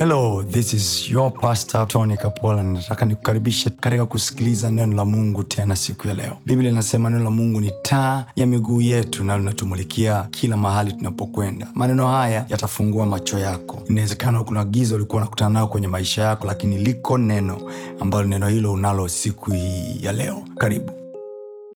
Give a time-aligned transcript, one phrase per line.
[0.00, 2.62] hello this is your pastor tony kapola.
[2.62, 6.38] Nataka nikukaribishe katika kusikiliza neno la mungu tena siku ya leo.
[6.46, 11.68] Biblia inasema neno la mungu ni taa ya miguu yetu na linatumulikia kila mahali tunapokwenda.
[11.74, 13.82] Maneno haya yatafungua macho yako.
[13.90, 17.70] Inawezekana kuna giza ulikuwa unakutana nao kwenye maisha yako lakini liko neno
[18.00, 20.44] ambalo neno hilo unalo siku hii ya leo.
[20.58, 20.92] Karibu.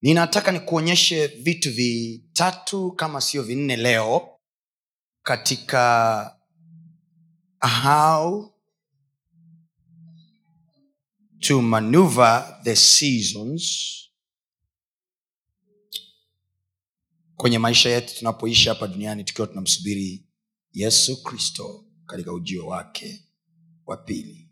[0.03, 4.23] Ninataka nikuonyeshe vitu vitatu kama sio vinne leo
[5.23, 6.34] katika
[7.69, 8.51] how
[11.41, 13.91] to maneuver the seasons
[17.37, 20.27] kwenye maisha yetu tunapoishi hapa duniani tukiwa tunamsubiri
[20.73, 23.25] yesu kristo katika ujio wake
[23.87, 24.51] wa pili.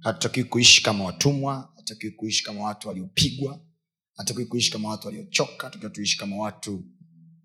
[0.00, 3.64] Hatutakiwi kuishi kama watumwa hatutakiwi kuishi kama watu waliopigwa
[4.16, 6.84] hatutakiwi kuishi kama watu waliochoka tukiwa tuishi kama watu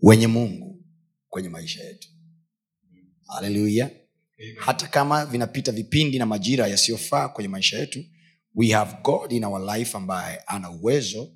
[0.01, 0.85] wenye mungu
[1.29, 2.09] kwenye maisha yetu.
[3.27, 3.91] Haleluya
[4.57, 8.03] hata kama vinapita vipindi na majira yasiyofaa kwenye maisha yetu
[8.55, 11.33] we have god in our life ambaye ana uwezo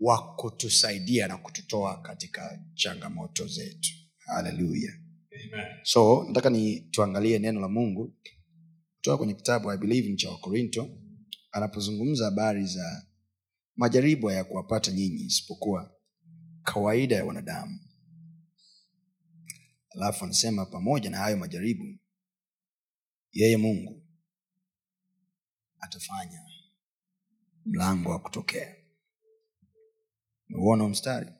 [0.00, 3.90] wa kutusaidia na kututoa katika changamoto zetu.
[4.18, 4.92] Haleluya
[5.82, 8.16] so nataka ni tuangalie neno la mungu.
[8.96, 10.88] Kutoka kwenye kitabu i believe ni cha wakorinto
[11.52, 13.06] anapozungumza habari za
[13.76, 15.90] majaribu ya kuwapata nyinyi isipokuwa
[16.62, 17.78] kawaida ya wanadamu
[19.94, 21.98] alafu anasema pamoja na hayo majaribu
[23.32, 24.06] yeye mungu
[25.80, 26.40] atafanya
[27.64, 28.76] mlango wa kutokea.
[30.48, 31.32] Umeuona mstari?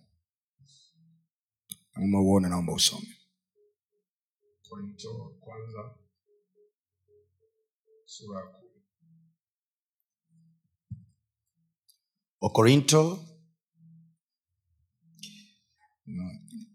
[1.96, 3.16] Umeuona naomba usome.
[4.68, 5.98] Korinto wa kwanza
[8.04, 8.82] sura ya kumi.
[12.40, 13.28] Wakorinto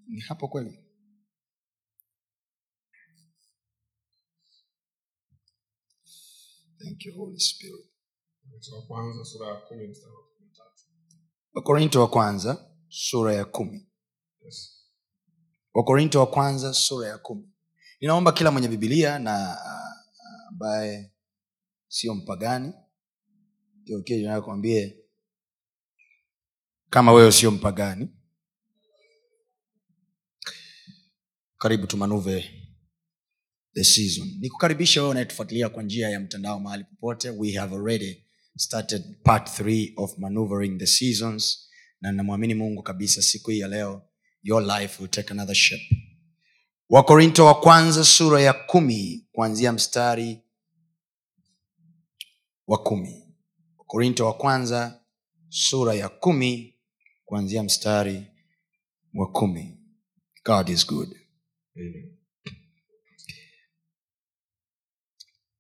[0.07, 0.88] ni hapo kweli
[6.83, 7.85] Thank you, Holy Spirit.
[11.53, 13.87] wakorinto wa kwanza sura ya kumi
[14.45, 14.85] yes.
[15.73, 17.49] wakorinto wa kwanza sura ya kumi.
[18.01, 19.95] Ninaomba kila mwenye bibilia na ah,
[20.49, 21.11] ambaye
[21.87, 22.73] sio mpagani
[24.41, 24.97] kwambie.
[26.89, 28.09] Kama wewe sio mpagani
[31.57, 32.58] karibu tumanuve
[33.79, 34.37] the season.
[34.39, 37.29] Nikukaribisha wewe unayetufuatilia kwa njia ya mtandao mahali popote.
[37.29, 38.23] We have already
[38.57, 41.69] started part 3 of maneuvering the seasons
[42.01, 44.01] na namwamini mungu kabisa siku hii ya leo
[44.43, 46.05] your life will take another shape.
[46.89, 50.39] Wakorinto wa kwanza sura ya kumi kuanzia mstari
[52.67, 53.23] wa kumi.
[53.77, 55.01] Wakorinto wa kwanza
[55.49, 56.75] sura ya kumi
[57.25, 58.23] kuanzia mstari
[59.13, 59.77] wa kumi.
[60.45, 61.15] God is good.
[61.77, 62.18] Amen.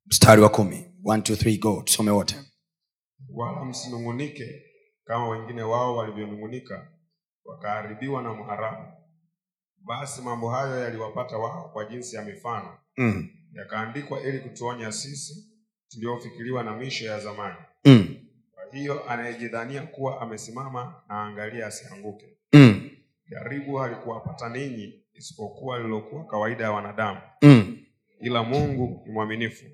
[0.09, 0.85] Mstari wa kumi.
[1.03, 1.81] One, two, three, go.
[1.81, 2.35] Tusome wote.
[3.29, 4.63] Wala msinung'unike
[5.05, 6.87] kama wengine wao walivyonung'unika
[7.45, 8.91] wakaharibiwa na mharabu
[9.85, 12.77] basi mambo hayo yaliwapata wao kwa jinsi ya mifano.
[12.97, 13.29] Mm.
[13.53, 15.45] yakaandikwa ili kutuonya sisi
[15.89, 17.55] tuliofikiriwa na misho ya zamani.
[17.85, 18.15] Mm.
[18.53, 22.25] kwa hiyo anayejidhania kuwa amesimama na angalia asianguke.
[22.53, 22.89] Mm.
[23.29, 27.21] jaribu halikuwapata ninyi isipokuwa lililokuwa kawaida ya wanadamu.
[27.41, 27.77] Mm.
[28.21, 29.65] ila mungu ni mwaminifu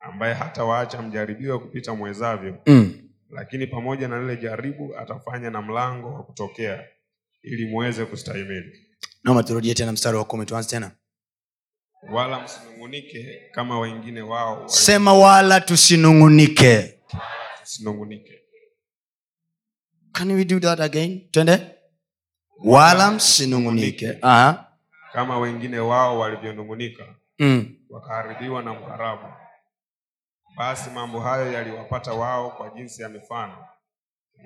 [0.00, 3.08] ambaye hata waacha mjaribiwe kupita mwezavyo Mm.
[3.30, 6.84] lakini pamoja na lile jaribu atafanya na mlango wa kutokea
[7.42, 8.86] ili muweze kustahimili
[9.24, 10.90] naomba turudie tena mstari wa kumi tuanze tena
[12.12, 16.94] wala msinung'unike kama wengine wao sema wala tusinung'unike
[17.62, 18.34] Tusinungunike.
[20.12, 21.60] can we do that again twende
[22.64, 24.72] wala msinung'unike Aha.
[25.12, 27.76] kama wengine wao walivyonung'unika mm.
[27.90, 29.22] wakaharibiwa na mharabu
[30.58, 33.66] basi mambo hayo yaliwapata wao kwa jinsi ya mifano.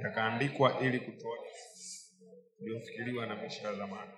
[0.04, 1.38] Yakaandikwa ili kutoa
[2.60, 4.12] uliofikiriwa na maisha ya zamani.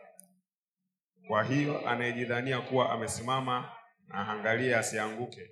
[1.29, 3.73] Kwa hiyo anayejidhania kuwa amesimama
[4.09, 5.51] na angalie asianguke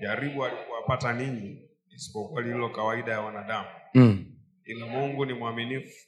[0.00, 3.68] jaribu alikuwapata ninyi isipokuwa lililo kawaida ya wanadamu.
[3.94, 4.26] Mm.
[4.64, 6.06] ila mungu ni mwaminifu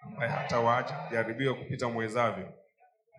[0.00, 2.52] ambaye hata waacha jaribiwe kupita mwezavyo.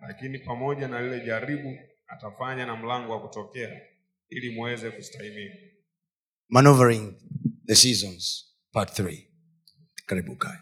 [0.00, 3.80] Lakini pamoja na lile jaribu atafanya na mlango wa kutokea
[4.28, 5.67] ili muweze kustahimili
[6.48, 7.14] maneuvering
[7.66, 9.22] the seasons part 3
[10.06, 10.58] karibu kae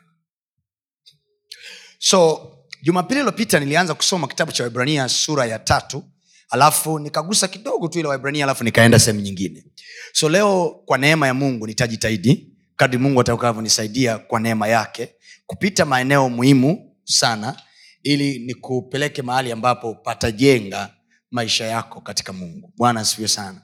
[1.99, 2.53] so
[2.83, 6.05] jumapili iliyopita nilianza kusoma kitabu cha waibrania sura ya tatu
[6.51, 9.65] alafu nikagusa kidogo tu ile waibrania alafu nikaenda sehemu nyingine.
[10.13, 15.15] So leo kwa neema ya mungu nitajitahidi kadri mungu atakavyonisaidia kwa neema yake
[15.47, 17.63] kupita maeneo muhimu sana
[18.03, 20.95] ili nikupeleke mahali ambapo patajenga
[21.31, 22.73] maisha yako katika mungu.
[22.77, 23.63] Bwana asifiwe sana.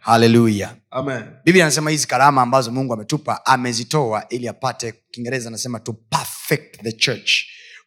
[0.00, 0.76] Haleluya
[1.44, 6.92] biblia anasema hizi karama ambazo mungu ametupa amezitoa ili apate kiingereza anasema to perfect the
[6.92, 7.30] church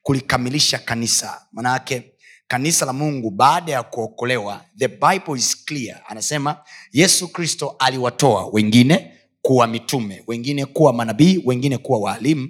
[0.03, 1.47] kulikamilisha kanisa.
[1.51, 2.13] Manaake
[2.47, 6.01] kanisa la mungu baada ya kuokolewa the bible is clear.
[6.07, 12.49] Anasema yesu kristo aliwatoa wengine kuwa mitume wengine kuwa manabii wengine kuwa waalimu.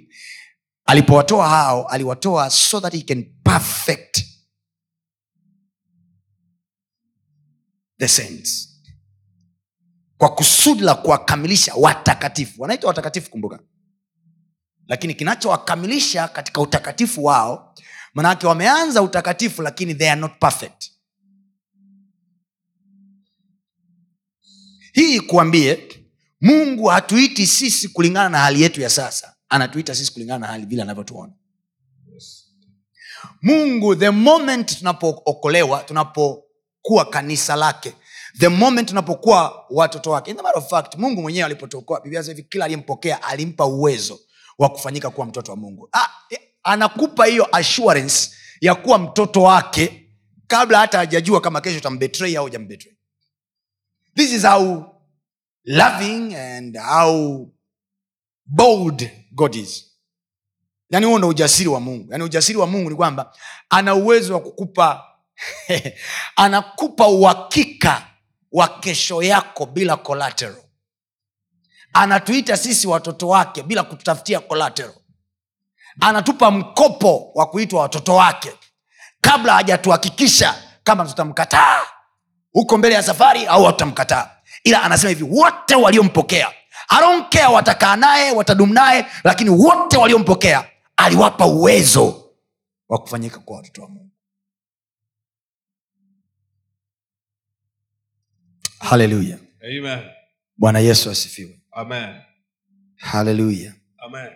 [0.84, 4.24] Alipowatoa hao aliwatoa so that he can perfect
[7.98, 8.77] the saints
[10.18, 12.62] kwa kusudi la kuwakamilisha watakatifu.
[12.62, 13.58] Wanaitwa watakatifu kumbuka.
[14.86, 17.74] Lakini kinachowakamilisha katika utakatifu wao
[18.14, 20.90] manake wameanza utakatifu lakini they are not perfect.
[24.92, 25.88] Hii kuambie
[26.40, 29.34] mungu hatuiti sisi kulingana na hali yetu ya sasa.
[29.48, 31.32] Anatuita sisi kulingana na hali vile anavyotuona.
[33.42, 37.94] Mungu the moment tunapookolewa tunapokuwa kanisa lake
[38.38, 40.30] the moment tunapokuwa watoto wake.
[40.30, 44.20] In of fact mungu mwenyewe alipotokoa biblia hivi kila aliyempokea alimpa uwezo
[44.58, 45.88] wa kufanyika kuwa mtoto wa mungu.
[45.92, 48.30] Ah, eh, anakupa hiyo assurance
[48.60, 50.10] ya kuwa mtoto wake
[50.46, 52.94] kabla hata hajajua kama kesho utambetray au hujambetray
[54.18, 54.84] this is how
[55.64, 57.46] loving and how
[58.46, 59.84] bold god is.
[60.90, 62.12] Yaani huo ndo ujasiri wa mungu.
[62.12, 63.32] Yaani ujasiri wa mungu ni kwamba
[63.70, 65.04] ana uwezo wa kukupa
[66.36, 68.07] anakupa uhakika
[68.52, 70.56] wa kesho yako bila collateral.
[71.92, 74.94] Anatuita sisi watoto wake bila kututafutia collateral.
[76.00, 78.52] Anatupa mkopo wa kuitwa watoto wake
[79.20, 81.80] kabla hajatuhakikisha kama tutamkataa
[82.52, 84.30] huko mbele ya safari au hatutamkataa.
[84.64, 86.52] Ila anasema hivi wote waliompokea
[86.88, 90.64] aronkea watakaa naye watadumu naye lakini wote waliompokea
[90.96, 92.24] aliwapa uwezo
[92.88, 94.07] wa kufanyika kwa watoto wa mungu
[98.78, 99.38] haleluya
[100.56, 101.60] bwana yesu asifiwe.
[101.72, 102.20] Amen.
[102.96, 104.32] haleluya Amen.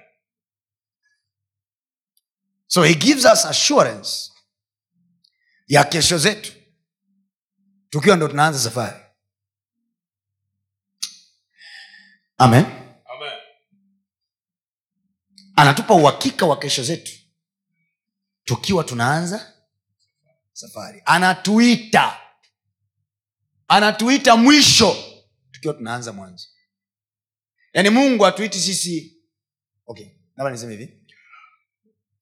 [2.66, 4.32] so he gives us assurance
[5.66, 6.52] ya kesho zetu.
[7.90, 9.00] Tukiwa ndo tunaanza safari.
[12.38, 12.64] Amen.
[12.64, 13.38] Amen.
[15.56, 17.12] anatupa uhakika wa kesho zetu.
[18.44, 19.52] Tukiwa tunaanza
[20.52, 21.02] safari.
[21.04, 22.18] Anatuita
[23.76, 24.96] anatuita mwisho.
[25.50, 26.48] Tukiwa tunaanza mwanzo.
[27.72, 29.16] Yaani mungu atuiti sisi.
[29.86, 30.98] Okay labda niseme hivi.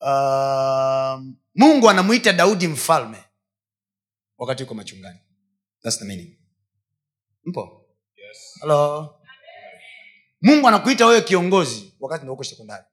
[0.00, 1.20] Uh,
[1.54, 3.24] mungu anamwita daudi mfalme.
[4.38, 5.18] Wakati uko machungani.
[5.82, 6.36] That's the meaning.
[7.44, 7.86] Mpo?
[8.16, 8.58] Yes.
[8.60, 9.14] halo
[10.42, 12.84] mungu anakuita wewe kiongozi wakati ndo uko sekondari.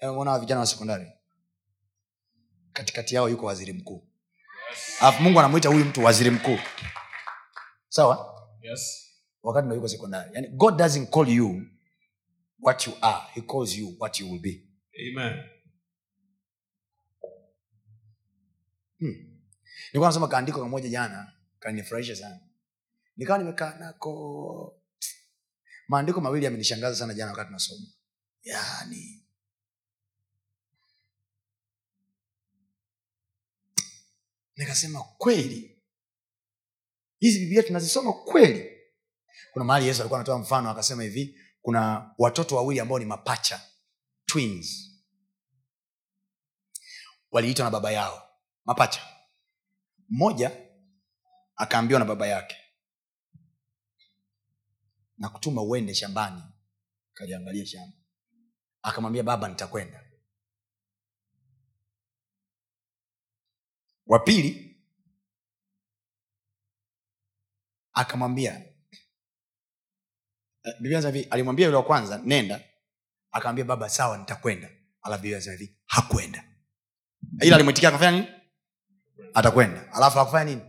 [0.00, 1.12] Eh, umeona vijana wa sekondari?
[2.72, 4.08] Katikati yao yuko waziri mkuu.
[5.00, 6.58] Alafu mungu anamwita huyu mtu waziri mkuu
[7.88, 8.34] sawa?
[8.62, 9.04] Yes.
[9.42, 11.62] wakati ndo yuko sekondari yani god doesn't call you
[12.60, 13.26] what you are.
[13.34, 14.62] He calls you what you will be.
[15.10, 15.44] Amen.
[19.00, 22.40] nilikuwa nasoma kaandiko kamoja jana kanifurahisha sana.
[23.16, 24.74] Nikawa nimekaa nako.
[25.88, 27.86] Maandiko mawili yamenishangaza sana jana wakati nasoma.
[28.42, 29.24] Yani.
[34.56, 35.77] Nikasema kweli
[37.18, 38.78] hizi biblia tunazisoma kweli?
[39.52, 43.60] Kuna mahali yesu alikuwa anatoa mfano akasema hivi kuna watoto wawili ambao ni mapacha
[44.24, 44.90] twins.
[47.30, 48.28] Waliitwa na baba yao
[48.64, 49.02] mapacha.
[50.08, 50.56] Mmoja
[51.56, 52.56] akaambiwa na baba yake
[55.18, 56.42] na kutuma uende shambani
[57.14, 57.96] kaliangalia shamba.
[58.82, 60.04] Akamwambia baba nitakwenda.
[64.06, 64.67] Wa pili
[67.98, 68.62] akamwambia
[70.64, 72.60] eh, alimwambia yule wa kwanza nenda.
[73.30, 74.70] Akamwambia baba sawa nitakwenda.
[75.86, 76.44] Hakwenda
[77.40, 78.26] ila alimwitikia akafanya nini?
[79.34, 79.92] Atakwenda.
[79.92, 80.62] Alafu akufanya nini?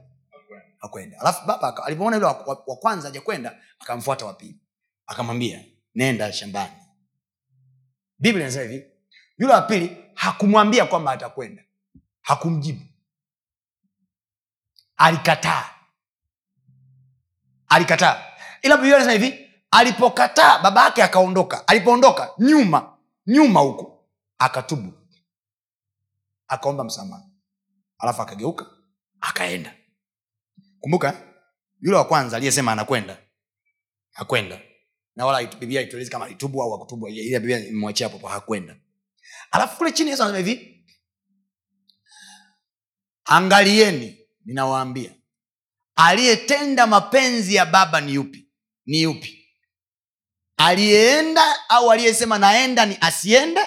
[0.79, 4.59] Akwenda alafu baba alivyoona yule wa, wa, wa kwanza ajakwenda akamfuata wa pili.
[5.07, 6.73] Akamwambia nenda shambani.
[8.19, 8.85] Biblia inasema hivi
[9.37, 11.63] yule wa pili hakumwambia kwamba atakwenda.
[12.21, 12.81] Hakumjibu.
[14.97, 15.78] Alikataa
[17.69, 18.23] alikataa.
[18.61, 21.67] Ila biblia anasema hivi alipokataa baba yake akaondoka.
[21.67, 22.97] Alipoondoka nyuma
[23.27, 24.05] nyuma huko
[24.37, 24.93] akatubu.
[26.47, 27.23] Akaomba msamaha.
[27.99, 28.65] Alafu akageuka
[29.21, 29.75] akaenda.
[30.79, 31.21] Kumbuka
[31.81, 33.17] yule wa kwanza aliyesema anakwenda
[34.11, 34.61] hakwenda.
[35.15, 38.75] Na wala biblia ituelezi kama alitubu au akutubu ila biblia imwachia popo hakwenda.
[39.51, 40.85] Alafu kule chini yesu anasema hivi
[43.25, 45.11] angalieni ninawaambia
[45.99, 48.47] aliyetenda mapenzi ya baba ni yupi?
[48.85, 49.45] Ni yupi?
[50.57, 53.61] Aliyeenda au aliyesema naenda ni asiende?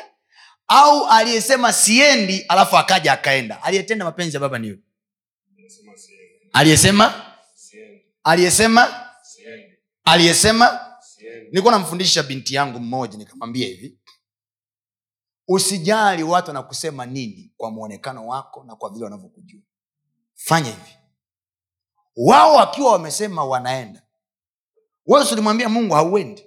[0.69, 3.63] Au aliyesema siendi alafu akaja akaenda?
[3.63, 4.85] Aliyetenda mapenzi ya baba ni yupi?
[6.53, 7.35] Aliyesema?
[8.25, 9.11] Aliyesema?
[10.05, 10.81] Aliyesema?
[11.45, 13.99] Nilikuwa namfundisha binti yangu mmoja nikamwambia hivi.
[15.49, 19.61] Usijali watu wanakusema nini kwa mwonekano wako na kwa vile wanavyokujua.
[20.35, 21.02] Fanya hivi
[22.17, 24.03] wao wakiwa wamesema wanaenda.
[25.07, 26.45] Wewe ulimwambia mungu hauendi.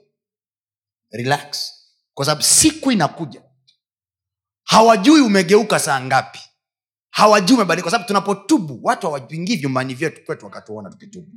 [1.12, 1.74] Relax.
[2.14, 3.42] Kwa sababu siku inakuja.
[4.64, 6.40] Hawajui umegeuka saa ngapi.
[7.10, 7.84] Hawajui umebadilika.
[7.84, 11.28] Kwa sababu tunapotubu watu hawapingii vyumbani vyetu kwetu wakatuona tukitubu.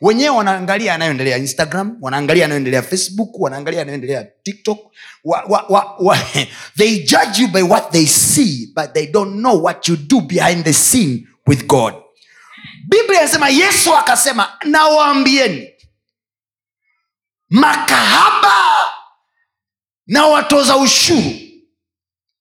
[0.00, 4.78] Wenyewe wanaangalia yanayoendelea instagram wanaangalia yanayoendelea facebook wanaangalia yanayoendelea tiktok.
[5.24, 6.18] Wa, wa, wa, wa,
[6.78, 10.64] they judge you by what they see but they don't know what you do behind
[10.64, 11.94] the scene with god
[12.88, 15.68] biblia inasema yesu akasema nawaambieni
[17.48, 18.54] makahaba
[20.06, 21.32] na watoza ushuru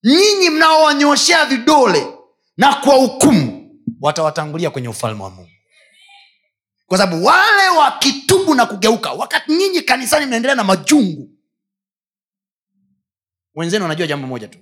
[0.03, 2.07] nyinyi mnaowanyoshea vidole
[2.57, 5.49] na kwa hukumu watawatangulia kwenye ufalme wa mungu.
[6.85, 11.29] Kwa sababu wale wakitubu na kugeuka wakati nyinyi kanisani mnaendelea na majungu
[13.55, 14.59] wenzenu wanajua jambo moja tu.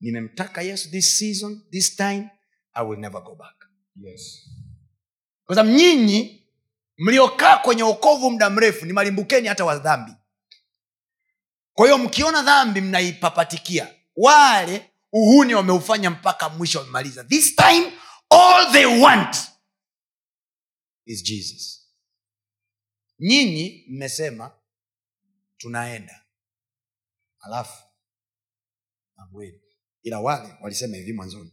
[0.00, 2.30] Nimemtaka yesu this season this time
[2.72, 3.68] i will never go back.
[3.96, 4.48] Yes.
[5.46, 6.46] Kwa sababu nyinyi
[6.98, 10.12] mliokaa kwenye okovu muda mrefu ni malimbukeni hata wa dhambi.
[11.72, 17.24] Kwa hiyo mkiona dhambi mnaipapatikia wale uhuni wameufanya mpaka mwisho wamemaliza.
[17.24, 17.92] This time
[18.30, 19.36] all they want
[21.04, 21.90] is jesus.
[23.18, 24.50] Nyinyi mmesema
[25.56, 26.24] tunaenda.
[27.40, 27.82] Alafu
[29.16, 29.60] hamwendi
[30.02, 31.52] ila wale walisema hivi mwanzoni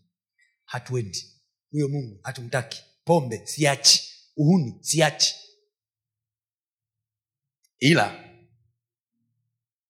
[0.65, 1.41] hatuendi.
[1.71, 5.35] Huyo mungu hatumtaki pombe siachi uhuni siachi.
[7.79, 8.29] Ila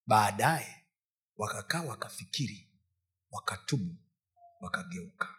[0.06, 0.86] baadaye
[1.38, 2.70] wakakaa wakafikiri
[3.32, 3.96] wakatubu
[4.62, 5.36] wakageuka.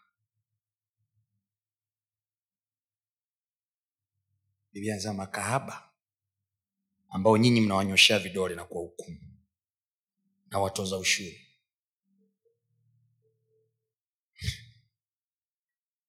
[4.73, 5.93] Biblia makahaba
[7.09, 9.21] ambao nyinyi mnawanyoshea vidole na kwa hukumu
[10.51, 11.44] na watoza ushuru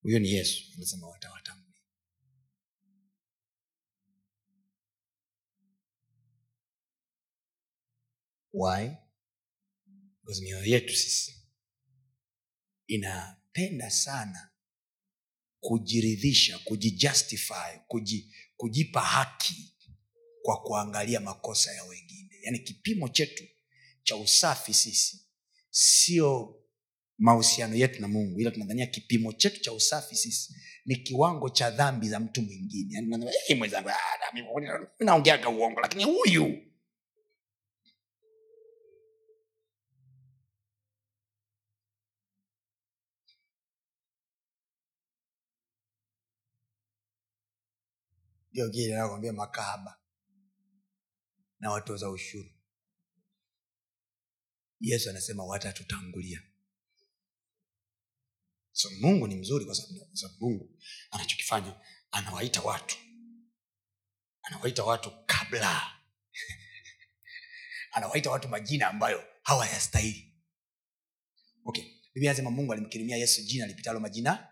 [0.06, 1.74] huyo ni yesu anasema watawatambua.
[8.54, 8.92] Why?
[10.42, 11.48] Mioyo yetu sisi
[12.88, 14.50] inapenda sana
[15.60, 19.76] kujiridhisha kujijustify kuji, kujipa haki
[20.42, 22.40] kwa kuangalia makosa ya wengine.
[22.42, 23.44] Yaani kipimo chetu
[24.04, 25.28] cha usafi sisi
[25.70, 26.62] sio
[27.18, 28.40] mahusiano yetu na mungu.
[28.40, 30.56] Ila tunadhania kipimo chetu cha usafi sisi
[30.86, 32.94] ni kiwango cha dhambi za mtu mwingine.
[32.96, 33.96] Yaani "Eh, mwenzangu ah,
[35.50, 36.62] uongo lakini huyu.
[48.52, 48.70] Ndio
[49.34, 50.00] makahaba
[51.60, 52.50] na watoza ushuru.
[54.80, 56.44] Yesu anasema watatutangulia
[58.76, 60.70] so mungu ni mzuri kwa sababu mungu
[61.12, 61.74] anachokifanya
[62.12, 62.98] anawaita watu.
[64.42, 65.82] Anawaita watu kabla.
[67.92, 70.34] Anawaita watu majina ambayo hawayastahili.
[71.66, 74.48] Okay biblia anasema mungu alimkirimia yesu jina lipitalo majina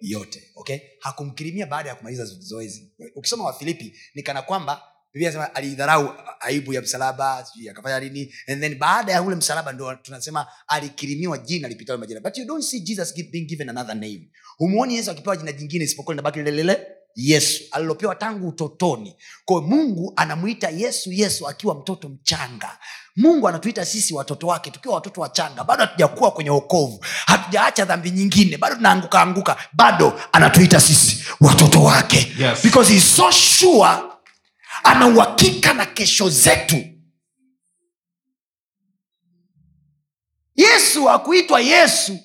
[0.00, 0.52] yote.
[0.54, 2.94] Okay hakumkirimia baada ya kumaliza zoezi.
[3.14, 4.82] Ukisoma wafilipi ni kana kwamba
[5.16, 8.34] biblia anasema alidharau aibu ya msalaba sijui akafanya nini.
[8.48, 12.20] And then baada ya ule msalaba ndo tunasema alikirimiwa jina lipitalo majina.
[12.20, 14.28] But you don't see jesus being given another name.
[14.58, 19.16] Humuoni yesu akipewa jina jingine isipokuwa linabaki lilelele yesu alilopewa tangu utotoni.
[19.44, 22.78] Kwao mungu anamwita yesu yesu akiwa mtoto mchanga.
[23.16, 28.56] Mungu anatuita sisi watoto wake tukiwa watoto wachanga bado hatujakuwa kwenye okovu hatujaacha dhambi nyingine
[28.56, 32.32] bado tunaanguka anguka bado anatuita sisi watoto wake.
[32.38, 32.62] Yes.
[32.62, 33.98] because he is so sure
[34.86, 36.76] ana uhakika na kesho zetu.
[40.56, 42.18] Yesu hakuitwa yesu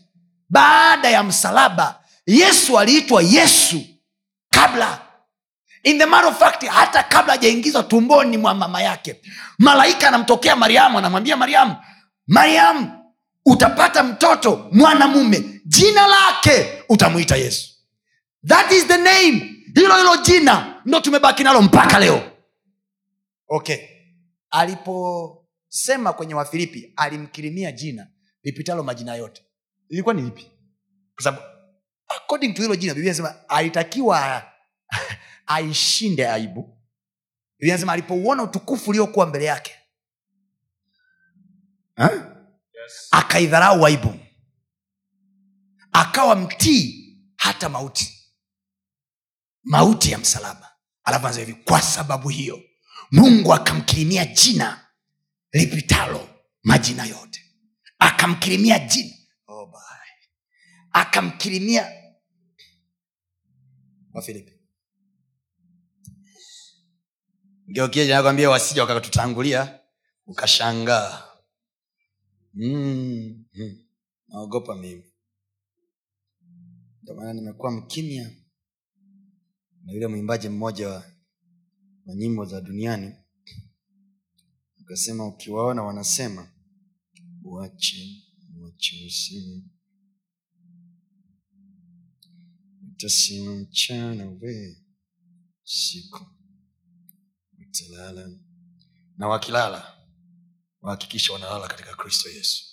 [0.50, 2.04] baada ya msalaba.
[2.26, 3.82] Yesu aliitwa yesu
[4.50, 5.02] kabla.
[5.84, 9.22] In the of fact hata kabla hajaingizwa tumboni mwa mama yake.
[9.60, 11.76] Malaika anamtokea mariamu anamwambia mariamu
[12.28, 12.92] mariamu
[13.46, 15.62] utapata mtoto mwanamume.
[15.66, 17.70] Jina lake utamwita yesu.
[18.48, 19.56] That is the name.
[19.76, 20.82] Hilo hilo jina.
[20.86, 22.31] Ndo tumebaki nalo mpaka leo
[23.52, 23.78] okay.
[24.50, 28.08] Aliposema kwenye wafilipi alimkirimia jina
[28.44, 29.46] lipitalo majina yote.
[29.90, 30.52] Ilikuwa ni lipi?
[31.16, 31.44] Kwa sababu
[32.08, 34.52] according to hilo jina biblia inasema alitakiwa
[35.46, 36.62] aishinde aibu.
[37.58, 39.76] Biblia inasema alipouona utukufu uliokuwa mbele yake
[41.96, 42.12] ha?
[42.12, 43.08] Yes.
[43.12, 44.14] akaidharau aibu.
[45.92, 48.18] Akawa mtii hata mauti.
[49.64, 50.72] Mauti ya msalaba.
[51.04, 52.62] Alafu anasema hivi kwa sababu hiyo
[53.12, 54.88] mungu akamkirimia jina
[55.52, 56.30] lipitalo
[56.64, 57.46] majina yote
[58.00, 59.14] akamkirimia jina
[59.48, 59.82] oh boy.
[60.92, 61.92] akamkirimia
[64.14, 64.52] wafilipi
[67.72, 69.80] ngeukie kwambia wasija wakatutangulia
[70.26, 71.24] ukashangaa
[72.54, 73.78] mm, mm.
[74.28, 75.04] naogopa mimi
[77.04, 78.32] ndomaana nimekuwa mkimya
[79.84, 81.04] na yule mwimbaji mmoja wa,
[82.12, 83.16] wa nyimbo za duniani.
[84.82, 86.52] Akasema ukiwaona wanasema
[87.44, 88.24] uache
[88.60, 89.64] uache useme
[92.92, 94.78] utasima mchana we
[95.64, 96.26] siku
[97.60, 98.30] utalala.
[99.18, 99.98] Na wakilala
[100.82, 102.66] wahakikisha wanalala katika kristo yesu.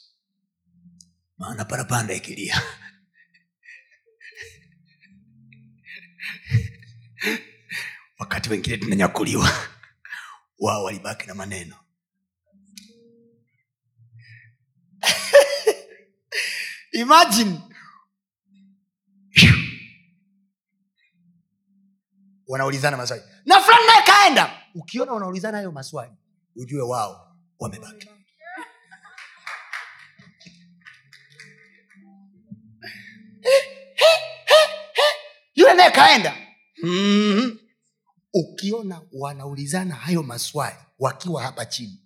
[1.39, 2.63] Maana parapanda ikilia
[8.19, 9.51] wakati wengine tunanyakuliwa.
[10.59, 11.77] Wao walibaki na maneno.
[16.93, 17.61] Imagine.
[22.49, 23.23] Wanaulizana maswali.
[23.47, 24.63] Na fulani naye kaenda.
[24.75, 26.13] Ukiona wanaulizana hayo maswali
[26.57, 28.09] ujue wao wamebaki.
[35.55, 36.37] Yule naye kaenda.
[36.83, 37.59] Mm-hmm.
[38.39, 42.03] Ukiona wanaulizana hayo maswali wakiwa hapa chini.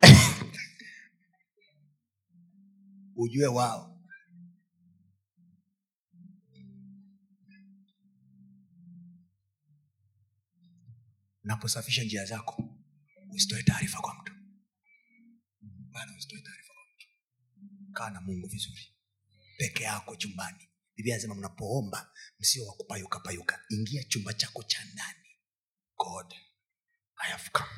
[3.16, 3.96] Ujue wao.
[11.44, 12.68] Unaposafisha njia zako
[13.30, 14.32] usitoe taarifa kwa mtu.
[15.92, 17.06] Bana usitoe taarifa kwa mtu.
[17.92, 18.94] Kaa na mungu vizuri.
[19.58, 20.69] Peke yako chumbani
[21.00, 25.28] biblia anasema mnapoomba msio wa kupayuka payuka ingia chumba chako cha ndani.
[25.96, 26.34] God
[27.16, 27.70] i have come.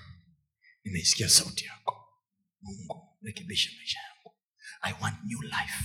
[0.85, 2.08] Nimeisikia sauti yako.
[2.62, 4.35] Mungu rekebisha maisha yangu.
[4.80, 5.85] I want new life.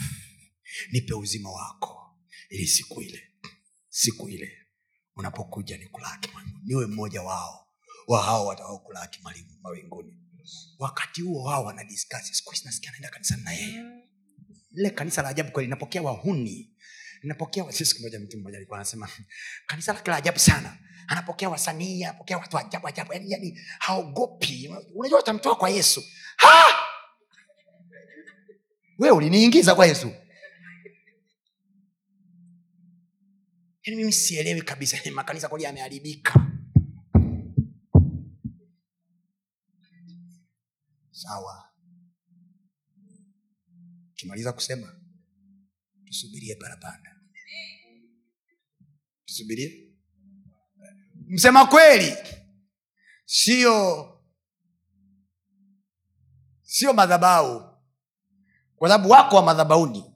[0.91, 2.19] Nipe uzima wako.
[2.50, 3.32] Ili siku ile
[3.89, 4.58] siku ile
[5.15, 6.60] unapokuja nikulaki Mungu.
[6.63, 7.67] niwe mmoja wao
[8.08, 9.19] wa hao watakaokulaki
[9.62, 10.17] mawinguni.
[10.80, 13.84] Wakati huo wao wanadiskasi siku hizi nasikia naenda kanisani na yeye.
[14.71, 16.78] Lile kanisa la ajabu kweli linapokea wahuni
[17.22, 19.10] linapokea wa- siku moja mtu mmoja alikuwa anasema
[19.68, 20.78] kanisa lake la ajabu sana.
[21.08, 23.14] Anapokea wasanii anapokea watu ajabu ajabu.
[23.14, 24.70] Yani, yani haogopi.
[24.96, 26.04] Unajua utamtoa kwa yesu.
[26.38, 26.66] Ha!
[29.00, 30.12] we uliniingiza kwa yesu.
[33.84, 34.98] Yani mimi sielewi kabisa.
[34.98, 36.48] Yani makanisa kweli yameharibika.
[41.12, 41.64] Sawa.
[44.16, 44.96] Kimaliza kusema
[46.08, 47.15] tusubirie parapanda.
[49.26, 49.93] Tusubirie?
[51.28, 52.15] Msema kweli
[53.26, 54.13] sio
[56.62, 57.78] sio madhabau
[58.76, 60.13] kwa sababu wako wa madhabauni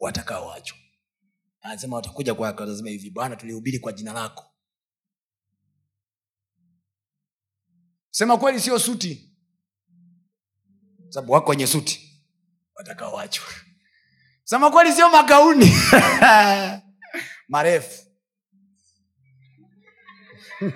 [0.00, 0.74] watakao wacho.
[1.60, 4.46] Anasema watakuja kwake watasema hivi bwana tulihubiri kwa jina lako.
[8.10, 9.36] Sema kweli sio suti.
[11.08, 12.22] Sababu wako wenye suti
[12.74, 13.46] watakao wachwa
[14.50, 15.72] sema kweli sio magauni.
[17.48, 18.02] Marefu.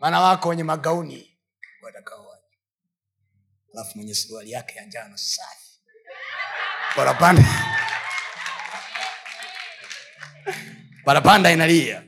[0.00, 1.38] Maana wako wenye magauni.
[1.82, 2.26] Watakao
[3.74, 5.80] alafu mwenye suruali yake ya njano safi.
[6.94, 7.44] Parapanda
[11.04, 12.02] parapanda inalia.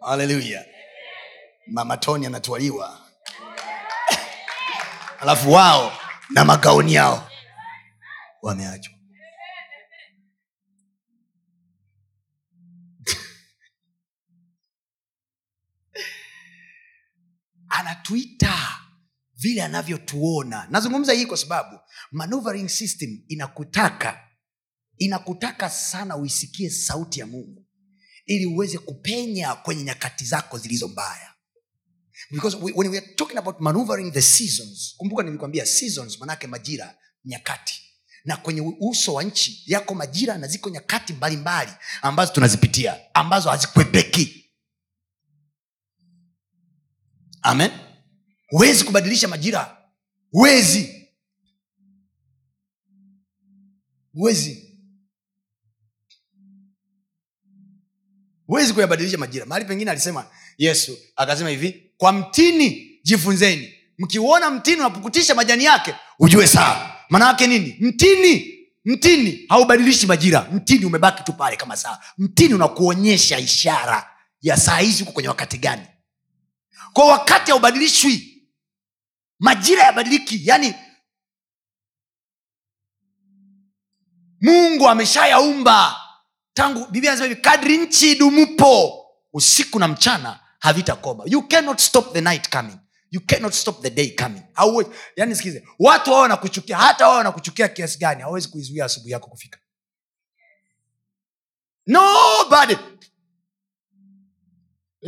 [0.00, 0.64] Haleluya
[1.66, 3.00] mama toni anatwaliwa.
[5.22, 5.92] Alafu wao
[6.30, 7.30] na magauni yao
[8.46, 8.94] wameachwa.
[17.68, 18.80] Anatuita
[19.36, 20.66] vile anavyotuona.
[20.70, 21.78] Nazungumza hii kwa sababu
[22.10, 24.22] maneuvering system inakutaka
[24.98, 27.66] inakutaka sana uisikie sauti ya mungu
[28.26, 31.32] ili uweze kupenya kwenye nyakati zako zilizo mbaya.
[32.30, 37.85] Because when we are talking about maneuvering the seasons kumbuka nilikwambia seasons manake majira nyakati
[38.26, 41.70] na kwenye uso wa nchi yako majira na ziko nyakati mbalimbali
[42.02, 44.44] ambazo tunazipitia ambazo hazikwepeki
[47.42, 47.70] amen.
[48.48, 49.76] Huwezi kubadilisha majira.
[50.30, 51.08] Huwezi.
[54.12, 54.62] Huwezi.
[58.46, 59.46] Huwezi kuyabadilisha majira.
[59.46, 60.26] Mahali pengine alisema
[60.58, 63.74] yesu akasema hivi kwa mtini jifunzeni.
[63.98, 67.76] Mkiuona mtini unapukutisha majani yake ujue saa maana yake nini?
[67.80, 68.52] Mtini
[68.84, 69.46] mtini.
[69.48, 70.48] Haubadilishi majira.
[70.52, 71.98] Mtini umebaki tu pale kama saa.
[72.18, 74.10] Mtini unakuonyesha ishara
[74.42, 75.82] ya saa hizi huko kwenye wakati gani.
[76.92, 78.42] Kwa wakati haubadilishwi
[79.38, 80.74] majira yabadiliki yani
[84.40, 85.96] mungu ameshayaumba.
[86.54, 91.24] Tangu biblia anasema hivi kadri nchi idumupo usiku na mchana havitakoma.
[91.26, 92.78] You cannot stop the night coming
[93.16, 94.42] you cannot stop the day coming.
[95.16, 99.60] Yani sikize watu wao wanakuchukia hata wao wanakuchukia kiasi gani hawezi kuizuia asubuhi yako kufika.
[101.86, 102.76] Nobody.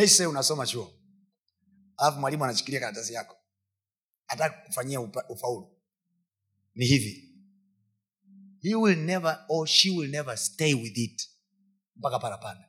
[0.06, 0.92] Say unasoma chuo
[1.96, 3.36] alafu mwalimu anachikilia karatasi yako
[4.26, 5.76] ataka kufanyia ufaulu.
[6.74, 7.24] Ni hivi.
[8.62, 11.30] He will never or she will never stay with it.
[11.96, 12.68] Mpaka parapanda.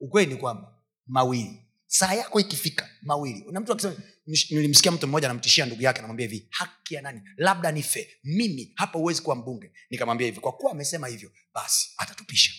[0.00, 1.63] Ukweli ni kwamba mawili
[1.98, 3.44] saa yako ikifika mawili.
[3.50, 3.94] Na mtu akisema
[4.50, 7.20] nilimsikia mtu mmoja anamtishia ndugu yake anamwambia hivi haki ya nani?
[7.36, 8.08] Labda nife.
[8.24, 9.72] Mimi hapa huwezi kuwa mbunge.
[9.90, 12.50] Nikamwambia hivi kwa kuwa amesema hivyo basi atatupisha.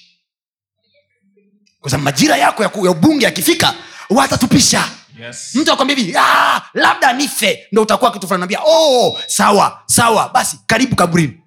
[1.79, 3.75] Kwa sababu majira yako ya ya ubunge yakifika
[4.09, 4.91] watatupisha.
[5.19, 5.55] Yes.
[5.55, 7.67] mtu akwambia hivi "Ah, labda nife.
[7.71, 10.29] Ndo utakuwa kitu fulani naambia oh, sawa sawa.
[10.29, 11.41] Basi karibu kaburini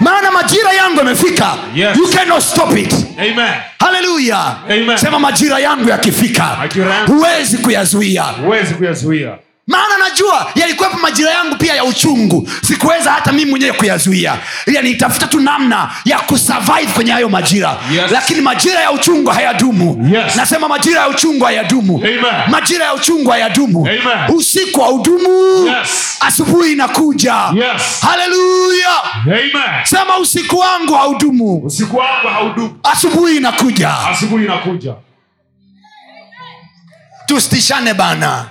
[0.00, 1.54] maana majira yangu yamefika.
[1.74, 1.96] Yes.
[1.96, 2.94] you cannot stop it.
[3.78, 4.56] Haleluya
[4.98, 6.44] sema majira yangu yakifika.
[7.06, 8.24] Huwezi kuyazuia.
[9.66, 15.26] Maana najua yalikuwepo majira yangu pia ya uchungu sikuweza hata mimi mwenyewe kuyazuia ila nitafuta
[15.26, 18.10] tu namna ya kusurvive kwenye hayo majira Yes.
[18.10, 20.36] lakini majira ya uchungu hayadumu Yes.
[20.36, 22.20] nasema majira ya uchungu hayadumu Amen.
[22.50, 24.36] majira ya uchungu hayadumu Amen.
[24.36, 26.16] usiku haudumu Yes.
[26.20, 28.00] asubuhi inakuja Yes.
[28.02, 28.90] haleluya
[29.84, 32.78] sema usiku wangu haudumu Usiku wangu haudumu.
[32.82, 34.94] asubuhi inakuja Asubuhi inakuja.
[37.26, 38.44] tusitishane bana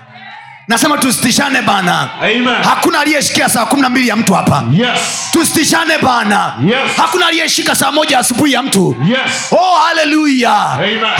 [0.68, 2.48] nasema tusitishane bana Amen.
[2.64, 4.64] hakuna aliyeshikia saa kumi na mbili ya mtu hapa.
[4.72, 5.30] Yes.
[5.32, 6.92] tusitishane bana Yes.
[6.98, 8.96] hakuna aliyeshika saa moja asubuhi ya mtu.
[9.08, 9.52] Yes.
[9.52, 10.52] oh haleluya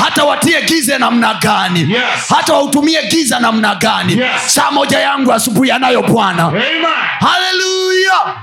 [0.04, 1.80] hata watie giza namna gani?
[1.94, 2.04] Yes.
[2.36, 4.14] hata wautumie giza namna gani?
[4.18, 4.30] Yes.
[4.46, 6.44] saa moja yangu asubuhi anayo bwana.
[7.20, 8.36] Haleluya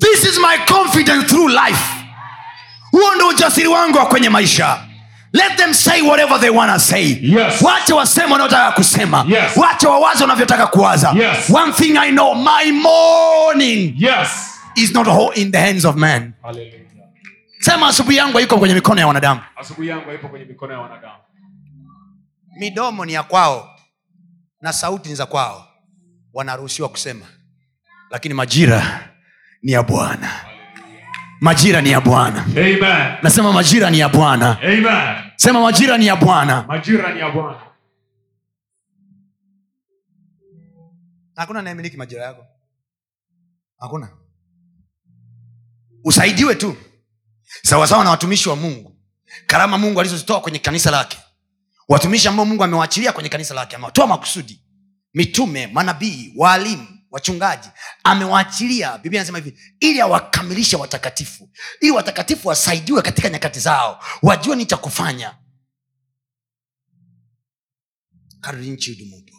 [0.00, 1.84] this is my confidence through life.
[2.90, 4.78] Huo ndo ujasiri wangu wa kwenye maisha
[5.34, 7.62] let them say whatever they wanna say Yes.
[7.62, 9.56] wache waseme wanaotaka kusema Yes.
[9.56, 11.50] wache wawaze wanavyotaka kuwaza Yes.
[11.50, 14.28] one thing i know my morning Yes.
[14.76, 16.80] is not in the hands of man Hallelujah.
[17.60, 21.14] sema asubuhi yangu haiko kwenye mikono ya wanadamu Asubuhi yangu haipo kwenye mikono ya wanadamu.
[22.58, 23.70] midomo ni ya kwao
[24.60, 25.68] na sauti ni za kwao
[26.32, 27.26] wanaruhusiwa kusema
[28.10, 29.08] lakini majira
[29.62, 30.30] ni ya bwana
[31.44, 32.44] majira ni ya bwana.
[32.44, 33.16] Amen.
[33.22, 34.58] nasema majira ni ya bwana.
[35.36, 36.64] Sema majira ni ya bwana.
[36.68, 37.60] Majira ni ya Bwana.
[41.36, 42.46] hakuna anayemiliki majira yako.
[43.78, 44.08] Hakuna.
[46.04, 46.76] Usaidiwe tu.
[47.62, 48.96] Sawasawa na watumishi wa mungu.
[49.46, 51.18] Karama mungu alizozitoa kwenye kanisa lake.
[51.88, 54.62] Watumishi ambao mungu amewaachilia kwenye kanisa lake amewatoa makusudi.
[55.14, 57.68] Mitume manabii waalimu wachungaji
[58.04, 58.98] amewaachilia.
[58.98, 61.50] Biblia anasema hivi ili awakamilishe watakatifu
[61.80, 65.38] ili watakatifu wasaidiwe katika nyakati zao wajue ni cha kufanya.
[68.40, 69.36] Kadri nchi idumupo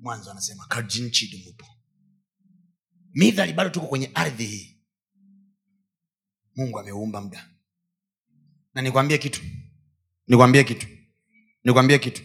[0.00, 1.66] mwanzo anasema kadri nchi idumupo.
[3.14, 4.80] Midhali bado tuko kwenye ardhi hii.
[6.56, 7.48] Mungu ameuumba muda.
[8.74, 9.40] Na nikwambie kitu
[10.26, 10.86] nikwambie kitu
[11.64, 12.22] nikwambie kitu.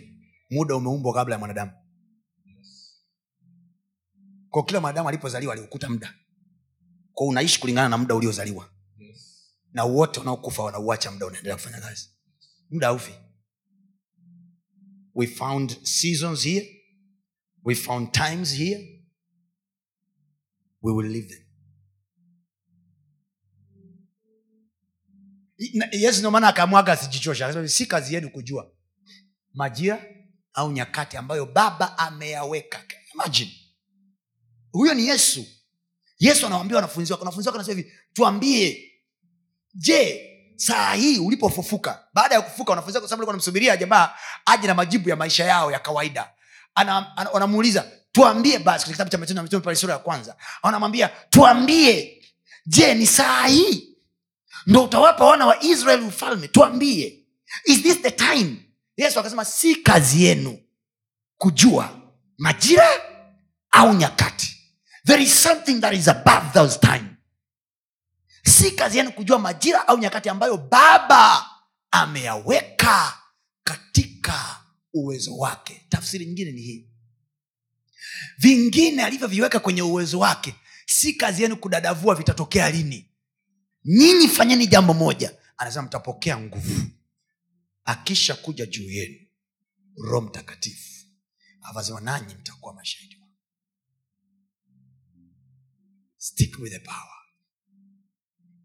[0.49, 1.71] Muda umeumbwa kabla ya mwanadamu
[4.55, 6.13] kwa kila mwanadamu alipozaliwa aliukuta muda.
[7.13, 8.69] Kwa unaishi kulingana na muda uliozaliwa.
[9.73, 12.09] Na wote wanaokufa wanauacha muda unaendelea kufanya kazi.
[12.69, 13.11] Muda haufi.
[15.15, 16.83] We found seasons here.
[17.63, 19.03] We found times here.
[20.81, 21.43] We will leave them.
[25.91, 28.71] Yesu ndio maana akaamwaga asijichosha si kazi yenu kujua
[29.53, 30.05] majira
[30.53, 32.83] au nyakati ambayo baba ameyaweka.
[33.13, 33.64] Imagine.
[34.77, 35.45] Huyo ni yesu.
[36.19, 38.91] Yesu anawambia wanafunzi wake wanafunzi wake anasema hivi tuambie
[39.73, 44.09] je saa hii ulipofufuka baada ya kufuka wanafunzi wake sababu walikuwa jamaa
[44.45, 46.29] aje na majibu ya maisha yao ya kawaida?
[46.75, 50.35] Ana- ana- wanamuuliza tuambie basi kitabu cha matendo ya mitume pale sura ya kwanza.
[50.63, 52.23] Wanamwambia tuambie
[52.65, 53.97] je ni saa hii
[54.67, 56.47] ndo utawapa wana wa israel ufalme?
[56.47, 57.25] Tuambie
[57.65, 58.55] is this the time?
[58.97, 60.59] Yesu akasema si kazi yenu
[61.37, 61.99] kujua
[62.37, 62.87] majira
[63.71, 64.54] au nyakati
[65.05, 67.09] there is something that is above those time.
[68.43, 71.45] Si kazi yenu kujua majira au nyakati ambayo baba
[71.91, 73.17] ameyaweka
[73.63, 74.61] katika
[74.93, 75.85] uwezo wake.
[75.89, 76.89] Tafsiri nyingine ni hii.
[78.37, 83.11] Vingine alivyoviweka kwenye uwezo wake si kazi yenu kudadavua vitatokea lini.
[83.85, 85.33] Nyinyi fanyeni jambo moja.
[85.57, 86.81] Anasema mtapokea nguvu.
[87.85, 89.15] Akisha kuja juu yenu
[89.97, 91.05] roho mtakatifu
[91.61, 93.15] avasema nanyi mtakuwa mashahidi
[96.25, 97.17] stick with the power.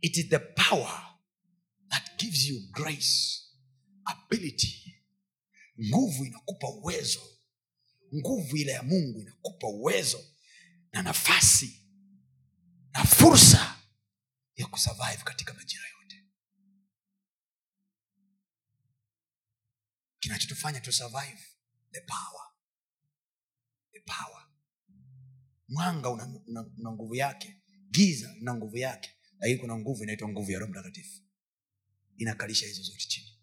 [0.00, 0.92] It is the power
[1.90, 3.42] that gives you grace
[4.08, 4.96] ability.
[5.80, 7.20] Nguvu inakupa uwezo.
[8.14, 10.24] Nguvu ile ya mungu inakupa uwezo
[10.92, 11.86] na nafasi
[12.92, 13.80] na fursa
[14.56, 16.24] ya kusurvive katika majira yote.
[20.20, 21.38] Kinachotufanya tu survive
[21.92, 22.46] the power.
[23.92, 24.49] The power
[25.70, 27.56] mwanga una, una, una nguvu yake.
[27.90, 29.10] Giza na nguvu yake.
[29.38, 31.22] Lakini kuna nguvu inaitwa nguvu ya roho mtakatifu.
[32.16, 33.38] Inakalisha hizo zote chini.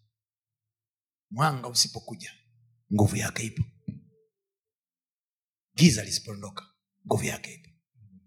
[1.30, 2.32] Mwanga usipokuja
[2.94, 3.62] nguvu yake ipo.
[5.76, 6.64] Giza lisipoondoka
[7.06, 7.70] nguvu yake ipo.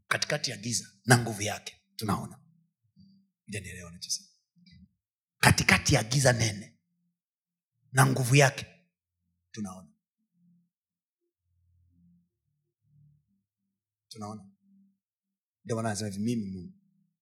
[0.08, 2.40] Katikati ya giza na nguvu yake tunaona.
[3.48, 3.92] Janielewa
[5.40, 6.78] katikati ya giza nene
[7.92, 8.66] na nguvu yake
[9.52, 9.91] tunaona
[14.12, 14.50] tunaona.
[15.66, 16.74] Ndio maana anasema hivi mimi mungu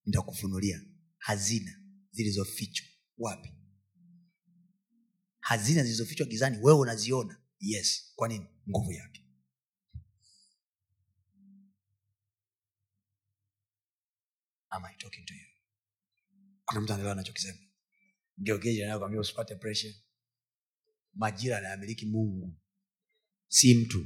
[0.05, 0.81] nitakufunulia
[1.17, 2.87] hazina zilizofichwa.
[3.17, 3.49] Wapi?
[5.39, 7.41] Hazina zilizofichwa gizani wewe unaziona?
[7.59, 8.13] Yes.
[8.15, 8.45] Kwa nini?
[8.69, 9.25] Nguvu yake.
[14.69, 15.49] Am I talking to you?
[16.65, 17.59] kuna mtu anaelewa anachokisema?
[18.37, 19.95] Geogeji anayokwambia usipate pressure.
[21.13, 22.57] Majira anayamiliki mungu
[23.47, 24.05] si mtu.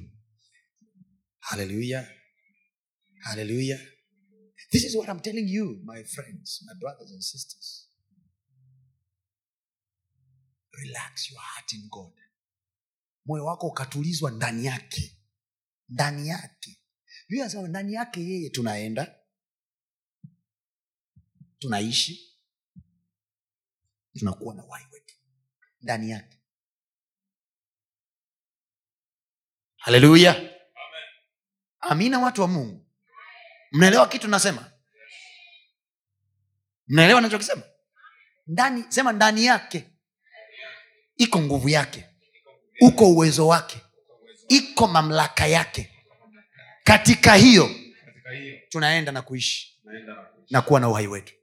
[1.39, 2.22] Haleluya
[3.23, 3.79] haleluya
[4.71, 7.89] this is what i'm telling you my friends my brothers and sisters.
[10.73, 12.13] Relax your heart in god.
[13.25, 15.17] Moyo wako ukatulizwa ndani yake.
[15.89, 16.81] Ndani yake.
[17.27, 19.19] Biblia inasema ndani yake yeye tunaenda.
[21.59, 22.39] Tunaishi.
[24.13, 25.15] Tunakuwa na wai wetu.
[25.81, 26.37] Ndani yake.
[29.75, 30.49] Haleluya
[31.79, 32.85] amina watu wa mungu
[33.73, 34.71] mnaelewa kitu nasema?
[36.87, 37.61] Mnaelewa nachokisema
[38.47, 39.89] ndani sema ndani yake.
[41.17, 42.05] Iko nguvu yake.
[42.81, 43.81] Uko uwezo wake.
[44.47, 45.89] Iko mamlaka yake.
[46.83, 47.69] Katika hiyo
[48.69, 49.81] tunaenda na kuishi.
[50.49, 51.33] Na kuwa na uhai wetu.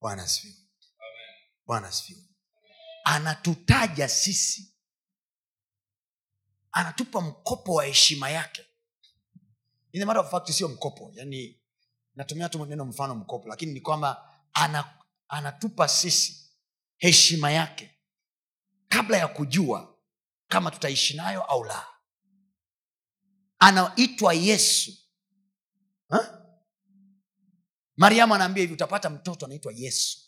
[0.00, 0.28] Bwana
[1.66, 1.92] bwana
[3.04, 4.75] anatutaja sisi
[6.76, 8.66] anatupa mkopo wa heshima yake.
[9.92, 10.06] In
[10.46, 11.12] sio mkopo.
[11.14, 11.60] Yani
[12.14, 14.94] natumia tu neno mfano mkopo lakini ni kwamba ana,
[15.28, 16.50] anatupa sisi
[16.96, 17.90] heshima yake
[18.88, 19.98] kabla ya kujua
[20.48, 21.86] kama tutaishi nayo au la.
[23.58, 24.92] Anaitwa yesu.
[26.08, 26.42] Ha?
[27.96, 30.18] mariamu anaambia hivi utapata mtoto anaitwa yesu.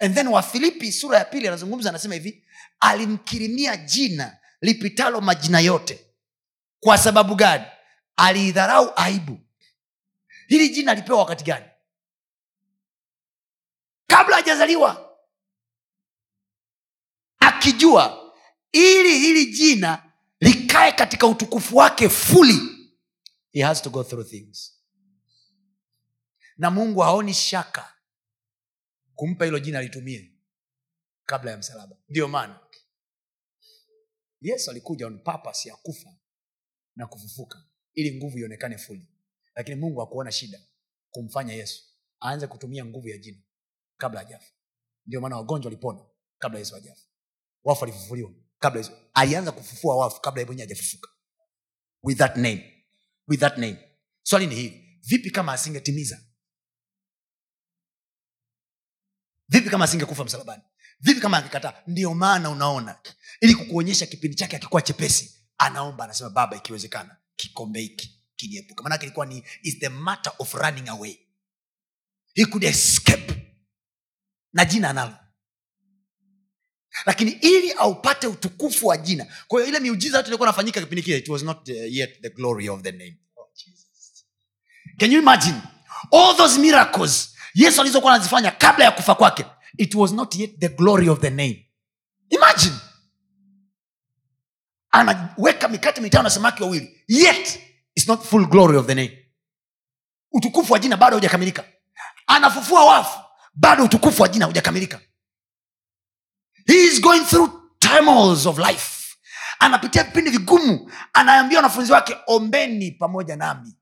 [0.00, 2.44] And then wafilipi sura ya pili anazungumza anasema hivi
[2.80, 6.06] alimkirimia jina lipitalo majina yote.
[6.80, 7.64] Kwa sababu gani?
[8.16, 9.40] Aliidharau aibu.
[10.48, 11.66] Hili jina alipewa wakati gani?
[14.06, 15.16] Kabla hajazaliwa.
[17.38, 18.32] Akijua
[18.72, 22.60] ili hili jina likae katika utukufu wake fully
[23.52, 24.80] he has to go through things.
[26.56, 27.94] Na mungu haoni shaka
[29.14, 30.32] kumpa hilo jina litumie
[31.26, 31.96] kabla ya msalaba.
[32.08, 32.60] Ndiyo maana
[34.44, 36.16] yesu alikuja on purpose ya kufa
[36.96, 39.08] na kufufuka ili nguvu ionekane fuli
[39.54, 40.60] lakini mungu hakuona shida
[41.10, 41.84] kumfanya yesu
[42.22, 43.42] aanze kutumia nguvu ya jina
[43.96, 44.52] kabla hajafa
[45.06, 46.06] ndio maana wagonjwa walipona
[46.38, 47.02] kabla yesu hajafa.
[47.64, 48.92] Wafu alifufuliwa kabla yesu.
[49.14, 51.10] Alianza kufufua wafu kabla mwenyewe hajafufuka.
[52.02, 52.84] With that name.
[53.28, 53.78] With that name.
[54.22, 55.00] Swali ni hili.
[55.02, 56.24] Vipi kama asingetimiza?
[59.48, 60.62] Vipi kama asingekufa msalabani
[61.00, 61.72] vipi kama akikataa?
[61.86, 62.98] Ndio maana unaona.
[63.40, 69.26] Ili kukuonyesha kipindi chake akikuwa chepesi anaomba anasema baba ikiwezekana kikombe hiki kiniepuka maanake ilikuwa
[69.26, 71.18] ni is the matter of running away.
[72.34, 73.54] He could escape.
[74.52, 75.16] Na jina analo.
[77.06, 81.18] Lakini ili aupate utukufu wa jina kwa hiyo ile miujiza yote ilikuwa nafanyika kipindi kile
[81.18, 83.18] it was not uh, yet the glory of the name.
[83.36, 84.24] Oh, Jesus.
[84.98, 85.56] can you imagine?
[86.12, 89.44] All those miracles yesu alizokuwa anazifanya kabla ya kufa kwake
[89.78, 91.64] it was not yet the glory of the name.
[92.30, 92.74] Imagine.
[94.90, 97.04] Anaweka mikate mitano na samaki wawili.
[97.08, 97.60] Yet
[97.96, 99.18] it's not full glory of the name.
[100.32, 101.64] Utukufu wa jina bado haujakamilika
[102.26, 103.18] anafufua wafu
[103.54, 105.00] bado utukufu wa jina haujakamilika
[106.66, 109.16] he is going through turmoils of life.
[109.60, 110.92] Anapitia vipindi vigumu.
[111.12, 113.74] Anaambia wanafunzi wake ombeni pamoja nami.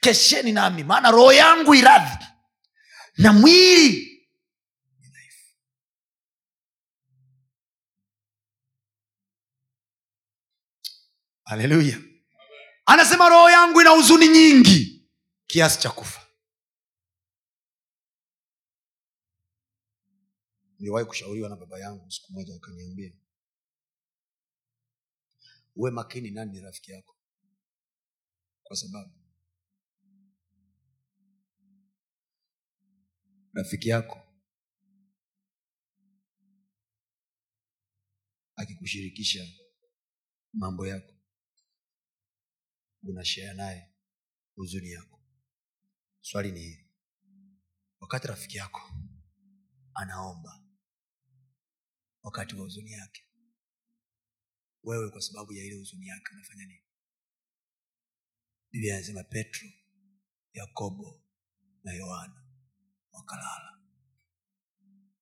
[0.00, 2.24] Kesheni nami maana roho yangu iradhi.
[3.18, 4.13] Na mwili
[11.44, 11.98] haleluya
[12.86, 15.08] anasema roho yangu ina huzuni nyingi
[15.46, 16.20] kiasi cha kufa.
[20.78, 23.12] Niliwahi kushauriwa na baba yangu siku moja akaniambia
[25.76, 27.16] uwe makini nani ni rafiki yako.
[28.62, 29.12] Kwa sababu
[33.52, 34.20] rafiki yako
[38.56, 39.46] akikushirikisha
[40.52, 41.13] mambo yako
[43.04, 43.94] unashea naye
[44.54, 45.20] huzuni yako.
[46.20, 46.90] Swali ni hili.
[48.00, 48.80] Wakati rafiki yako
[49.94, 50.64] anaomba
[52.22, 53.28] wakati wa huzuni yake
[54.82, 56.82] wewe kwa sababu ya ile huzuni yake unafanya nini?
[58.70, 59.68] Biblia anasema petro
[60.52, 61.22] yakobo
[61.84, 62.44] na yohana
[63.12, 63.80] wakalala.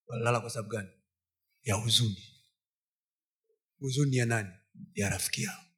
[0.07, 0.89] Walilala kwa sababu gani?
[1.63, 2.43] Ya huzuni.
[3.79, 4.51] Huzuni ya nani?
[4.95, 5.72] Ya rafiki yao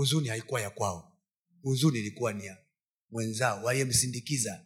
[0.00, 1.12] huzuni haikuwa ya kwao.
[1.62, 2.58] Huzuni ilikuwa ni ya
[3.10, 4.64] mwenzao waliyemsindikiza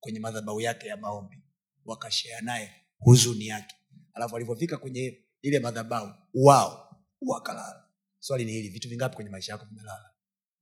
[0.00, 1.42] kwenye madhabahu yake ya maombi.
[1.84, 3.76] Wakashea naye huzuni yake.
[4.14, 7.88] Alafu alivyofika kwenye ile madhabahu wao wakalala.
[8.18, 10.10] Swali ni hili vitu vingapi kwenye maisha yako vimelala?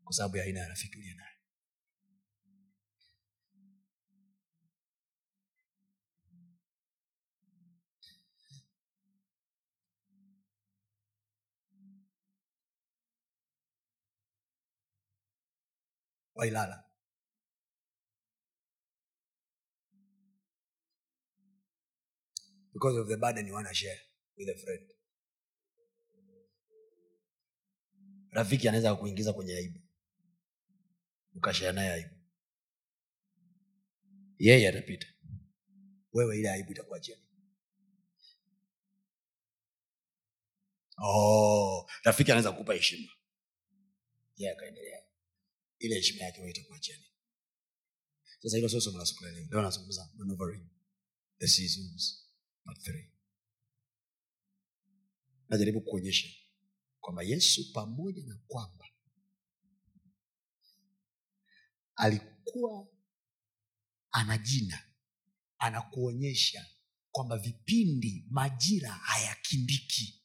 [0.05, 1.34] Kwa sababu ya aina ya rafiki uliye naye
[16.45, 16.85] wailala
[22.73, 23.99] because of the burden you want to share
[24.39, 24.81] with a friend.
[28.33, 29.81] Rafiki anaweza kuingiza kwenye aibu.
[31.35, 32.15] Ukashare naye aibu.
[34.39, 35.07] Yeye atapita.
[36.13, 37.17] Wewe ile aibu itakuachia
[40.99, 43.13] oh, rafiki anaweza kukupa heshima.
[44.37, 45.04] Yeye akaendelea
[45.87, 46.53] ile heshima yake wewe
[48.45, 49.47] sasa hilo sio la siku leo.
[49.51, 50.67] Leo nazungumza maneuvering.
[51.39, 52.29] The seasons
[52.65, 53.11] part three.
[55.49, 56.29] Najaribu kuonyesha
[57.01, 58.85] kwamba yesu pamoja na kwamba
[61.97, 62.89] alikuwa
[64.11, 64.85] ana jina
[65.59, 66.67] anakuonyesha
[67.11, 70.23] kwamba vipindi majira hayakimbiki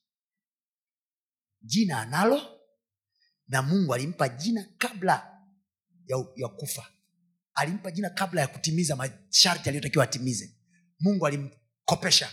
[1.62, 2.60] jina analo
[3.48, 5.39] na mungu alimpa jina kabla
[6.10, 6.88] ya, ya kufa.
[7.54, 10.56] Alimpa jina kabla ya kutimiza masharti aliyotakiwa atimize.
[11.00, 12.30] Mungu alimkopesha.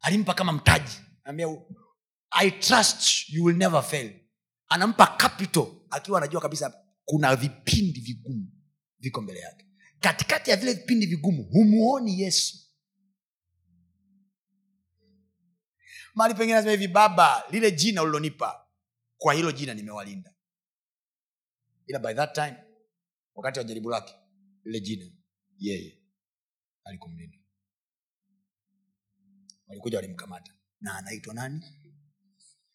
[0.00, 0.92] Alimpa kama mtaji.
[1.24, 1.56] Anambia,
[2.30, 4.20] i trust you will never fail.
[4.68, 8.48] Anampa capital akiwa anajua kabisa kuna vipindi vigumu
[8.98, 9.66] viko mbele yake.
[10.00, 12.58] Katikati ya vile vipindi vigumu humuoni yesu.
[16.14, 18.66] Mali pengine nasema hivi baba lile jina ulilonipa
[19.18, 20.35] kwa hilo jina nimewalinda
[21.86, 22.56] ila by that time
[23.34, 24.14] wakati wa jaribu lake
[24.64, 25.12] lile jina
[25.58, 26.02] yeye
[26.84, 27.38] alikumlinda.
[29.66, 30.54] Walikuja walimkamata.
[30.80, 31.64] Na anaitwa nani?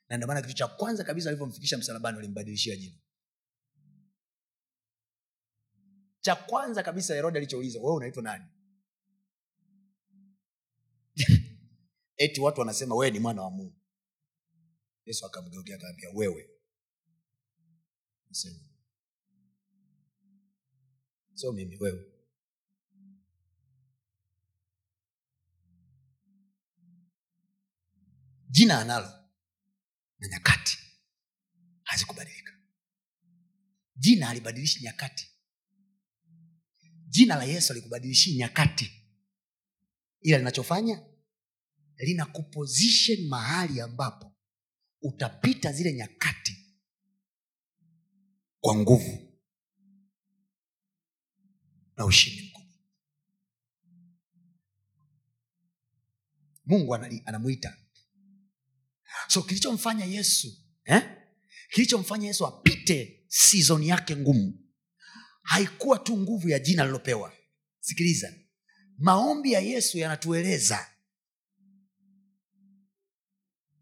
[0.09, 2.97] Na ndio kitu cha kwanza kabisa walivyomfikisha msalabani walimbadilishia jina.
[6.21, 8.45] Cha kwanza kabisa herode alichouliza wewe unaitwa nani?
[12.17, 13.81] Eti watu wanasema wewe ni mwana wa mungu.
[15.05, 16.49] Yesu akamgeukea akaambia wewe.
[18.29, 18.70] Nasema.
[21.41, 22.05] Sio mimi wewe.
[28.49, 29.11] Jina analo
[30.19, 30.77] na nyakati
[31.83, 32.51] hazikubadilika.
[33.95, 35.27] Jina alibadilishi nyakati.
[37.07, 38.91] Jina la yesu alikubadilishi nyakati.
[40.21, 41.05] Ila linachofanya
[41.97, 44.35] lina kuposition mahali ambapo
[45.01, 46.57] utapita zile nyakati
[48.59, 49.30] kwa nguvu
[51.97, 52.61] na ushindi mkubwa.
[56.65, 57.77] Mungu anamwita
[59.27, 60.47] so kilichomfanya yesu
[60.85, 61.01] eh?
[61.69, 64.57] kilichomfanya yesu apite sizoni yake ngumu
[65.41, 67.33] haikuwa tu nguvu ya jina alilopewa.
[67.79, 68.33] Sikiliza
[68.97, 70.87] maombi ya yesu yanatueleza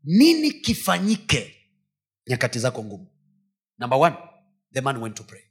[0.04, 1.56] nini kifanyike
[2.28, 3.08] nyakati zako ngumu.
[3.78, 4.16] Number one
[4.74, 5.44] the man went to pray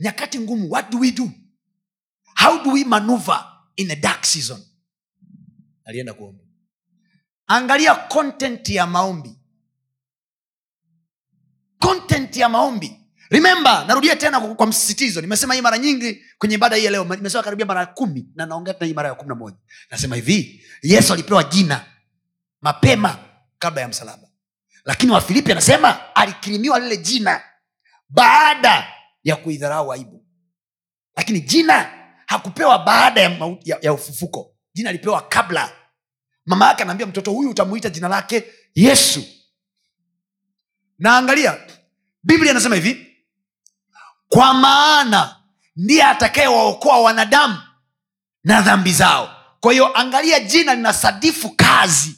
[0.00, 1.30] nyakati ngumu what do we do?
[2.34, 3.44] How do we maneuver
[3.76, 4.60] in a dark season?
[5.84, 6.44] Alienda kuomba.
[7.46, 9.36] Angalia content ya maombi.
[11.78, 12.96] Content ya maombi.
[13.30, 15.20] Remember narudia tena kwa, msisitizo.
[15.20, 17.04] Nimesema hii mara nyingi kwenye ibada hii ya leo.
[17.04, 19.56] Nimesema karibia mara kumi na naongea tena hii mara ya kumi na moja.
[19.90, 21.84] Nasema hivi yesu alipewa jina
[22.60, 23.18] mapema
[23.58, 24.28] kabla ya msalaba.
[24.84, 27.42] Lakini wafilipi anasema alikirimiwa lile jina
[28.08, 30.26] baada ya kuidharau aibu.
[31.16, 31.90] Lakini jina
[32.26, 34.54] hakupewa baada ya, ya, ya ufufuko.
[34.74, 35.72] Jina alipewa kabla.
[36.46, 38.44] Mama yake anaambia mtoto huyu utamuita jina lake
[38.74, 39.24] yesu.
[40.98, 41.58] Na angalia
[42.22, 43.06] biblia inasema hivi
[44.28, 45.36] kwa maana
[45.76, 47.58] ndiye atakayewaokoa wanadamu
[48.44, 49.36] na dhambi zao.
[49.60, 52.16] Kwa hiyo angalia jina linasadifu kazi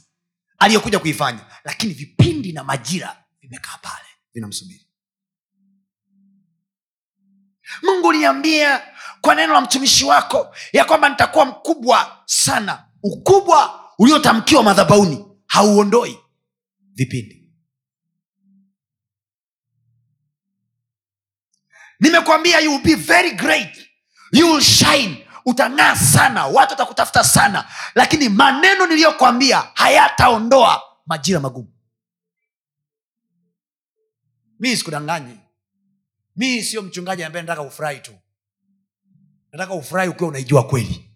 [0.59, 1.41] aliyokuja kuifanya.
[1.65, 4.87] Lakini vipindi na majira vimekaa pale vinamsubiri
[7.83, 8.83] mungu uliambia
[9.21, 12.85] kwa neno la mtumishi wako ya kwamba nitakuwa mkubwa sana.
[13.03, 16.19] Ukubwa uliotamkiwa madhabauni hauondoi
[16.95, 17.39] vipindi.
[22.01, 23.89] Nimekwambia you will be very great.
[24.33, 25.29] You will shine.
[25.47, 26.47] Utang'aa sana.
[26.47, 27.69] Watu watakutafuta sana.
[27.95, 31.73] Lakini maneno niliyokwambia hayataondoa majira magumu.
[34.61, 35.39] Mi sikudanganyi
[36.37, 38.13] mi sio mchungaji ambaye nataka ufurahi tu
[39.53, 41.11] nataka ufurahi ukiwa unaijua kweli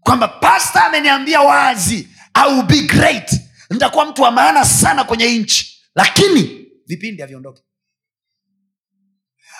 [0.00, 3.30] kwamba pasta ameniambia wazi I will be great
[3.70, 7.62] nitakuwa mtu wa maana sana kwenye nchi lakini vipindi haviondoke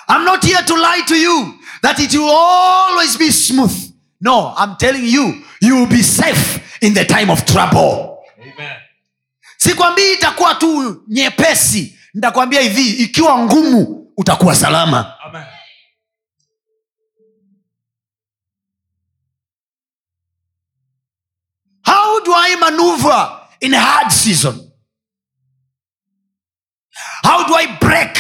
[0.08, 3.74] I'm not here to lie to you that it will always be smooth.
[4.20, 8.18] No, I'm telling you, you will be safe in the time of trouble.
[8.40, 8.76] Amen.
[9.56, 15.20] sikwambii itakuwa tu nyepesi nitakwambia hivi ikiwa ngumu utakuwa salama.
[15.20, 15.44] Amen.
[21.84, 24.72] how do i maneuver in a hard season?
[27.22, 28.16] How do i break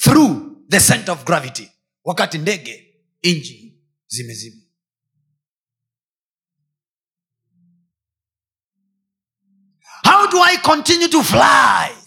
[0.00, 1.68] through the center of gravity?
[2.04, 3.74] Wakati ndege inji
[4.06, 4.56] zimezima.
[10.04, 12.01] How do i continue to fly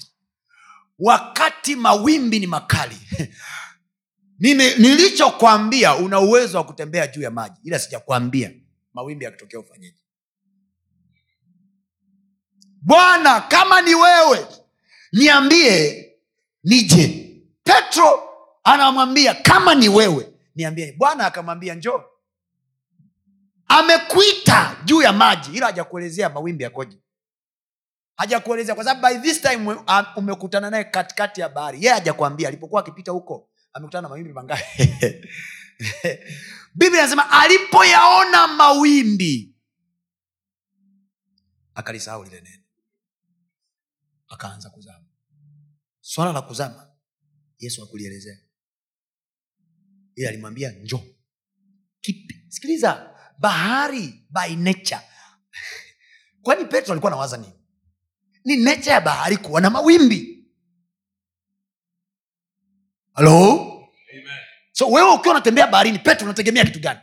[0.99, 2.97] wakati mawimbi ni makali
[4.39, 8.51] nilichokwambia una uwezo wa kutembea juu ya maji ila sijakwambia
[8.93, 9.97] mawimbi yakitokea ufanyeje.
[12.81, 14.47] Bwana kama ni wewe
[15.11, 16.05] niambie
[16.63, 17.21] nije.
[17.63, 18.29] Petro
[18.63, 20.91] anamwambia kama ni wewe niambie.
[20.97, 22.03] Bwana akamwambia njoo.
[23.67, 26.97] Amekuita juu ya maji ila hajakuelezea mawimbi yakoje
[28.15, 31.77] hajakuelezea kwa sababu by this time um, umekutana naye katikati ya bahari.
[31.77, 34.63] Yeye hajakwambia alipokuwa akipita huko amekutana na mawimbi mangapi?
[36.75, 39.55] Biblia anasema alipoyaona mawimbi
[41.73, 42.63] akalisahau lile neno.
[44.27, 45.05] Akaanza kuzama.
[46.01, 46.91] Swala la kuzama
[47.59, 48.37] yesu akulielezea
[50.15, 51.03] ili alimwambia njo
[52.01, 52.45] kipi?
[52.49, 55.01] Sikiliza bahari by nature.
[56.43, 57.64] Kwani petro alikuwa nawaza nini
[58.45, 60.45] ni necha ya bahari kuwa na mawimbi.
[63.13, 63.51] Halo
[64.11, 64.39] Amen.
[64.71, 66.99] so wewe ukiwa unatembea baharini petro unategemea kitu gani?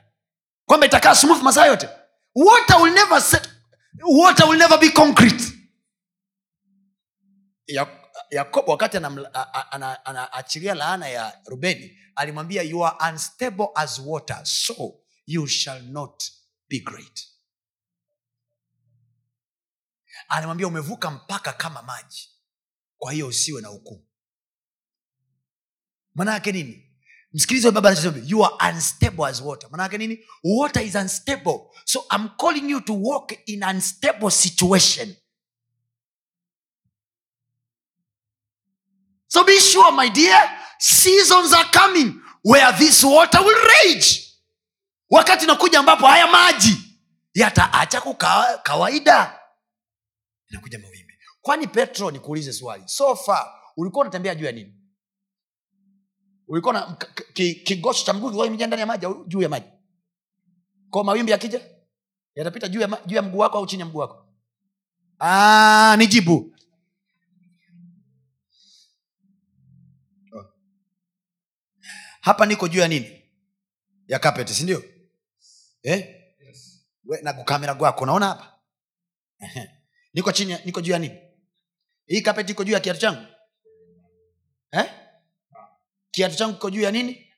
[0.67, 1.89] Kwamba itakaa smooth masaa yote?
[2.35, 3.49] Water will never set,
[4.09, 5.45] water will never be concrete.
[7.67, 8.97] Ya- yakobo wakati
[10.05, 14.95] anaachilia laana ya rubeni alimwambia you are unstable as water so
[15.27, 16.25] you shall not
[16.69, 17.29] be great
[20.33, 22.31] alimwambia umevuka mpaka kama maji
[22.99, 24.07] kwa hiyo usiwe na hukumu
[26.15, 26.89] maanayake nini?
[27.33, 29.71] Msikilize huyu baba anachosema you are unstable as water.
[29.71, 30.19] Maana nini?
[30.45, 31.61] Water is unstable.
[31.85, 35.17] So i'm calling you to walk in unstable situation.
[39.29, 44.29] So be sure my dear seasons are coming where this water will rage.
[45.11, 46.77] Wakati nakuja ambapo haya maji
[47.35, 48.59] yataacha kukaa
[50.53, 51.15] inakuja mawimbi.
[51.41, 52.83] Kwani petro nikuulize swali.
[52.87, 53.47] So far
[53.77, 54.75] ulikuwa unatembea juu ya nini?
[56.49, 59.43] Ulikuwa na k- k- ki- kigosho cha mguu kilikuwa kimejaa ndani ya maji au juu
[59.43, 59.67] ya maji?
[60.91, 61.61] Kwa mawimbi yakija
[62.35, 64.29] yatapita juu ya, juu ya mguu wako au chini ya mguu wako?
[65.19, 66.55] Ah, nijibu.
[72.21, 73.23] Hapa niko juu ya nini?
[74.09, 74.85] Ya kapeti sindio
[75.83, 76.23] eh?
[76.41, 76.87] yes.
[77.23, 78.59] na kukamera gwako unaona hapa.
[80.15, 81.19] Niko chini niko juu ya nini?
[82.07, 83.23] Hii kapeti iko juu ya kiatu changu?
[84.73, 84.85] Eh?
[86.11, 87.33] kiatu changu kiko juu ya nini?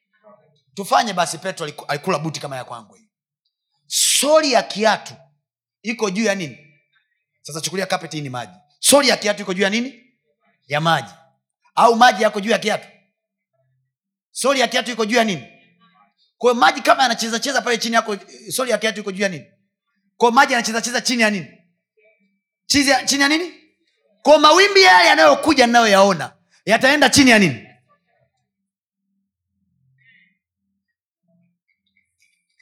[0.75, 2.99] Tufanye basi petro alikula buti kama ya kwangu
[3.87, 5.15] soli ya kiatu
[5.83, 6.59] iko juu ya nini?
[7.43, 8.53] Sasa chukulia kapeti hii ni maji.
[8.79, 10.05] Soli ya kiatu iko juu ya nini?
[10.67, 11.13] Ya maji.
[11.75, 12.89] Au maji yako juu ya kiatu?
[14.31, 15.47] Soli ya kiatu iko juu ya nini?
[16.39, 18.21] Kwa maji kama yanachezacheza pale chini yako eh,
[18.53, 19.45] soli ya kiatu iko juu ya nini?
[20.17, 21.54] Kwao maji yanachezacheza chini ya nini
[22.67, 23.53] chini ya, chini ya nini?
[24.23, 26.33] Kwa mawimbi yale yanayokuja ninayoyaona
[26.67, 27.67] yataenda chini ya nini?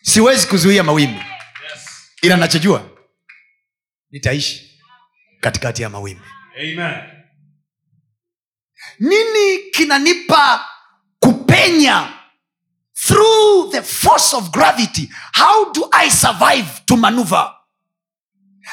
[0.02, 1.20] Siwezi kuzuia mawimbi.
[2.22, 2.90] Ila nachojua
[4.10, 4.80] nitaishi
[5.40, 6.24] katikati ya mawimbi.
[6.58, 6.94] Amen.
[8.98, 10.68] nini kinanipa
[11.20, 12.12] kupenya
[13.06, 15.10] through the force of gravity?
[15.32, 17.54] How do i survive to maneuver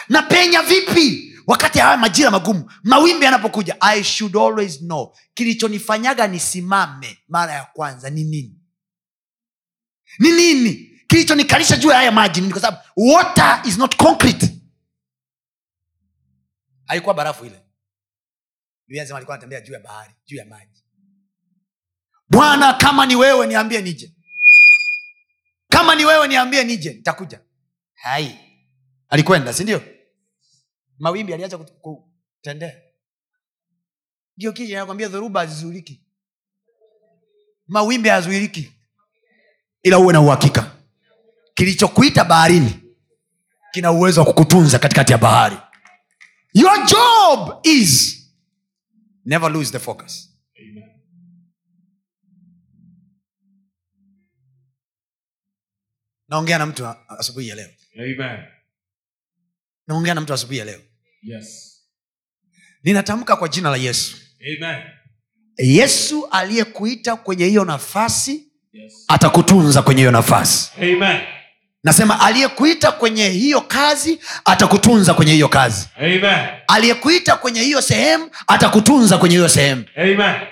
[0.10, 2.72] napenya vipi wakati haya majira magumu?
[2.84, 5.16] Mawimbi yanapokuja i should always know.
[5.34, 8.56] Kilichonifanyaga nisimame mara ya kwanza ni nini?
[10.20, 10.86] Ni nini?
[11.08, 12.54] Kilichonikalisha juu ya haya maji nini?
[12.54, 14.56] Kwa sababu water is not concrete.
[16.86, 17.62] Haikuwa barafu ile.
[18.88, 20.84] Biblia alikuwa anatembea juu ya bahari juu ya maji.
[22.30, 24.16] Bwana kama ni wewe niambie nije.
[25.70, 26.94] Kama ni wewe niambie nije.
[26.94, 27.42] Nitakuja.
[27.94, 28.49] Hai
[29.10, 29.82] alikwenda si ndio?
[30.99, 32.82] Mawimbi aliacha kutendea.
[34.38, 36.05] Ndio kija nakwambia dhoruba hazizuiliki.
[37.68, 38.72] Mawimbi hayazuiliki.
[39.84, 40.76] Ila uwe na uhakika.
[41.53, 42.80] Kilichokuita baharini
[43.72, 45.57] kina uwezo wa kukutunza katikati ya bahari.
[46.53, 48.16] Your job is
[49.26, 50.30] never lose the focus.
[56.28, 57.70] Naongea na mtu asubuhi ya leo.
[57.95, 58.59] Amen.
[59.90, 60.80] Naongea na mtu asubuhi ya leo
[61.24, 61.76] Yes.
[62.84, 64.82] ninatamka kwa jina la yesu Amen.
[65.58, 69.06] yesu aliyekuita kwenye hiyo nafasi Yes.
[69.08, 71.20] atakutunza kwenye hiyo nafasi Amen.
[71.84, 75.88] nasema aliyekuita kwenye hiyo kazi atakutunza kwenye hiyo kazi
[76.68, 79.86] aliyekuita kwenye hiyo sehemu atakutunza kwenye hiyo sehemu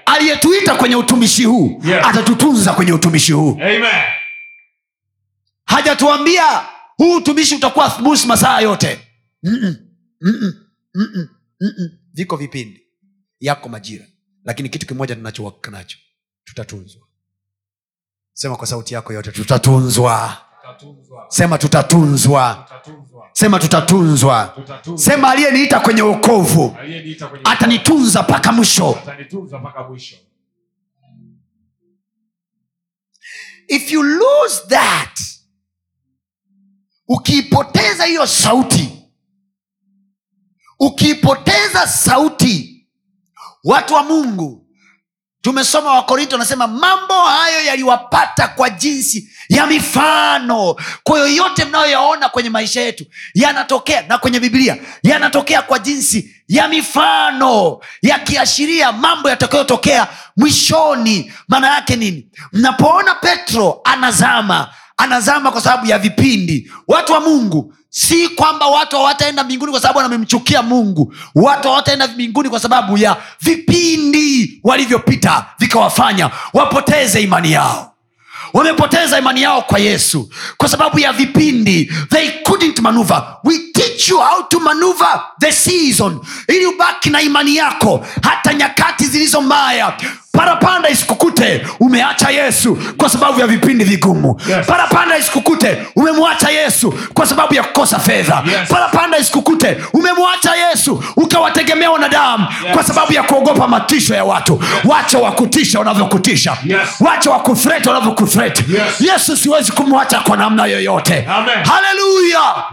[0.05, 2.07] aliyetuita kwenye utumishi huu Yeah.
[2.09, 3.59] atatutunza kwenye utumishi huu
[5.65, 6.43] hajatuambia
[6.97, 8.99] huu utumishi utakuwa thubusi masaa yote
[9.47, 9.75] Mm-mm,
[10.21, 10.53] mm-mm,
[10.95, 11.29] mm-mm,
[11.61, 11.89] mm-mm.
[12.13, 12.81] viko vipindi.
[13.39, 14.05] Yako majira.
[14.43, 15.97] Lakini kitu kimoja tunachowaka nacho.
[16.43, 17.01] Tutatunzwa.
[18.33, 20.37] Sema kwa sauti yako yote tutatunzwa.
[21.27, 22.65] Sema tutatunzwa.
[22.67, 23.29] Tutatunzwa.
[23.33, 24.55] sema tutatunzwa.
[24.95, 26.77] Sema aliyeniita kwenye uokovu
[27.43, 28.89] atanitunza mpaka mwisho.
[28.99, 30.15] Atanitunza mpaka mwisho.
[33.69, 35.19] if you lose that
[37.07, 38.96] ukiipoteza hiyo sauti
[40.79, 42.85] ukiipoteza sauti
[43.63, 44.67] watu wa mungu
[45.41, 50.75] tumesoma wakorinto anasema mambo hayo yaliwapata kwa jinsi ya mifano.
[51.03, 57.79] Kwa yoyote mnayoyaona kwenye maisha yetu yanatokea na kwenye biblia yanatokea kwa jinsi ya mifano
[58.01, 60.07] yakiashiria mambo yatakayotokea
[60.37, 61.33] mwishoni.
[61.47, 62.27] Maana yake nini?
[62.53, 66.71] Mnapoona petro anazama anazama kwa sababu ya vipindi.
[66.87, 71.13] Watu wa mungu si kwamba watu hawataenda mbinguni kwa sababu wamemchukia mungu.
[71.35, 77.93] Watu hawataenda mbinguni kwa sababu ya vipindi walivyopita vikawafanya wapoteze imani yao.
[78.53, 81.91] Wamepoteza imani yao kwa yesu kwa sababu ya vipindi.
[82.09, 83.37] They couldn't maneuver.
[83.43, 86.19] We teach you how to maneuver the season.
[86.47, 89.97] Ili ubaki na imani yako hata nyakati zilizo mbaya
[90.37, 94.41] parapanda isikukute umeacha yesu kwa sababu ya vipindi vigumu.
[94.49, 94.65] Yes.
[94.67, 98.43] parapanda isikukute umemwacha yesu kwa sababu ya kukosa fedha.
[98.45, 98.69] Yes.
[98.69, 102.73] parapanda isikukute umemwacha yesu ukawategemea wanadamu Yes.
[102.73, 104.63] kwa sababu ya kuogopa matisho ya watu.
[104.85, 106.57] Wacha wakutisha wanavyokutisha.
[106.65, 106.79] Yes.
[106.99, 109.01] wacha wakufreti wanavyokufreti Yes.
[109.11, 111.21] yesu siwezi kumwacha kwa namna yoyote.
[111.21, 112.63] Haleluya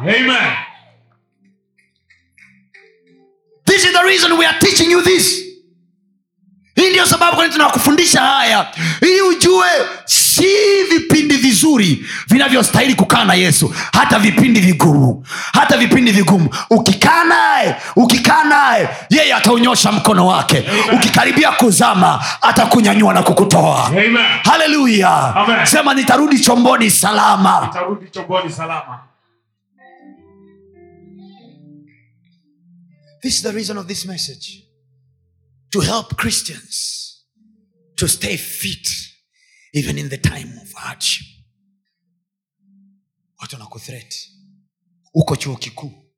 [3.67, 5.44] this is the reason we are teaching you this
[6.77, 8.67] hii ndiyo sababu kwani tunakufundisha haya?
[9.01, 9.67] Ili ujue
[10.05, 10.47] si
[10.91, 13.75] vipindi vizuri vinavyostahili kukaa na yesu.
[13.93, 16.49] Hata vipindi vigumu hata vipindi vigumu.
[16.71, 20.65] Ukikaa naye ukikaa naye yeye ataunyosha mkono wake.
[20.93, 23.91] Ukikaribia kuzama atakunyanyua na kukutoa.
[24.45, 27.71] Haleluya sema nitarudi chomboni salama.
[27.73, 28.99] Tarudi chomboni salama.
[33.23, 34.64] This is the reason of this message
[35.75, 37.25] to help Christians
[37.97, 38.87] to stay fit
[39.73, 41.27] even in the time of hardship.
[43.41, 44.15] Watu wanakuthreat,
[45.15, 46.13] uko chuo kikuu,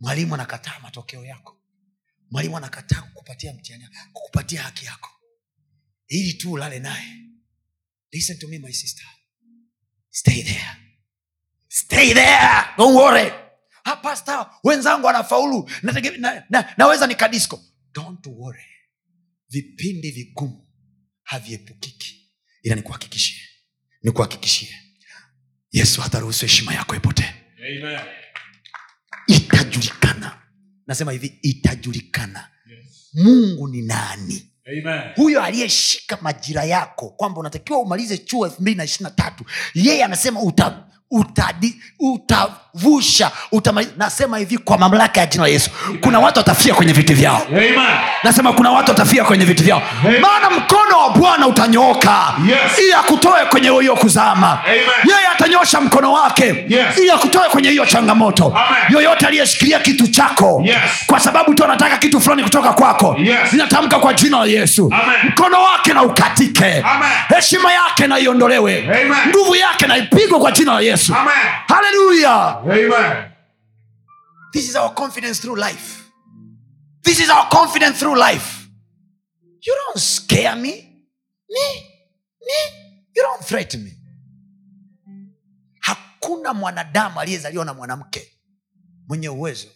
[0.00, 1.60] mwalimu anakataa matokeo yako,
[2.30, 5.10] mwalimu anakataa kukupatia mtihani kukupatia haki yako.
[6.08, 7.16] Ili tu ulale naye.
[8.12, 9.06] Listen to me my sister.
[10.10, 10.76] Stay there.
[11.68, 12.64] Stay there.
[12.78, 13.39] Don't worry
[13.84, 17.60] ah, pasta wenzangu anafaulu naweza na, na, naweza nikadisko
[17.94, 18.64] don't worry.
[19.48, 20.66] Vipindi vigumu
[21.22, 22.32] haviepukiki.
[22.62, 23.50] Ila nikuhakikishie
[24.02, 24.74] nikuhakikishie.
[25.72, 27.34] Yesu hataruhusu heshima yako ipotee.
[27.58, 28.00] Amen.
[29.26, 30.38] itajulikana.
[30.86, 32.48] Nasema hivi itajulikana.
[32.70, 33.08] Yes.
[33.14, 34.46] mungu ni nani?
[34.66, 35.12] Amen.
[35.16, 40.04] huyo aliyeshika majira yako kwamba unatakiwa umalize chuo elfu mbili na ishiri na tatu yeye
[40.04, 41.82] anasema uta utadi,
[42.74, 43.84] utavusha utama...
[43.96, 47.74] nasema hivi kwa mamlaka ya jina la yesu kuna watu watafia kwenye viti vyao Amen.
[48.24, 50.20] nasema kuna watu watafia kwenye viti vyao Amen.
[50.20, 52.78] maana mkono wa bwana utanyooka Yes.
[52.78, 54.58] ili akutoe kwenye hiyo kuzama
[55.04, 56.98] yeye atanyosha mkono wake Yes.
[56.98, 58.82] ili akutoe kwenye hiyo changamoto Amen.
[58.94, 60.76] yoyote aliyeshikilia kitu chako Yes.
[61.06, 63.52] kwa sababu tu anataka kitu fulani kutoka kwako Yes.
[63.52, 65.16] ninatamka kwa jina la yesu Amen.
[65.32, 66.84] mkono wake na ukatike
[67.28, 68.88] heshima yake na iondolewe
[69.28, 71.34] nguvu yake na ipigwe kwa jina la yesu Amen.
[71.68, 73.32] haleluya Amen.
[74.52, 76.10] this is our confidence through life.
[77.02, 78.68] This is our confidence through life.
[79.62, 80.72] You don't scare me.
[81.50, 81.66] Me
[82.40, 82.58] me
[83.16, 83.92] you don't threaten me.
[85.80, 88.38] Hakuna mwanadamu aliyezaliwa na mwanamke
[89.08, 89.68] mwenye uwezo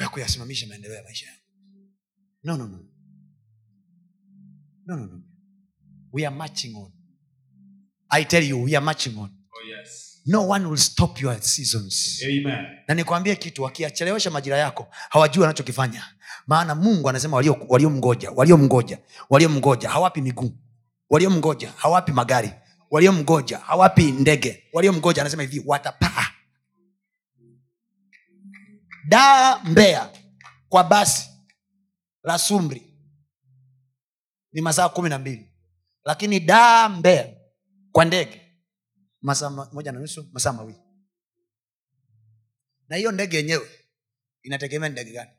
[0.00, 1.40] wa kuyasimamisha maendeleo ya maisha yangu
[2.44, 2.78] no no no.
[4.86, 5.22] No no no.
[6.12, 6.92] We are marching on.
[8.10, 9.30] I tell you we are marching on.
[9.52, 10.09] Oh, yes.
[10.26, 12.22] No one will stop your seasons.
[12.24, 12.66] Amen.
[12.88, 16.04] na nikwambie kitu wakiyachelewesha majira yako hawajui wanachokifanya.
[16.46, 17.68] Maana mungu anasema waliomgoja
[18.30, 18.98] walio waliomgoja
[19.30, 20.52] waliomngoja hawapi miguu.
[21.10, 22.50] Waliomgoja hawapi magari.
[22.90, 24.64] Waliomgoja hawapi ndege.
[24.72, 26.26] Waliomgoja anasema hivi watapaa.
[29.08, 30.10] Daa mbea
[30.68, 31.30] kwa basi
[32.24, 32.82] la sumri
[34.52, 35.46] ni masaa kumi na mbili.
[36.04, 37.28] Lakini daa mbea
[37.92, 38.40] kwa ndege
[39.20, 40.80] masaa moja na nusu masaa mawili.
[42.88, 43.70] Na hiyo ndege yenyewe
[44.42, 45.30] inategemea ni ndege gani?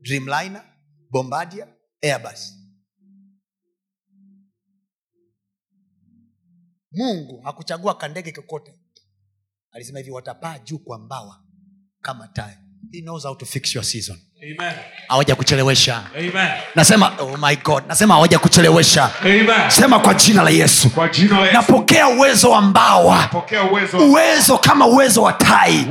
[0.00, 0.76] Dreamliner
[1.10, 2.58] bombardier airbus.
[6.92, 8.78] Mungu hakuchagua kandege kokote.
[9.70, 11.44] Alisema hivi watapaa juu kwa mbawa
[12.00, 12.56] kama tai
[12.92, 14.16] he knows how to fix your season.
[14.42, 14.74] Amen.
[15.08, 16.48] hawaja kuchelewesha Amen.
[16.74, 19.46] nasema oh my god nasema hawaja kuchelewesha Amen.
[19.70, 20.90] sema kwa jina la yesu.
[21.12, 21.54] Jina la Yesu.
[21.56, 23.30] napokea uwezo wa mbawa.
[23.70, 23.98] Uwezo.
[23.98, 25.86] uwezo kama uwezo wa tai.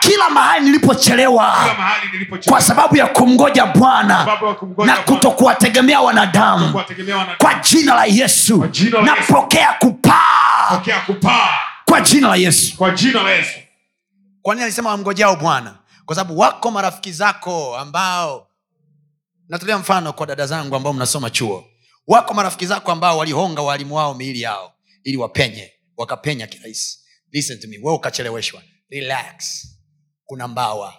[0.00, 1.56] Kila mahali nilipochelewa.
[2.12, 4.26] Nilipo kwa sababu ya kumgoja bwana
[4.86, 6.82] na kutokuwategemea kuto kuwategemea wanadamu.
[7.38, 8.66] Kwa jina la yesu.
[8.70, 9.32] Jina la Yesu.
[9.32, 10.80] napokea kupaa.
[11.84, 12.76] Kwa jina la yesu.
[12.76, 13.50] Kwa jina la Yesu.
[14.42, 15.78] Kwa nini alisema wamngojao bwana?
[16.06, 18.48] Kwa sababu wako marafiki zako ambao
[19.48, 21.64] natolea mfano kwa dada zangu ambao mnasoma chuo.
[22.06, 24.72] Wako marafiki zako ambao walihonga waalimu wao miili yao
[25.04, 26.98] ili wapenye wakapenya kirahisi.
[27.32, 28.62] Listen to me ukacheleweshwa.
[28.90, 29.66] Relax.
[30.24, 30.94] Kuna mbawa.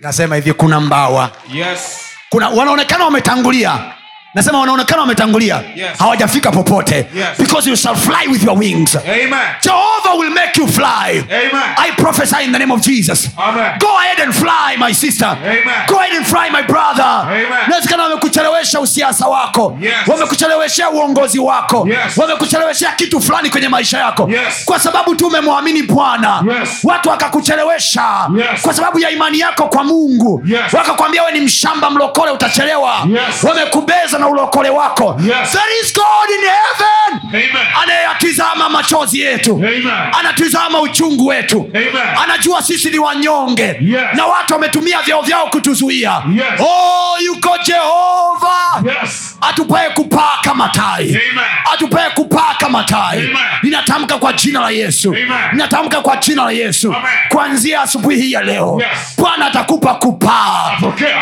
[0.00, 1.36] Nasema hivi kuna mbawa.
[1.54, 1.98] Yes.
[2.30, 3.94] kuna wanaonekana wametangulia
[4.34, 5.98] nasema wanaonekana wametangulia Yes.
[5.98, 7.26] hawajafika popote Yes.
[7.38, 9.38] because you shall fly with your wings Amen.
[9.62, 11.62] jehovah will make you fly Amen.
[11.76, 13.72] i prophesy in the name of jesus Amen.
[13.78, 15.62] go ahead and fly my sister Amen.
[15.88, 17.46] go ahead and fly my brother Amen.
[17.68, 19.92] nawezekana wamekuchelewesha usiasa wako Yes.
[20.06, 22.16] wamekucheleweshea uongozi wako Yes.
[22.18, 24.64] wamekucheleweshea kitu fulani kwenye maisha yako Yes.
[24.64, 26.68] kwa sababu tu umemwamini bwana Yes.
[26.84, 28.62] watu wakakuchelewesha Yes.
[28.62, 30.72] kwa sababu ya imani yako kwa mungu Yes.
[30.72, 33.44] wakakwambia we ni mshamba mlokole utachelewa Yes.
[33.44, 35.50] wamekubeza na ulokole wako Yes.
[35.52, 37.50] there is god in heaven
[37.82, 39.90] anayeyatizama machozi yetu Amen.
[40.18, 42.18] anatizama uchungu wetu Amen.
[42.22, 44.02] anajua sisi ni wanyonge Yes.
[44.14, 46.60] na watu wametumia vyao vyao kutuzuia Yes.
[46.60, 49.36] oh, yuko jehova Yes.
[49.40, 51.44] atupae kupaa kama tai Amen.
[51.72, 53.36] atupae kupaa kama tai Amen.
[53.62, 55.28] ninatamka kwa jina la yesu Amen.
[55.52, 56.94] ninatamka kwa jina la yesu
[57.28, 59.14] kuanzia asubuhi hii ya leo Yes.
[59.18, 60.70] bwana atakupa kupaa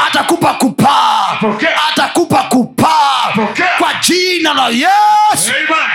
[0.09, 1.39] atakupa kupaa
[1.93, 2.90] atakupa kupaa
[3.35, 3.69] Pokea.
[3.79, 5.91] kwa jina la yesu Amen.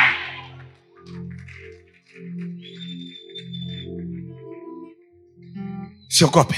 [6.09, 6.55] siogope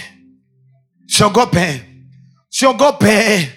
[1.08, 1.82] siogope
[2.50, 3.50] siogope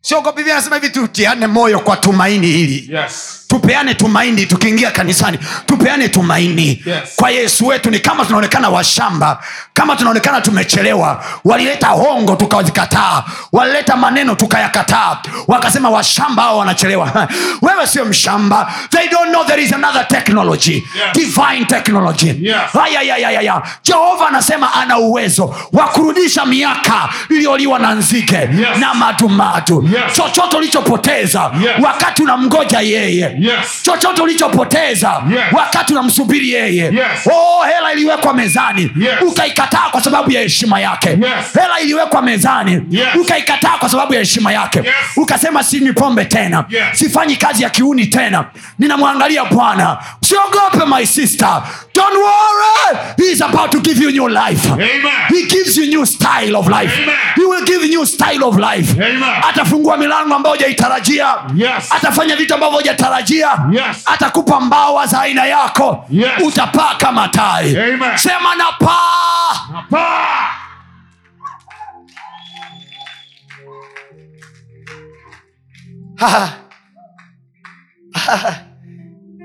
[0.00, 3.33] siogope hivi anasema hivi tutiane moyo kwa tumaini hili Yes.
[3.54, 7.16] Tupeane tumaini tukiingia kanisani tupeane tumaini Yes.
[7.16, 9.42] kwa yesu wetu ni kama tunaonekana washamba
[9.74, 17.28] kama tunaonekana tumechelewa walileta hongo tukazikataa walileta maneno tukayakataa wakasema washamba hao wanachelewa
[17.62, 20.84] wewe sio mshamba they don't know there is another technology
[21.14, 22.56] divine technology Yes.
[22.84, 23.62] Ayayayaya.
[23.82, 28.78] jehova anasema ana uwezo wa kurudisha miaka iliyoliwa na nzige Yes.
[28.78, 30.16] na madumadu Yes.
[30.16, 31.70] chochote ulichopoteza Yes.
[31.82, 33.43] wakati unamgoja yeye Yes.
[33.82, 35.40] Chochote ulichopoteza Yes.
[35.52, 37.26] wakati unamsubiri yeye Yes.
[37.32, 39.14] oh, hela iliwekwa mezani Yes.
[39.28, 41.54] ukaikataa kwa sababu ya heshima yake Yes.
[41.54, 43.06] hela iliwekwa mezani Yes.
[43.20, 44.94] ukaikataa kwa sababu ya heshima yake Yes.
[45.16, 46.82] ukasema sinywi pombe tena Yes.
[46.92, 48.44] sifanyi kazi ya kiuni tena
[48.78, 51.62] ninamwangalia bwana usiogope my sister
[51.94, 55.26] don't worry he is about to give you new life Amen.
[55.28, 57.16] he gives you new style of life Amen.
[57.36, 59.42] he will give you new style of life Amen.
[59.48, 61.92] atafungua milango ambayo hujaitarajia Yes.
[61.92, 64.02] atafanya vitu ambavyo hujatarajia Yes.
[64.06, 66.28] atakupa mbawa za aina yako Yes.
[66.44, 68.16] utapaa kama tai Amen.
[68.18, 70.14] sema na paa Pa!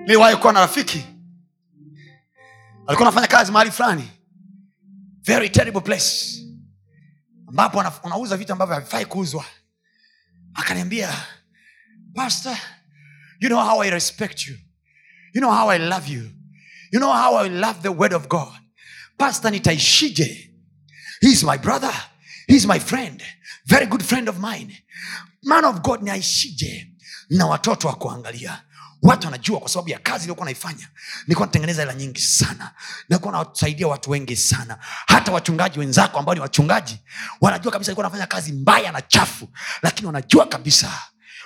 [0.10, 1.06] Niliwahi kuwa na rafiki.
[2.88, 4.10] Alikuwa anafanya kazi mahali fulani.
[5.24, 6.46] Very terrible place.
[7.48, 9.46] Ambapo unauza vitu ambavyo havifai kuuzwa.
[10.54, 11.14] Akaniambia
[12.16, 12.58] pastor
[13.40, 14.58] you know how i respect you.
[15.34, 16.24] You know how i love you.
[16.92, 18.54] You know how i love the word of god.
[19.18, 20.52] Pastor nitaishije?
[21.22, 21.94] Heis my brother.
[22.48, 23.24] Heis my friend.
[23.66, 24.84] Very good friend of mine.
[25.44, 26.92] Man of god niaishije
[27.30, 28.64] na watoto wa kuangalia
[29.02, 30.90] watu wanajua kwa sababu ya kazi iliyokuwa naifanya.
[31.28, 32.72] Nilikuwa natengeneza hela nyingi sana.
[33.10, 34.78] Nilikuwa nawasaidia watu wengi sana.
[35.08, 37.00] Hata wachungaji wenzako ambao ni wachungaji
[37.42, 39.50] wanajua kabisa nilikuwa nafanya kazi mbaya na chafu.
[39.82, 40.92] Lakini wanajua kabisa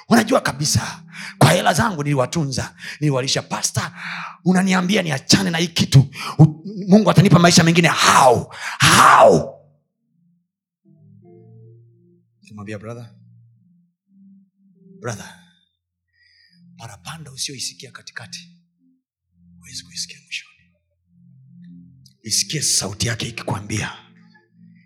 [0.07, 1.03] wanajua kabisa.
[1.37, 2.75] Kwa hela zangu niliwatunza.
[2.99, 3.91] Niliwalisha pasta
[4.45, 6.07] unaniambia niachane na hii kitu?
[6.87, 7.87] Mungu atanipa maisha mengine.
[7.87, 9.59] Hao hao
[12.41, 13.09] nimwambia brother.
[15.01, 15.42] Brother
[16.83, 18.49] parapanda usioisikia katikati.
[19.59, 20.71] Huwezi kuisikia mwishoni.
[22.23, 23.91] Isikie sauti yake ikikwambia.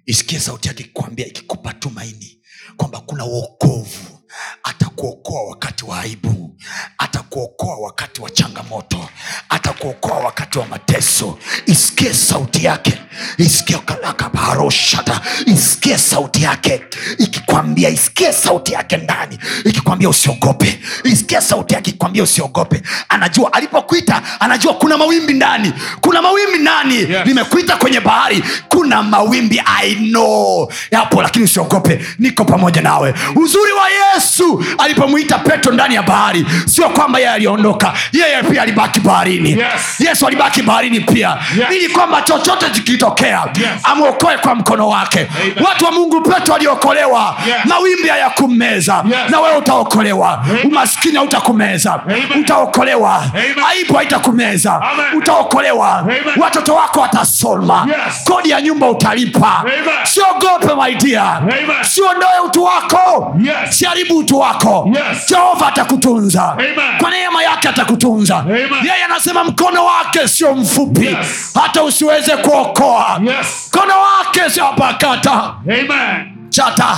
[0.06, 2.42] Isikie sauti yake ikikwambia ikikupa tumaini
[2.76, 4.17] kwamba kuna uokovu
[4.64, 6.56] atakuokoa wakati wa aibu.
[6.98, 9.10] Atakuokoa wakati wa changamoto.
[9.50, 11.38] Atakuokoa wakati wa mateso.
[11.66, 12.94] Isikie sauti yake.
[13.38, 16.82] Isikie kalakabaroshata isikie sauti yake.
[17.18, 19.40] Ikikwambia isikie sauti yake ndani.
[19.66, 20.80] Ikikwambia usiogope.
[21.04, 22.82] Isikie sauti yake ikikwambia usiogope.
[23.10, 25.74] Anajua alipokuita anajua kuna mawimbi ndani.
[26.02, 26.96] Kuna mawimbi ndani.
[26.96, 27.26] Yes.
[27.26, 28.44] nimekuita kwenye bahari.
[28.70, 30.72] Kuna mawimbi i know.
[30.92, 32.06] Yapo lakini usiogope.
[32.20, 33.14] Niko pamoja nawe.
[33.36, 34.27] Uzuri wa yesu
[34.78, 39.50] alipomwita petro ndani ya bahari sio kwamba yeye aliondoka yeye pia alibaki baharini.
[39.52, 40.00] Yes.
[40.00, 41.38] yesu alibaki baharini pia.
[41.58, 41.68] Yes.
[41.72, 43.68] ili kwamba chochote kikitokea Yes.
[43.84, 45.28] amwokoe kwa mkono wake.
[45.42, 45.66] Amen.
[45.66, 47.56] watu wa mungu petro aliokolewa Yes.
[47.66, 49.18] mawimbi hayakummeza Yes.
[49.30, 50.46] na wewe utaokolewa.
[50.64, 52.00] Umaskini hautakumeza.
[52.40, 53.24] Utaokolewa.
[53.70, 54.82] Aibu haitakumeza.
[55.18, 56.08] Utaokolewa.
[56.38, 57.88] Watoto wako watasoma.
[57.90, 58.24] Yes.
[58.26, 59.64] kodi ya nyumba utalipa.
[60.04, 61.42] Siogope maidia
[61.82, 63.36] siondoe utu wako.
[63.42, 63.78] Yes.
[64.08, 65.28] Siharibu utu wako Yes.
[65.30, 66.76] jehova atakutunza Amen.
[67.02, 68.46] kwa neema yake atakutunza
[68.84, 71.52] yeye anasema mkono wake sio mfupi Yes.
[71.62, 73.70] hata usiweze kuokoa Yes.
[73.74, 76.50] mkono wake sio pakata Amen.
[76.50, 76.98] chata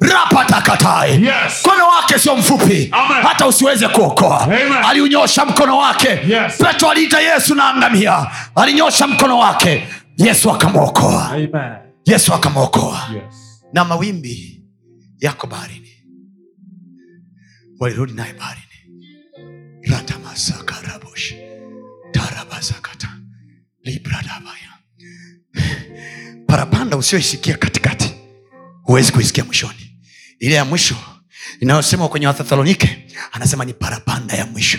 [0.00, 1.64] rapatakatai Yes.
[1.64, 3.22] mkono wake sio mfupi Amen.
[3.22, 4.48] hata usiweze kuokoa
[4.88, 6.56] aliunyosha mkono wake Yes.
[6.58, 11.72] petro aliita yesu naangamia alinyosha mkono wake yesu akamwokoa Amen.
[12.06, 13.62] yesu akamwokoa Yes.
[13.72, 14.62] na mawimbi
[15.20, 15.89] yako baharini
[17.80, 18.66] walirudi naye baharini
[19.82, 21.34] ratamasakarabosh
[22.12, 23.08] tarabazakata
[23.84, 24.70] libradabaya
[26.46, 28.14] parapanda usioisikia katikati.
[28.82, 30.00] Huwezi kuisikia mwishoni.
[30.38, 30.96] Ile ya mwisho
[31.60, 34.78] inayosema kwenye wathesalonike anasema ni parapanda ya mwisho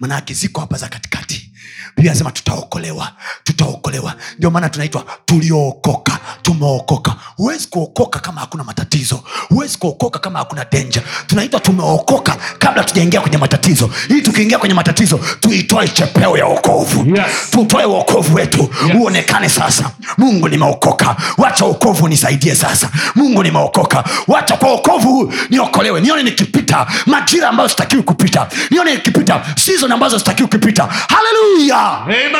[0.00, 1.50] manake ziko hapa za katikati.
[1.96, 3.12] Biblia anasema tutaokolewa
[3.44, 4.14] tutaokolewa.
[4.38, 7.14] Ndio maana tunaitwa tuliookoka tumeokoka.
[7.36, 9.24] Huwezi kuokoka kama hakuna matatizo.
[9.48, 13.90] Huwezi kuokoka kama hakuna denja tunaitwa tumeokoka kabla tujaingia kwenye matatizo.
[14.08, 17.26] Ili tukiingia kwenye matatizo tuitoe chepeo ya okovu Yes.
[17.50, 18.70] tutoe uokovu wetu.
[18.86, 18.96] Yes.
[19.00, 19.90] uonekane sasa.
[20.18, 21.16] Mungu nimeokoka.
[21.38, 22.90] Wacha uokovu nisaidie sasa.
[23.14, 24.04] Mungu nimeokoka.
[24.26, 26.00] Wacha kwa uokovu huu niokolewe.
[26.00, 26.86] Nione nikipita.
[27.06, 28.48] Majira ambayo sitakiwi kupita.
[28.70, 29.42] Nione nikipita
[29.78, 32.32] sizon ambazo sitakiwi ukipita haleluya Amen.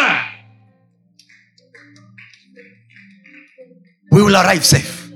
[4.11, 5.08] we will arrive safe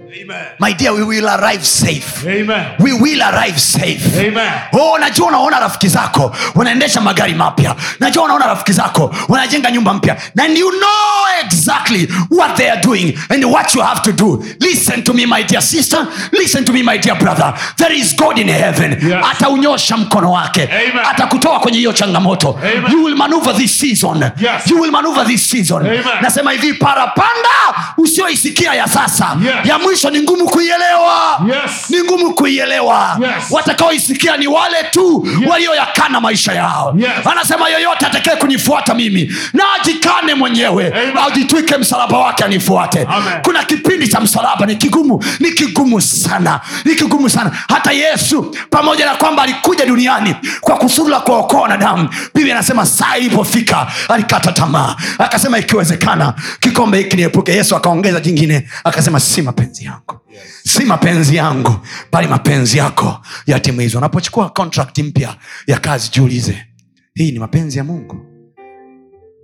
[0.59, 2.77] my dear we will arrive safe Amen.
[2.81, 4.53] we will arrive safe Amen.
[4.75, 10.17] oh, najua unaona rafiki zako wanaendesha magari mapya najua unaona rafiki zako wanajenga nyumba mpya
[10.45, 15.03] and you know exactly what they are doing and what you have to do listen
[15.03, 18.49] to me my dear sister listen to me my dear brother there is god in
[18.49, 19.25] heaven Yes.
[19.31, 21.07] ataunyosha mkono wake Amen.
[21.11, 22.93] atakutoa kwenye hiyo changamoto Amen.
[22.93, 24.67] you will maneuver this season Yes.
[24.71, 26.03] you will maneuver this season Amen.
[26.23, 27.49] nasema hivi parapanda
[27.97, 29.55] usioisikia ya sasa Yes.
[29.65, 31.91] ya mwisho ni ngumu kuielewa Yes.
[31.91, 33.51] ni ngumu kuielewa Yes.
[33.51, 35.51] watakaoisikia ni wale tu yes.
[35.51, 37.11] walioyakana maisha yao Yes.
[37.25, 40.95] anasema yoyote atakee kunifuata mimi na ajikane mwenyewe
[41.27, 43.43] ajitwike msalaba wake anifuate Amen.
[43.43, 49.05] kuna kipindi cha msalaba ni kigumu ni kigumu sana ni kigumu sana hata yesu pamoja
[49.07, 54.97] na kwamba alikuja duniani kwa kusudi la kuwaokoa wanadamu bibi anasema saa ilipofika alikata tamaa
[55.19, 60.21] akasema ikiwezekana kikombe hiki niepuke yesu akaongeza jingine akasema si mapenzi yangu
[60.65, 61.75] si mapenzi yangu
[62.13, 65.37] bali mapenzi yako yatimizwa unapochukua contract mpya
[65.67, 66.67] ya kazi jiulize
[67.15, 68.27] hii ni mapenzi ya mungu?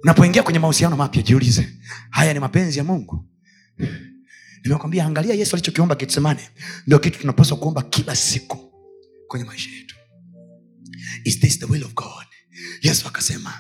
[0.02, 1.68] Unapoingia kwenye mahusiano mapya jiulize
[2.10, 3.24] haya ni mapenzi ya mungu?
[4.64, 6.40] Nimekwambia angalia yesu alichokiomba getsemane
[6.86, 8.72] ndio kitu tunapaswa kuomba kila siku
[9.28, 9.96] kwenye maisha yetu.
[11.24, 12.26] Is this the will of god?
[12.82, 13.52] Yesu akasema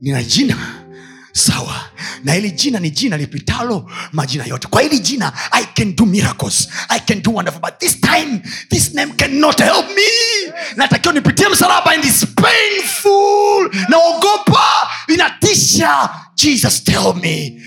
[0.00, 0.84] nina jina
[1.32, 1.90] sawa.
[2.24, 4.68] Na hili jina ni jina lipitalo majina yote.
[4.68, 6.68] Kwa hili jina i can do miracles.
[6.88, 7.60] I can do wonderful.
[7.60, 10.52] But this time this name cannot help me.
[10.76, 13.70] Natakiwa nipitie msalaba and is painful.
[13.88, 14.88] Naogopa.
[15.08, 16.10] Inatisha.
[16.34, 17.62] Jesus tell me.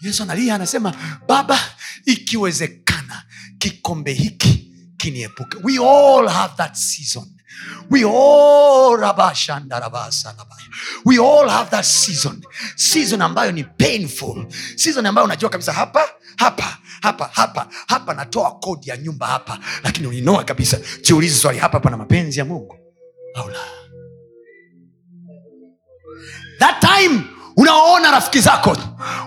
[0.00, 0.94] Yesu analia anasema
[1.28, 1.60] baba
[2.04, 3.22] ikiwezekana
[3.58, 5.56] kikombe hiki kiniepuke.
[5.62, 7.26] We all have that season
[7.90, 8.98] we all
[11.04, 12.42] we all have that season.
[12.76, 14.46] Season ambayo ni painful.
[14.76, 20.06] Season ambayo unajua kabisa hapa hapa hapa hapa hapa natoa kodi ya nyumba hapa lakini
[20.06, 20.78] uninoa kabisa.
[21.02, 22.76] Jiulizi swali hapa pana mapenzi ya mungu
[23.34, 23.50] au
[26.58, 27.22] that time
[27.56, 28.76] unaona rafiki zako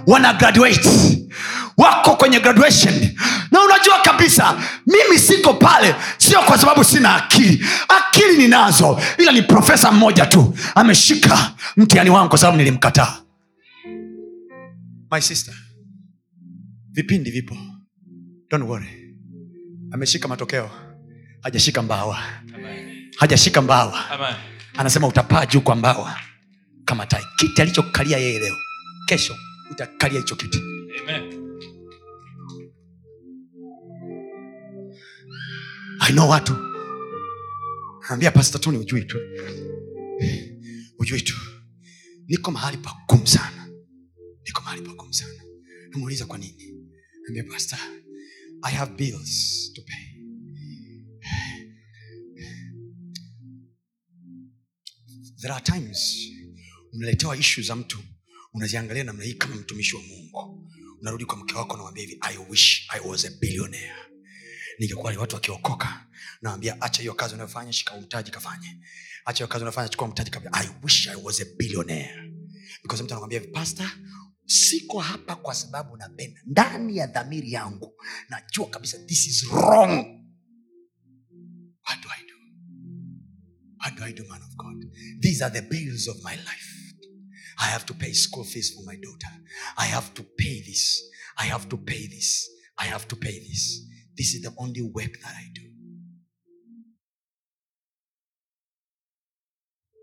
[0.08, 0.90] wana graduate
[1.80, 2.94] wako kwenye graduation.
[3.52, 7.66] Na unajua kabisa mimi siko pale sio kwa sababu sina akili.
[7.88, 10.58] Akili ninazo ila ni profesa mmoja tu.
[10.76, 13.18] Ameshika mtihani wangu kwa sababu nilimkataa.
[15.12, 15.54] My sister
[16.92, 17.58] vipindi vipo.
[18.50, 19.16] Don't worry.
[19.92, 20.72] Ameshika matokeo.
[21.42, 22.20] Hajashika mbawa.
[23.18, 24.10] Hajashika mbawa.
[24.12, 24.36] Amen.
[24.78, 26.16] anasema utapaa juu kwa mbawa.
[26.86, 27.24] Kama tai.
[27.38, 28.56] Kiti alichokalia yeye leo.
[29.06, 29.36] Kesho
[29.72, 30.62] utakalia hicho kiti
[36.00, 36.56] i know watu.
[38.10, 39.18] Naambia pasta tu ujui tu.
[41.00, 41.36] Ujui tu.
[42.28, 43.70] Niko mahali pagumu sana.
[44.46, 45.44] Niko mahali pagumu sana.
[45.92, 46.76] Namuuliza kwa nini?
[47.24, 47.78] Naambia pasta
[48.64, 50.06] i have bills to pay.
[55.42, 56.16] There are times
[56.94, 58.00] unaletewa ishu za mtu
[58.54, 60.70] unaziangalia namna hii kama mtumishi wa mungu.
[61.02, 64.09] Unarudi kwa mke wako nawambia hivi i wish i was a billionaire
[64.80, 66.08] ningekuwa ni watu wakiokoka
[66.42, 68.80] nawambia acha hiyo kazi unayofanya shika mtaji kafanye
[69.26, 70.50] acha hiyo kazi unayofanya chukua mtaji kafanye.
[70.54, 72.34] i wish i was a billionaire
[72.84, 73.92] because mtu anakwambia pastor
[74.46, 77.94] siko hapa kwa sababu napenda ndani ya dhamiri yangu
[78.30, 80.06] najua kabisa this is wrong
[81.88, 82.36] what do i do
[83.80, 84.86] what do i do man of god
[85.22, 86.80] these are the bills of my life
[87.62, 89.28] I have to pay school fees for my daughter.
[89.78, 91.04] I have to pay this.
[91.38, 92.50] I have to pay this.
[92.78, 93.82] I have to pay this.
[94.20, 95.62] This is the only work that I do.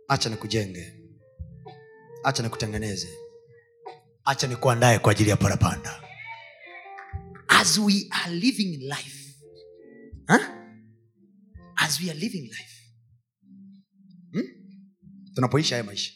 [0.09, 0.85] Acha nikujenge,
[2.25, 3.09] acha nikutengeneze,
[4.25, 6.03] acha nikuandae kwa ajili ya parapanda.
[7.49, 9.35] As we are living life,
[10.29, 10.45] huh?
[11.77, 12.77] as we are living life,
[14.33, 14.49] hmm?
[15.35, 16.13] tunapoisha haya maisha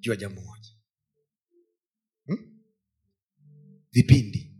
[0.00, 0.70] jua jambo moja
[2.26, 2.60] hmm?
[3.92, 4.56] vipindi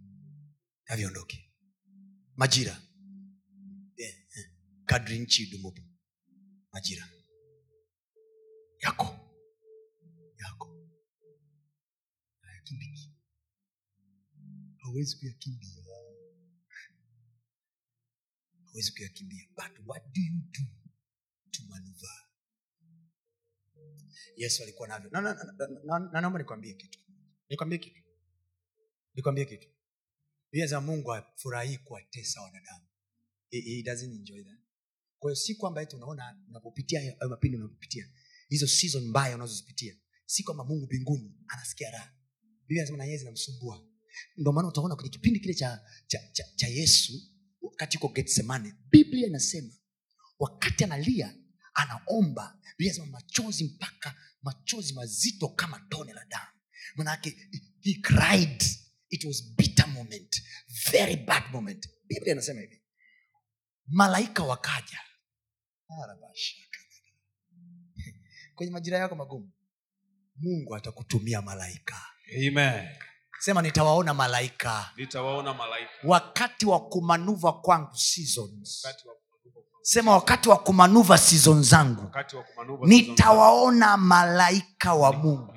[0.85, 1.45] haviondoke
[2.37, 2.82] majira
[3.97, 4.51] eh, eh,
[4.84, 5.82] kadri nchi idumupo
[6.72, 7.09] majira
[8.78, 9.07] yako
[10.39, 10.66] yako
[12.41, 13.11] hayakimbiki
[14.78, 15.70] hawezi kuyakimbia
[18.64, 20.62] hawezi kuyakimbia but what do you do
[21.51, 22.09] to manuva
[24.37, 26.99] yesu alikuwa navyo na- na- na- na- na- na naomba nikwambie kitu
[27.49, 28.03] nikwambie kitu
[29.14, 29.68] nikwambie kitu
[30.53, 32.84] bia za mungu afurahii kuwatesa wanadamu.
[33.51, 34.44] He, he doesn't enjoy
[36.49, 38.09] unapopitia hayo mapindi unapopitia
[38.49, 42.12] hizo season mbaya unazozipitia si kwamba mungu mbinguni anasikia raha.
[42.61, 43.86] Biblia anasema na yeye zinamsumbua.
[44.36, 47.12] Ndio maana utaona kwenye kipindi kile cha, cha, cha, cha yesu
[47.61, 49.72] wakati uko getsemane biblia inasema
[50.38, 51.34] wakati analia
[51.74, 52.59] anaomba.
[52.62, 56.47] Biblia inasema machozi mpaka machozi mazito kama tone la damu.
[56.97, 57.36] Manake
[57.80, 58.62] he cried
[59.11, 60.36] it was bitter moment
[60.92, 61.88] very bad moment.
[62.09, 62.82] Biblia inasema hivi.
[63.86, 65.00] Malaika wakaja.
[68.54, 69.52] Kwenye majira yako magumu
[70.36, 72.02] mungu atakutumia malaika.
[72.48, 72.88] Amen.
[73.40, 74.92] sema nitawaona malaika.
[74.96, 75.92] Nitawaona malaika.
[76.04, 78.84] Wakati wa kumanuva kwangu seasons.
[78.84, 79.14] Wakati wa
[79.89, 82.11] sema wakati wa kumanuva sizon zangu
[82.87, 85.55] nitawaona malaika wa mungu.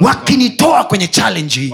[0.00, 1.72] Wakinitoa kwenye challenge hii.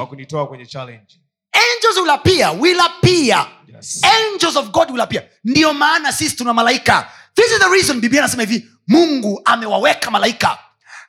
[1.52, 4.00] Angels will appear will appear Yes.
[4.04, 7.08] angels of god will appear ndiyo maana sisi tuna malaika.
[7.34, 10.58] This is the reason biblia anasema hivi mungu amewaweka malaika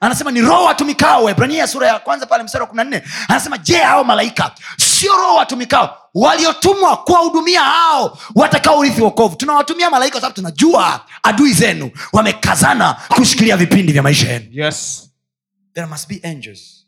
[0.05, 3.03] anasema ni roho watumikao webrania sura ya kwanza pale mstari wa kumi na nne.
[3.27, 9.35] Anasema je hao malaika sio roho watumikao waliotumwa kuwahudumia hao watakaorithi wokovu.
[9.35, 14.45] Tunawatumia malaika sababu tunajua adui zenu wamekazana kushikilia vipindi vya maisha yenu.
[14.51, 15.09] Yes.
[15.73, 16.85] there must be angels.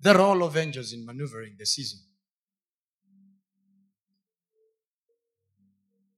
[0.00, 2.00] The role of angels in maneuvering the season.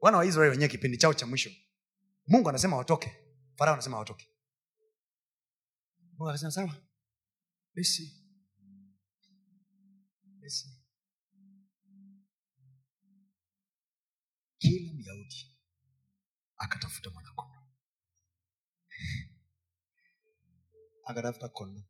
[0.01, 1.51] Wana wa israeli wenyewe kipindi chao cha mwisho.
[2.27, 3.17] Mungu anasema watoke
[3.57, 4.29] farao anasema watoke
[6.29, 6.87] akasema sawa.
[7.75, 8.25] Basi.
[10.41, 10.81] Basi.
[14.59, 15.57] Kila myahudi
[16.57, 17.59] akatafuta mwanakondo
[21.09, 21.83] akatafuta kondo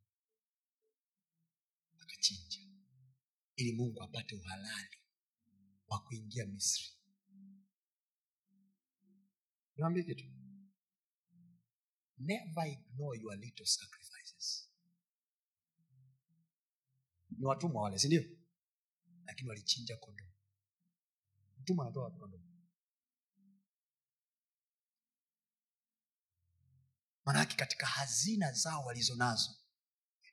[1.99, 2.59] akachinja.
[3.55, 4.97] Ili mungu apate uhalali
[5.87, 6.85] wa kuingia misri.
[9.75, 10.25] Niwambie kitu
[12.17, 14.69] never ignore your little sacrifices.
[17.29, 18.23] Ni watumwa wale sindio
[19.25, 20.31] lakini walichinja kondoo.
[21.61, 22.41] Mtumwa anatoa kondoo.
[27.25, 29.55] Manake katika hazina zao walizo nazo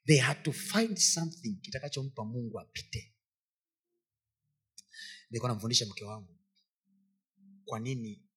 [0.05, 3.15] they had to find something kitakachompa mungu apite.
[5.29, 6.39] Nilikuwa namfundisha mke wangu
[7.65, 8.29] kwa nini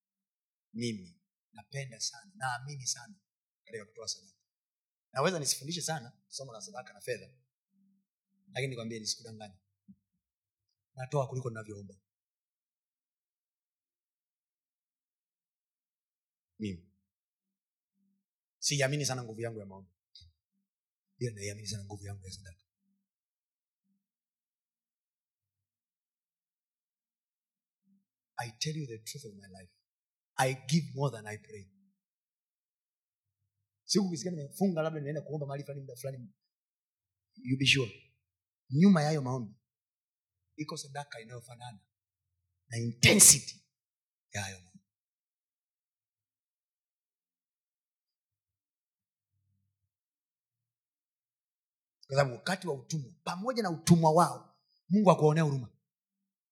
[0.72, 1.20] mimi
[1.52, 3.14] napenda sana naamini sana
[3.66, 4.36] katika kutoa sadaka.
[5.12, 7.30] Naweza nisifundishe sana somo la sadaka na fedha
[8.52, 9.58] lakini nikwambie nisikudanganya
[10.94, 11.94] natoa kuliko ninavyoomba.
[16.58, 16.92] Mimi.
[18.58, 19.90] Siiamini sana nguvu yangu ya maombi.
[21.18, 22.62] Ila naiamini sana nguvu yangu ya sadaka.
[28.38, 29.70] I tell you the truth of my life.
[30.38, 31.66] I give more than i pray
[33.86, 36.28] siku kisikia nimefunga labda nienda kuomba mahali fulani muda fulani
[37.42, 37.88] you
[38.70, 39.54] nyuma yayo maombi
[40.56, 41.78] iko sadaka inayofanana
[42.68, 43.64] na intensity
[44.32, 44.76] ya hayo maombi.
[52.06, 54.56] Kwa wakati wa utumwa pamoja na utumwa wao
[54.88, 55.68] mungu akuwaonea huruma.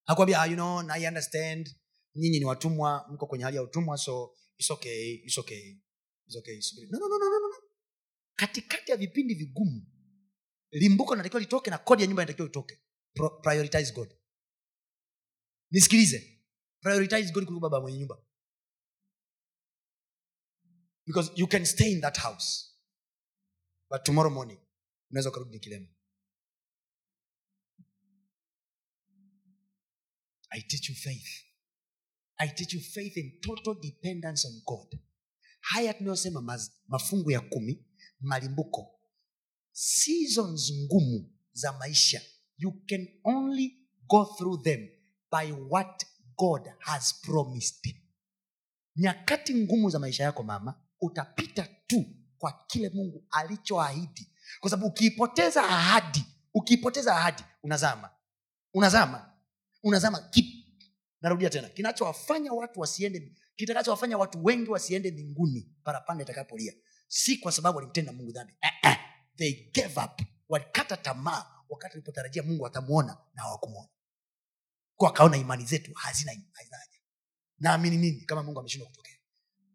[0.06, 1.76] Akwambia ah, you know, I understand.
[2.14, 5.76] Nyinyi ni watumwa mko kwenye hali ya utumwa so it's okay, it's okay,
[6.38, 6.60] okay.
[6.60, 6.90] subiri.
[6.90, 7.54] No, no, no, no, no.
[8.36, 9.86] katikati ya vipindi vigumu
[10.70, 12.80] limbuko linatakiwa litoke na kodi ya nyumba inatakiwa itoke.
[13.14, 14.14] Pro, prioritize god.
[15.70, 16.40] Nisikilize.
[16.80, 18.18] Prioritize god kuliko baba mwenye nyumba.
[21.06, 22.70] Because you can stay in that house.
[23.90, 24.60] But tomorrow morning
[25.10, 25.88] unaweza ukarudi ni kilema.
[30.50, 31.44] I teach you faith.
[32.36, 35.03] I teach you faith in total dependence on god
[35.64, 37.84] haya tunayosema mafungu ya kumi
[38.20, 38.90] malimbuko
[39.72, 42.20] seasons ngumu za maisha.
[42.58, 44.88] You can only go through them
[45.32, 46.06] by what
[46.36, 47.96] god has promised.
[48.96, 52.04] Nyakati ngumu za maisha yako mama utapita tu
[52.38, 54.30] kwa kile mungu alichoahidi.
[54.60, 58.10] Kwa sababu ukiipoteza ahadi ukiipoteza ahadi unazama.
[58.74, 59.32] Unazama.
[59.82, 60.18] Unazama.
[60.20, 60.46] Kip.
[61.20, 61.68] Narudia tena.
[61.68, 66.72] Kinachowafanya watu wasiende kitakachowafanya watu wengi wasiende mbinguni parapanda itakapolia.
[67.08, 68.54] Si kwa sababu walimtenda mungu dhambi.
[68.82, 68.96] Eh.
[69.36, 70.20] they gave up.
[70.48, 73.88] Walikata tamaa wakati walipotarajia mungu atamwona na hawakumwona
[74.96, 76.78] kwa akaona imani zetu hazina hazina
[77.58, 78.20] naamini nini?
[78.20, 79.18] Kama mungu ameshindwa kutokea.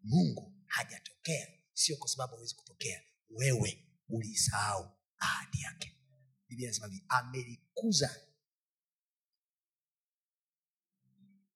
[0.02, 1.48] Mungu hajatokea.
[1.72, 3.02] Sio kwa sababu hawezi kutokea.
[3.30, 5.96] Wewe uliisahau ahadi yake.
[6.48, 8.16] Biblia hivi amelikuza.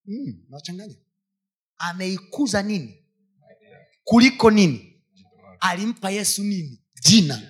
[0.05, 0.97] Mm, nachanganya
[1.91, 3.05] ameikuza nini?
[4.05, 5.01] Kuliko nini?
[5.61, 6.81] Alimpa yesu nini?
[7.03, 7.43] Jina.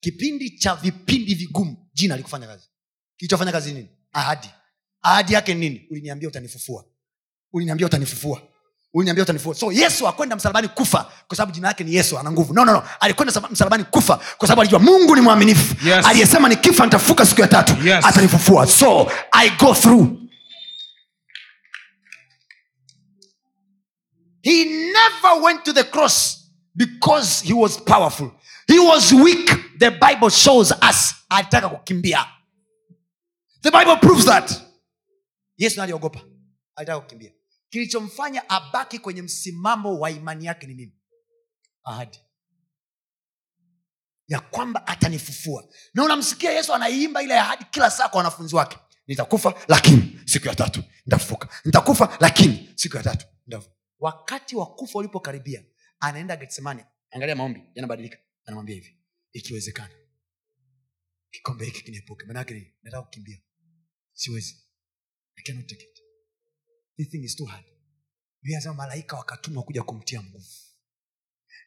[0.00, 2.68] Kipindi cha vipindi vigumu jina alikufanya kazi.
[3.16, 3.88] Kilichofanya kazi nini?
[4.12, 4.50] Ahadi.
[5.02, 5.86] Ahadi yake nini?
[5.90, 6.84] Uliniambia utanifufua.
[7.52, 8.42] Uliniambia utanifufua.
[8.94, 9.54] Uliniambia utanifufua.
[9.54, 12.54] So yesu akwenda msalabani kufa kwa sababu jina yake ni yesu ana nguvu.
[12.54, 12.82] No, no, no.
[13.00, 15.86] alikwenda msalabani kufa kwa sababu alijua mungu ni mwaminifu.
[15.88, 16.06] Yes.
[16.06, 17.88] aliyesema nikifa nitafuka siku ya tatu.
[17.88, 18.04] Yes.
[18.04, 18.66] atanifufua.
[18.66, 20.27] So i go through
[24.42, 28.30] he never went to the cross because he was powerful.
[28.66, 29.48] He was weak.
[29.78, 32.26] The bible shows us alitaka kukimbia.
[33.62, 34.62] The bible proves that.
[35.58, 36.20] Yesu aliogopa.
[36.76, 37.32] Alitaka kukimbia.
[37.70, 40.92] Kilichomfanya abaki kwenye msimamo wa imani yake ni nini?
[41.84, 42.18] Ahadi.
[44.28, 45.64] Ya kwamba atanifufua.
[45.94, 48.78] Na unamsikia yesu anaiimba ile ahadi kila saa kwa wanafunzi wake.
[49.06, 51.48] Nitakufa lakini siku ya tatu nitafufuka.
[51.64, 55.64] Nitakufa lakini siku ya tatu nitafufuka wakati wa kufa ulipokaribia
[56.00, 56.84] anaenda getsemani.
[57.10, 58.18] Angalia maombi yanabadilika.
[58.44, 59.00] Anamwambia hivi
[59.32, 59.94] ikiwezekana
[61.30, 62.26] kikombe hiki kiniepuke.
[62.26, 63.38] Manake nataka kukimbia.
[64.12, 64.64] Siwezi.
[65.36, 65.98] I cannot take it.
[66.96, 67.64] This thing is too hard.
[68.42, 70.48] biasema malaika wakatumwa kuja kumtia nguvu.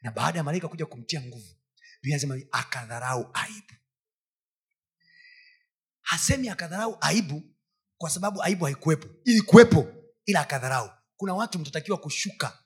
[0.02, 1.56] Na baada ya malaika kuja kumtia nguvu
[2.02, 3.74] biasema akadharau aibu.
[6.02, 7.44] Hasemi akadharau aibu
[7.98, 9.08] kwa sababu aibu haikuwepo.
[9.26, 9.88] Ilikuwepo
[10.26, 10.90] ila akadharau
[11.22, 12.64] kuna watu mtatakiwa kushuka.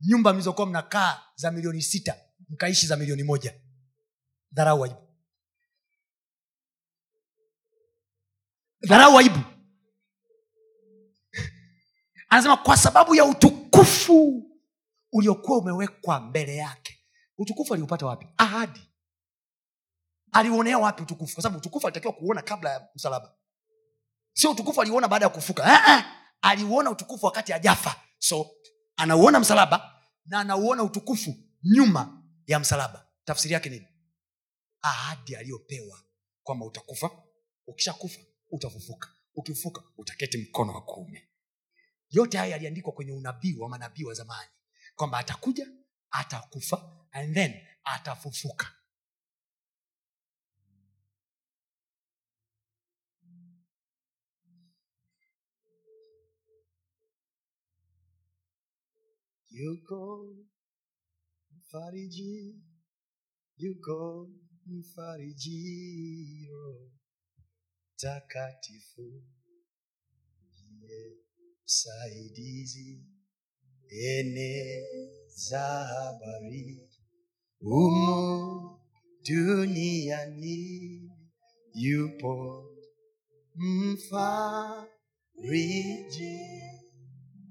[0.00, 2.16] Nyumba mlizokuwa mnakaa za milioni sita
[2.48, 3.54] mkaishi za milioni moja.
[4.52, 4.96] Dharau aibu
[8.88, 9.38] dharau aibu
[12.28, 14.44] anasema kwa sababu ya utukufu
[15.12, 16.98] uliokuwa umewekwa mbele yake.
[17.38, 18.26] Utukufu aliupata wapi?
[18.36, 18.80] Ahadi.
[20.32, 21.34] Aliuonea wapi utukufu?
[21.34, 23.34] Kwa sababu utukufu alitakiwa kuuona kabla ya msalaba.
[24.32, 25.72] Sio utukufu aliuona baada ya kufuka.
[25.72, 26.17] Eh, eh.
[26.42, 28.50] Aliuona utukufu wakati ajafa so
[28.96, 31.34] anauona msalaba na anauona utukufu
[31.64, 33.08] nyuma ya msalaba.
[33.24, 33.86] Tafsiri yake nini?
[34.82, 36.02] Ahadi aliyopewa
[36.42, 37.10] kwamba utakufa.
[37.66, 38.20] Ukishakufa
[38.50, 39.08] utafufuka.
[39.34, 41.28] Ukifufuka utaketi mkono wa kuume.
[42.10, 44.50] Yote haya yaliandikwa kwenye unabii wa manabii wa zamani.
[44.94, 45.66] Kwamba atakuja
[46.10, 48.72] atakufa and then atafufuka
[59.58, 60.00] yuko
[61.56, 62.34] mfariji
[63.56, 64.28] yuko
[64.66, 66.64] mfarijio
[67.96, 69.22] takatifu
[70.46, 71.16] ndiye
[71.64, 72.90] msaidizi
[73.90, 75.60] eneza
[75.92, 76.88] habari
[77.60, 78.80] umo
[79.26, 80.58] duniani.
[81.74, 82.64] Yupo
[83.54, 84.68] mfariji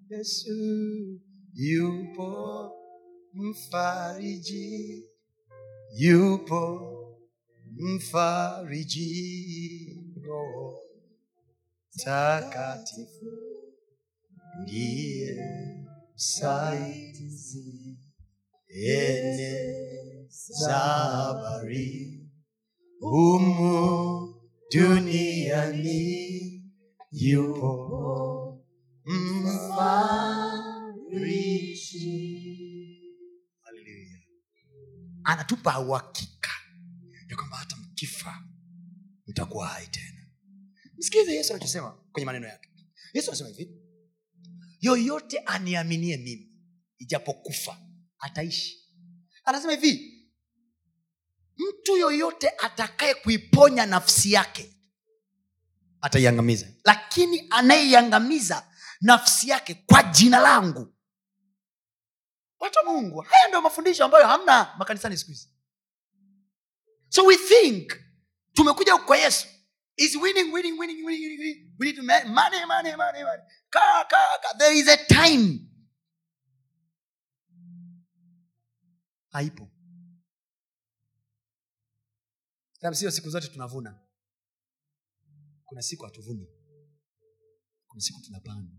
[0.09, 0.57] yesu
[1.57, 2.71] yupo
[3.33, 5.05] mfariji.
[5.97, 6.61] Yupo
[7.77, 9.09] mfariji.
[10.23, 10.79] Roho
[12.03, 13.31] takatifu.
[14.61, 15.45] Ndiye
[16.15, 17.97] msaidizi.
[18.69, 20.27] Eneza
[20.77, 22.29] habari
[22.99, 24.35] humu
[24.73, 26.27] duniani.
[27.11, 28.63] Yupo
[29.05, 30.27] mfariji
[33.61, 34.17] haleluya
[35.23, 36.49] anatupa uhakika
[37.29, 38.43] ya kwamba hata mkifa
[39.27, 40.27] mtakuwa hai tena.
[40.97, 42.69] Msikilize yesu anachosema kwenye maneno yake.
[43.13, 43.71] Yesu anasema hivi
[44.81, 46.51] yoyote aniaminie mimi
[46.97, 47.77] ijapokufa
[48.19, 48.77] ataishi.
[49.43, 50.13] Anasema hivi
[51.57, 54.73] mtu yoyote atakaye kuiponya nafsi yake
[56.01, 56.67] ataiangamiza.
[56.85, 58.67] Lakini anayeiangamiza
[59.01, 60.96] nafsi yake kwa jina langu
[62.59, 63.19] watu wa mungu.
[63.21, 65.49] Haya ndio mafundisho ambayo hamna makanisani siku hizi.
[67.09, 67.93] So we think
[68.53, 69.47] tumekuja kwa yesu.
[69.95, 71.75] Is winning winning winning winning, winning.
[71.79, 73.43] we need money money money money.
[73.69, 74.57] Ka, ka, ka.
[74.57, 75.59] there is a time.
[79.29, 79.71] Haipo.
[82.91, 83.99] Sio siku zote tunavuna.
[85.65, 86.47] Kuna siku hatuvuni.
[87.87, 88.73] Kuna siku tunapanda.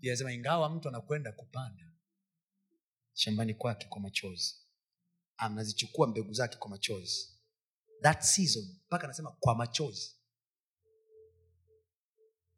[0.00, 1.93] Inasema ingawa mtu anakwenda kupanda
[3.14, 4.54] shambani kwake kwa machozi.
[5.36, 7.28] Anazichukua mbegu zake kwa machozi.
[8.02, 10.16] That season mpaka anasema kwa machozi.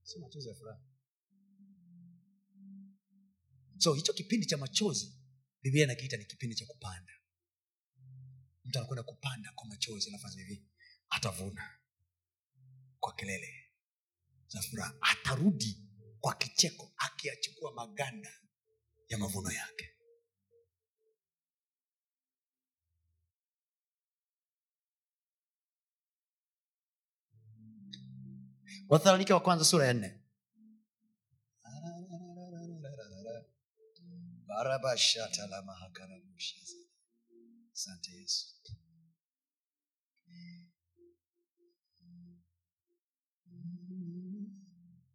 [0.02, 0.80] Sio machozi ya furaha.
[3.78, 5.16] So hicho kipindi cha machozi
[5.62, 7.12] biblia inakiita ni kipindi cha kupanda.
[8.64, 10.68] Mtu anakwenda kupanda kwa machozi anafanya hivi
[11.10, 11.78] atavuna
[13.00, 13.54] kwa kelele
[14.48, 14.94] za furaha.
[15.00, 15.82] Atarudi
[16.20, 18.30] kwa kicheko akiyachukua maganda
[19.08, 19.95] ya mavuno yake
[28.88, 30.20] wathesalonike wa kwanza sura ya nne.
[37.72, 38.46] Asante yesu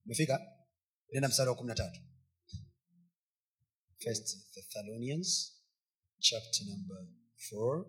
[0.06, 0.36] umefika?
[1.14, 2.00] Nenda mstari wa kumi na tatu.
[3.98, 5.30] First thessalonians
[6.20, 7.08] chapter number
[7.50, 7.86] four.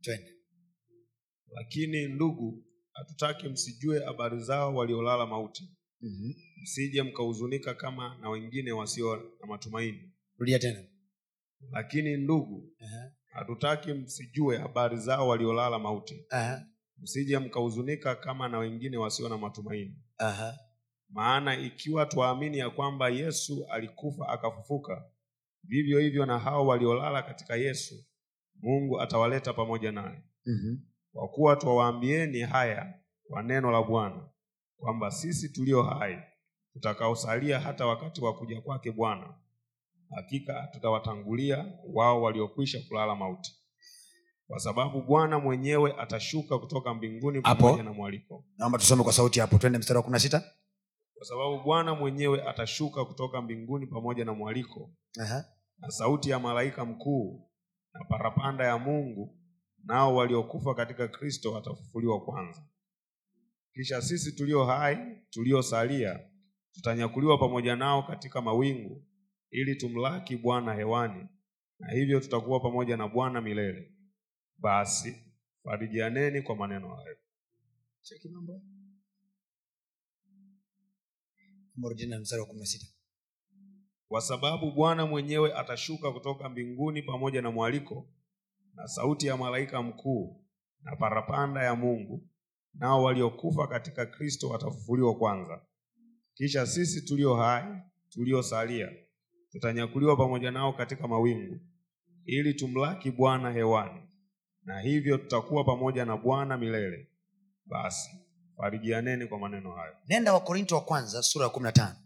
[0.00, 0.32] Twende.
[1.48, 2.64] Lakini ndugu
[2.96, 6.34] hatutaki msijue habari zao waliolala mauti mm-hmm.
[6.62, 10.84] msije mkahuzunika kama na wengine wasio na matumaini rudia tena
[11.70, 13.10] lakini ndugu uh-huh.
[13.32, 16.60] hatutaki msijue habari zao waliolala mauti Uh-huh.
[16.98, 20.54] msije mkahuzunika kama na wengine wasio na matumaini Uh-huh.
[21.08, 25.04] maana ikiwa twaamini ya kwamba yesu alikufa akafufuka
[25.64, 27.94] vivyo hivyo na hao waliolala katika yesu
[28.62, 30.78] mungu atawaleta pamoja naye Mm-hmm.
[31.16, 32.94] Kwa kuwa twawaambieni haya
[33.28, 34.28] kwa neno la bwana
[34.78, 36.18] kwamba sisi tulio hai
[36.72, 39.34] tutakaosalia hata wakati wa kuja kwake bwana
[40.16, 43.56] hakika tutawatangulia wao waliokwisha kulala mauti.
[44.46, 48.44] Kwa sababu bwana mwenyewe atashuka kutoka mbinguni pamoja na mwaliko.
[48.58, 50.40] Naomba tusome kwa sauti hapo twende mstari wa kumi na sita.
[51.14, 55.44] Kwa sababu bwana mwenyewe atashuka kutoka mbinguni pamoja na mwaliko uh-huh.
[55.78, 57.50] na sauti ya malaika mkuu
[57.92, 59.38] na parapanda ya mungu
[59.86, 62.66] nao waliokufa katika kristo watafufuliwa kwanza.
[63.72, 64.96] Kisha sisi tulio hai
[65.30, 66.20] tuliosalia
[66.72, 69.04] tutanyakuliwa pamoja nao katika mawingu
[69.50, 71.28] ili tumlaki bwana hewani
[71.78, 73.92] na hivyo tutakuwa pamoja na bwana milele.
[74.58, 75.16] Basi
[75.64, 77.16] farijianeni kwa maneno hayo.
[78.02, 78.28] Cheki
[84.08, 88.08] kwa sababu bwana mwenyewe atashuka kutoka mbinguni pamoja na mwaliko
[88.76, 90.44] na sauti ya malaika mkuu
[90.82, 92.28] na parapanda ya mungu
[92.74, 95.60] nao waliokufa katika kristo watafufuliwa kwanza.
[96.34, 97.64] Kisha sisi tulio hai
[98.08, 98.88] tuliosalia
[99.50, 101.60] tutanyakuliwa pamoja nao katika mawingu
[102.24, 104.00] ili tumlaki bwana hewani
[104.62, 107.10] na hivyo tutakuwa pamoja na bwana milele.
[107.66, 108.10] Basi
[108.56, 109.94] farijianeni kwa maneno hayo.
[110.08, 111.96] Nenda wakorinto wa kwanza sura ya kumi na tano.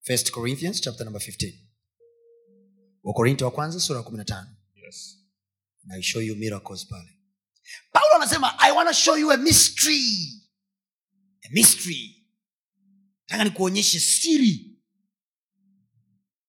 [0.00, 1.54] First corinthians chapter number 15
[3.02, 4.48] wakorinto wa kwanza sura ya kumi na tano.
[4.74, 5.21] Yes.
[5.90, 7.18] I show you miracles pale.
[7.92, 10.42] Paulo anasema i want to show you a mystery.
[11.44, 12.26] A mystery.
[13.28, 14.78] Nataka nikuonyeshe siri.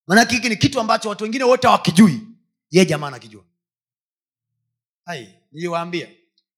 [0.07, 2.21] Maanake hiki ni kitu ambacho watu wengine wote hawakijui.
[2.71, 3.45] Ye jamaa anakijua.
[5.05, 6.11] Hai niliwaambia.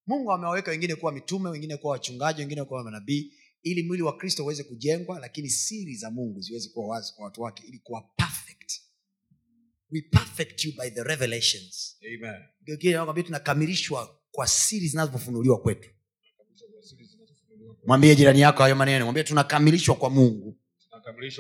[0.08, 3.34] Mungu amewaweka wengine kuwa mitume wengine kuwa wachungaji wengine kuwa manabii
[3.64, 7.42] ili mwili wa kristo uweze kujengwa lakini siri za mungu ziweze kuwa wazi kwa watu
[7.42, 8.82] wake ili kuwa perfect
[9.92, 11.98] we perfect you by the revelations.
[12.04, 13.24] Amen.
[13.24, 15.90] Tunakamilishwa kwa siri zinazofunuliwa kwetu.
[17.88, 19.06] Mwambie jirani yako hayo maneno.
[19.06, 20.58] Mwambie tunakamilishwa kwa mungu.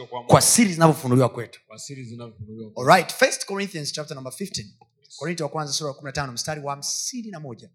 [0.09, 1.59] Kwa, kwa siri zinavyofunuliwa kwetu.
[2.87, 3.13] Right.
[3.13, 4.65] First Corinthians chapter number 15
[5.17, 7.69] korinto wa kwanza sura ya 15 mstari wa hamsini na moja.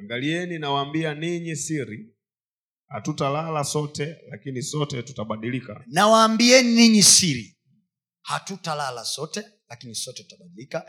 [0.00, 2.14] Angalieni nawaambia ninyi siri
[2.88, 5.84] hatutalala sote lakini sote tutabadilika.
[5.86, 7.56] Nawaambieni ninyi siri
[8.24, 10.84] hatutalala sote lakini sote tutabadilika.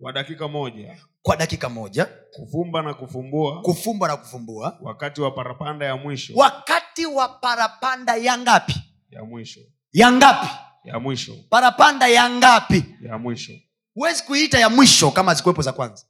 [0.00, 1.02] Kwa dakika moja.
[1.22, 2.04] Kwa dakika moja.
[2.06, 3.62] Kufumba na kufumbua.
[3.62, 4.78] Kufumba na kufumbua.
[4.82, 6.32] Wakati wa parapanda ya mwisho.
[6.36, 8.74] Wakati wa parapanda ya ngapi?
[9.10, 9.60] Ya mwisho.
[9.92, 10.46] Ya ngapi?
[10.84, 11.34] Ya mwisho.
[11.50, 12.84] Parapanda ya ngapi?
[13.02, 13.52] Ya mwisho.
[13.94, 16.06] Huwezi kuiita ya mwisho kama zikuwepo za kwanza.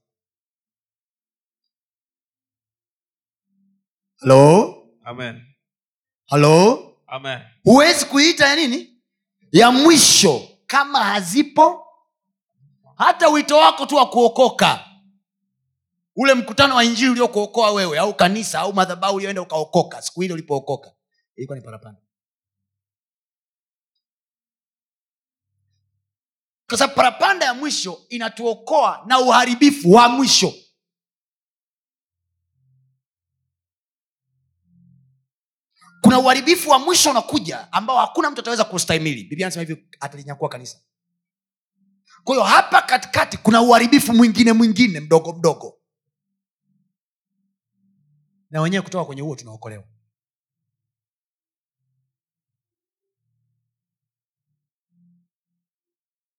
[4.18, 5.42] Halo amen.
[6.26, 7.38] Halo amen.
[7.64, 8.95] Huwezi kuiita ya nini
[9.56, 11.86] ya mwisho kama hazipo
[12.96, 14.84] hata wito wako tu wa kuokoka
[16.16, 20.92] ule mkutano wa injili uliokuokoa wewe au kanisa au madhabau ulioenda ukaokoka siku ile ulipookoka
[21.36, 22.00] ilikuwa ni parapanda.
[26.68, 30.54] Kwa sababu parapanda ya mwisho inatuokoa na uharibifu wa mwisho
[36.06, 39.24] kuna uharibifu wa mwisho unakuja ambao hakuna mtu ataweza kustahimili.
[39.24, 40.78] Biblia anasema hivi atalinyakua kanisa.
[42.24, 45.78] Kwa hiyo hapa katikati kuna uharibifu mwingine mwingine mdogo mdogo.
[48.50, 49.84] Na wenyewe kutoka kwenye huo tunaokolewa.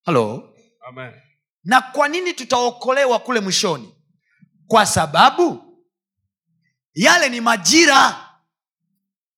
[0.05, 0.53] Halo
[0.87, 1.13] amen.
[1.63, 3.95] Na kwa nini tutaokolewa kule mwishoni?
[4.67, 5.63] Kwa sababu
[6.93, 8.26] yale ni majira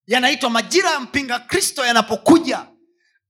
[0.10, 2.68] yanaitwa majira ya mpinga kristo yanapokuja.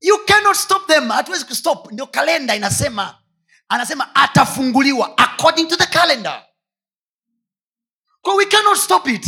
[0.01, 1.09] You cannot stop them.
[1.09, 3.23] Hatuwezi kustop ndio kalenda inasema.
[3.67, 6.45] Anasema atafunguliwa according to the calendar.
[8.37, 9.25] We cannot stop it.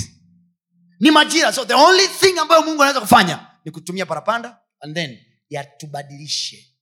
[0.99, 1.53] Ni majira.
[1.53, 5.19] So the only thing ambayo mungu anaweza kufanya ni kutumia parapanda and then
[5.49, 6.75] yatubadilishe.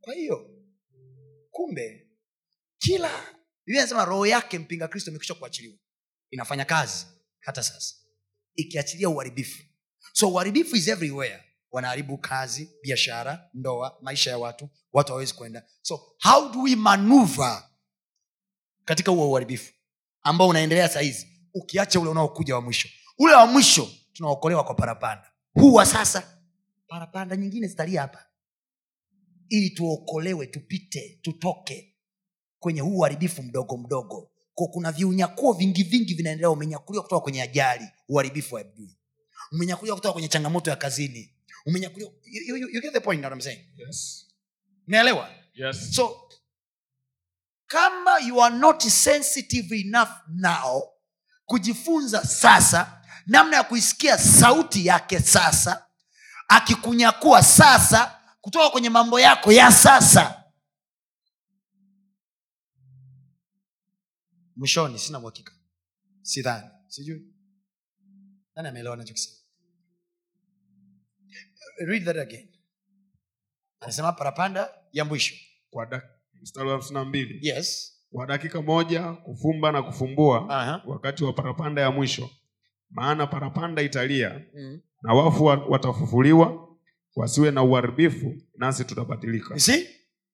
[0.00, 0.50] Kwa hiyo
[1.50, 2.08] kumbe
[2.78, 3.10] kila
[3.66, 5.76] biblia anasema roho yake mpinga kristo imekwisha kuachiliwa.
[6.30, 7.06] Inafanya kazi
[7.40, 7.94] hata sasa.
[8.54, 9.62] Ikiachilia uharibifu
[10.16, 11.42] so uharibifu is everywhere.
[11.72, 15.62] Wanaharibu kazi biashara ndoa maisha ya watu watu hawawezi kwenda.
[15.82, 17.68] So how do we maneuver
[18.84, 19.72] katika huo uharibifu
[20.22, 22.88] ambao unaendelea sahizi ukiacha ule unaokuja wa mwisho.
[23.18, 25.32] Ule wa mwisho tunaokolewa kwa parapanda.
[25.54, 26.38] Huu wa sasa
[26.88, 28.26] parapanda nyingine zitalia hapa.
[29.48, 31.94] Ili tuokolewe tupite tutoke
[32.58, 34.30] kwenye huu uharibifu mdogo mdogo.
[34.54, 38.96] Kuna viunyakuo vingi vingi vinaendelea umenyakuliwa kutoka kwenye ajali uharibifu wa adui
[39.52, 41.34] umenyakuliwa kutoka kwenye changamoto ya kazini.
[41.66, 43.64] Umenyakuliwa you, you, you get the point what I'm saying.
[43.76, 44.26] Yes.
[44.88, 45.94] unaelewa Yes.
[45.94, 46.28] so
[47.66, 50.82] kama you are not sensitive enough now
[51.44, 55.86] kujifunza sasa namna ya kuisikia sauti yake sasa
[56.48, 60.42] akikunyakua sasa kutoka kwenye mambo yako ya sasa.
[64.56, 65.52] Mwishoni sina uhakika.
[66.22, 66.70] Sidhani.
[66.88, 67.22] Sijui
[68.56, 69.36] nani ameelewa nachokisema
[71.86, 72.48] read that again.
[73.80, 75.34] Anasema parapanda ya mwisho.
[76.42, 77.48] Mstari wa hamsini na mbili.
[77.48, 77.92] Yes.
[78.10, 80.82] Kwa dakika moja kufumba na kufumbua Aha.
[80.86, 82.30] wakati wa parapanda ya mwisho.
[82.90, 84.80] Maana parapanda italia mm.
[85.02, 86.68] na wafu watafufuliwa
[87.16, 89.88] wasiwe na uharibifu nasi tutabadilika You see?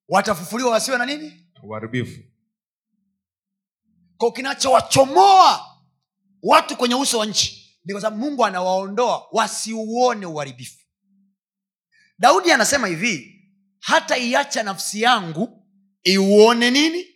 [0.08, 1.46] watafufuliwa wasiwe na nini?
[1.62, 2.20] Uharibifu.
[4.16, 5.60] Kwa kinachowachomoa
[6.42, 10.78] watu kwenye uso wa nchi ni kwa sababu mungu anawaondoa wasiuone uharibifu.
[12.18, 13.42] Daudi anasema hivi
[13.80, 15.66] hata iacha nafsi yangu
[16.04, 17.06] iuone nini?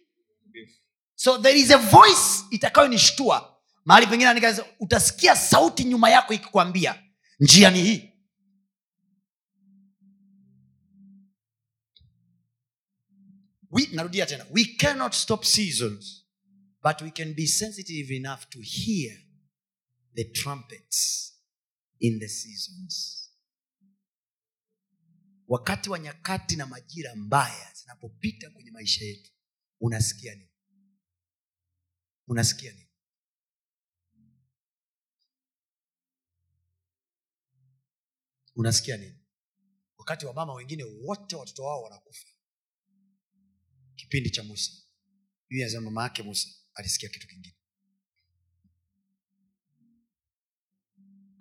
[1.15, 3.57] So there is a voice itakayonishtua.
[3.85, 7.03] Mahali pengine andika, utasikia sauti nyuma yako ikikwambia
[7.41, 8.13] njia ni hii.
[13.71, 16.25] We, narudia tena we cannot stop seasons
[16.83, 19.13] but we can be sensitive enough to hear
[20.17, 21.33] the trumpets
[22.01, 23.23] in the seasons.
[25.49, 29.33] Wakati wa nyakati na majira mbaya zinapopita kwenye maisha yetu
[29.81, 30.51] unasikia nini?
[32.29, 32.89] Unasikia nini?
[38.55, 39.19] Unasikia nini?
[39.99, 42.27] Wakati wa mama wengine wote watoto wao wanakufa.
[43.97, 44.73] Kipindi cha musa.
[45.49, 47.56] Biblia mama yake musa alisikia kitu kingine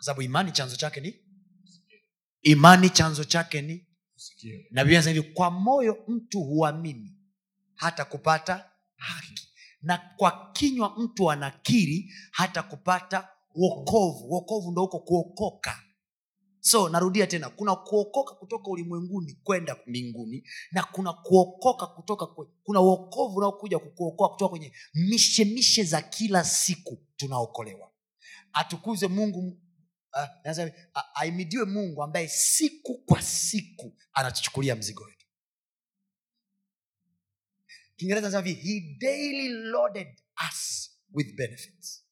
[0.06, 1.16] kwa sababu imani chanzo chake ni
[2.42, 3.86] imani chanzo chake ni
[4.72, 7.16] na biblia inasema hivi kwa moyo mtu huamini
[7.76, 9.50] hata kupata haki.
[9.82, 14.32] Na kwa kinywa mtu anakiri hata kupata wokovu.
[14.32, 15.80] Wokovu ndo huko kuokoka.
[16.60, 22.82] So narudia tena kuna kuokoka kutoka ulimwenguni kwenda mbinguni na kuna kuokoka kutoka kwe, kuna
[22.82, 27.92] uokovu unaokuja kukuokoa kutoka kwenye mishemishe za kila siku tunaokolewa.
[28.54, 29.60] Atukuze mungu
[31.16, 35.26] aimidiwe mungu ambaye siku kwa siku anatuchukulia mzigo wetu.
[37.96, 40.08] Kiingereza nasema he daily loaded
[40.52, 42.06] us with benefits.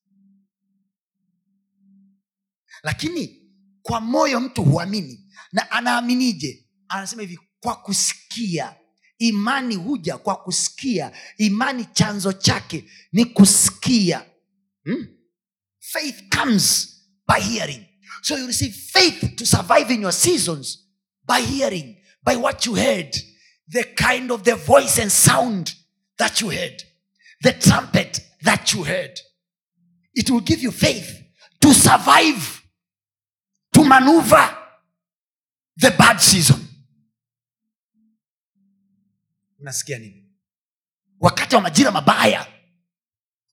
[2.83, 3.51] Lakini
[3.81, 6.69] kwa moyo mtu huamini na anaaminije?
[6.87, 8.75] Anasema hivi kwa kusikia.
[9.17, 11.11] Imani huja kwa kusikia.
[11.37, 14.25] Imani chanzo chake ni kusikia.
[14.83, 15.07] Hmm?
[15.93, 16.87] faith comes
[17.27, 17.85] by hearing
[18.23, 20.87] so you receive faith to survive in your seasons
[21.25, 23.13] by hearing by what you heard
[23.67, 25.73] the kind of the voice and sound
[26.17, 26.83] that you heard
[27.41, 29.19] the trumpet that you heard.
[30.15, 31.21] It will give you faith
[31.59, 32.61] to survive
[33.73, 34.57] to maneuver
[35.77, 36.59] the bad season.
[39.59, 40.25] Unasikia nini?
[41.19, 42.47] Wakati wa majira mabaya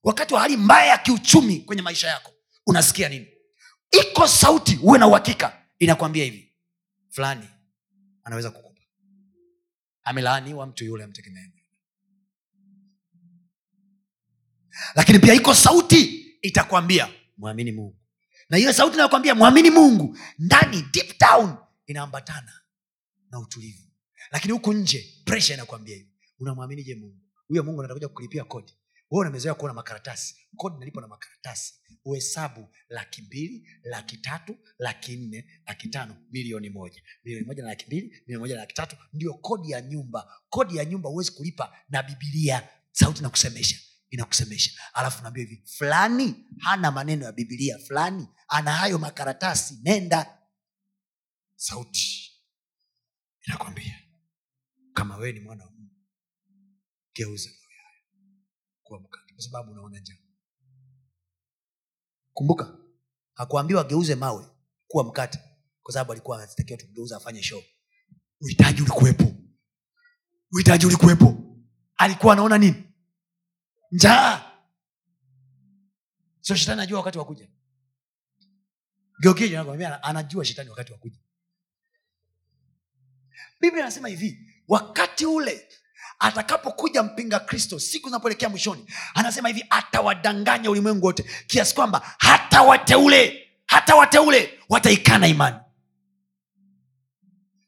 [0.03, 2.33] wakati wa hali mbaya ya kiuchumi kwenye maisha yako
[2.67, 3.27] unasikia nini
[3.91, 5.57] iko sauti uwe na uhakika.
[5.79, 6.53] Inakwambia hivi
[7.09, 7.49] fulani
[8.25, 8.81] anaweza kukupa.
[10.05, 11.51] Amelaaniwa mtu yule amtegemee
[14.95, 17.97] lakini pia iko sauti itakwambia mwamini mungu.
[18.51, 21.57] Na hiyo sauti inayokwambia mwamini mungu ndani deep down
[21.87, 22.53] inaambatana
[23.31, 23.83] na utulivu.
[24.31, 27.21] Lakini huku nje presha inakwambia hivi unamwaminije mungu?
[27.49, 28.73] Huyo mungu anatakuja kukulipia kodi
[29.11, 30.37] wewe unamezoea kuona makaratasi.
[30.57, 31.75] Kodi nalipo na makaratasi.
[32.05, 37.03] Uhesabu laki mbili laki tatu laki nne laki tano milioni moja.
[37.25, 38.97] Milioni moja na laki mbili milioni moja na laki tatu.
[39.13, 40.33] Ndio kodi ya nyumba.
[40.49, 43.77] Kodi ya nyumba huwezi kulipa na bibilia sauti nakusemesha
[44.11, 44.81] inakusemesha.
[44.95, 50.39] Alafu naambia hivi fulani hana maneno ya bibilia fulani ana hayo makaratasi nenda.
[51.57, 52.33] Sauti
[53.47, 53.99] inakwambia
[54.95, 55.73] kama wewe ni mwana wa
[57.15, 57.51] geuza
[58.91, 60.17] kuwa mkate kwa sababu unaona njaa.
[62.33, 62.79] Kumbuka
[63.35, 64.47] hakuambiwa ageuze mawe
[64.89, 65.39] kuwa mkate
[65.83, 67.63] kwa sababu alikuwa anatakiwa tumgeuza afanye show.
[68.41, 69.25] Uhitaji ulikuwepo.
[70.53, 71.35] Uhitaji ulikuwepo.
[71.97, 72.85] Alikuwa anaona nini?
[73.93, 74.53] Njaa.
[76.41, 77.49] Sio shetani anajua wakati wa kuja.
[79.23, 81.19] Geokija anajua shetani wakati wa kuja.
[83.61, 85.69] Biblia anasema hivi wakati ule
[86.21, 93.49] atakapokuja mpinga kristo siku zinapoelekea mwishoni anasema hivi atawadanganya ulimwengu wote kiasi kwamba hata wateule
[93.67, 95.57] hata wateule wataikana imani.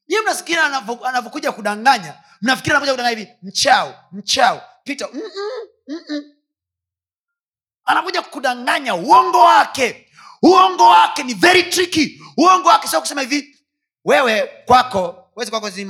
[0.08, 0.58] Nyiwe mnafikiri
[1.04, 2.14] anavyokuja kudanganya?
[2.42, 6.22] Mnafikiri anakuja kudanganya hivi mchao mchao pita Mm-mm, mm-mm.
[7.84, 10.08] anakuja kudanganya uongo wake.
[10.42, 12.22] Uongo wake ni very tricky.
[12.36, 13.58] Uongo wake sio kusema hivi
[14.04, 15.84] wewe kwako wezi kwako ni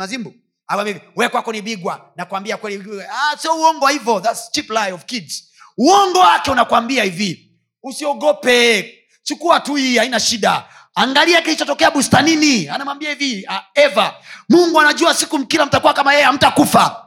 [0.68, 2.12] hivi kwako ni bigwa.
[2.16, 5.52] Nakwambia kweli ah, sio uongo hivyo That's cheap lie of kids.
[5.78, 7.52] Uongo wake unakwambia hivi
[7.82, 10.68] usiogope chukua tu hii haina shida.
[10.94, 12.68] Angalia kilichotokea bustanini.
[12.68, 14.14] Anamwambia hivi uh, eva
[14.48, 16.98] mungu anajua siku mkila mtakuwa kama yeye hamtakufa.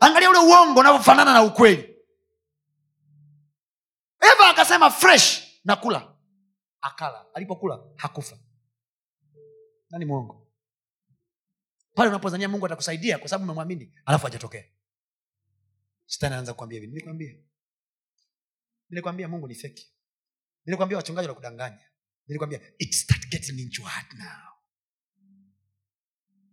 [0.00, 1.96] Angalia ule uongo unavyofanana na ukweli.
[4.20, 6.08] Eva akasema fresh nakula.
[6.80, 7.24] Akala.
[7.34, 8.36] Alipokula hakufa.
[9.90, 10.45] Nani mwongo
[11.96, 14.64] pale unapozania mungu atakusaidia kwa sababu umemwamini alafu ajatokea
[16.06, 17.34] shetani anaanza kukwambia hivi nilikwambia.
[18.90, 19.92] Nilikwambia mungu ni feki
[20.64, 21.80] nilikwambia wachungaji wakudanganya
[22.26, 22.60] nilikwambia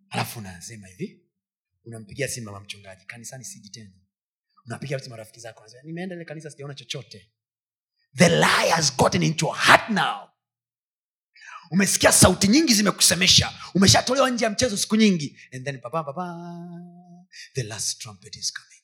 [0.09, 1.29] alafu unasema hivi
[1.85, 3.91] unampigia simu mama mchungaji kanisani siji tena.
[4.65, 7.31] Unapiga simu marafiki zako nimeenda ile kanisa sijaona chochote.
[8.15, 10.32] The lie has gotten into heart now
[11.71, 13.53] umesikia sauti nyingi zimekusemesha.
[13.75, 15.39] Umeshatolewa nje ya mchezo siku nyingi.
[15.53, 16.35] And then papa papa
[17.53, 18.83] the last trumpet is coming.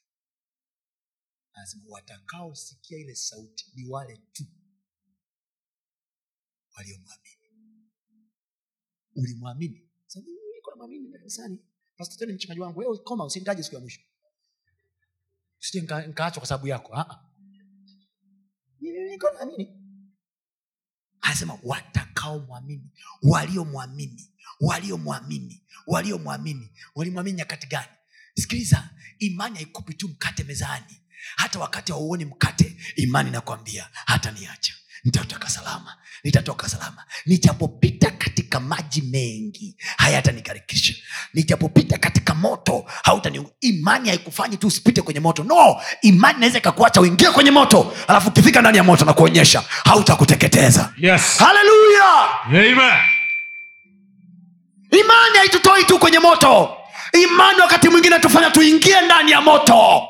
[1.53, 4.43] Anasema watakaosikia ile sauti ni wale tu
[6.77, 7.35] waliomwamini.
[9.15, 9.89] Ulimwamini?
[10.69, 11.07] Namwamini
[12.61, 12.99] wangu.
[13.03, 14.01] Koma usinitaje siku ya mwisho.
[15.73, 16.07] Nika-
[16.39, 16.95] kwa sababu yako.
[16.95, 17.25] Ah, ah.
[21.21, 22.89] Anasema watakaomwamini
[23.23, 24.29] waliomwamini
[24.59, 26.69] waliomwamini waliomwamini.
[26.95, 27.87] Walimwamini nyakati gani?
[28.35, 28.89] Sikiliza
[29.19, 31.01] imani haikupi tu mkate mezani.
[31.35, 34.73] Hata wakati hauoni mkate imani nakwambia hata niacha
[35.03, 37.03] nitatoka salama nitatoka salama.
[37.25, 40.93] Nijapopita katika maji mengi hayatanikarikisha.
[41.33, 45.43] Nijapopita katika moto hautani imani haikufanyi tu usipite kwenye moto.
[45.43, 45.81] No!
[46.01, 50.93] Imani inaweza ikakuacha uingie kwenye moto alafu ukifika ndani ya moto na kuonyesha hautakuteketeza.
[50.97, 51.37] Yes.
[51.37, 52.29] haleluya!
[54.91, 56.75] Imani haitutoi tu kwenye moto.
[57.23, 60.08] Imani wakati mwingine tufanya tuingie ndani ya moto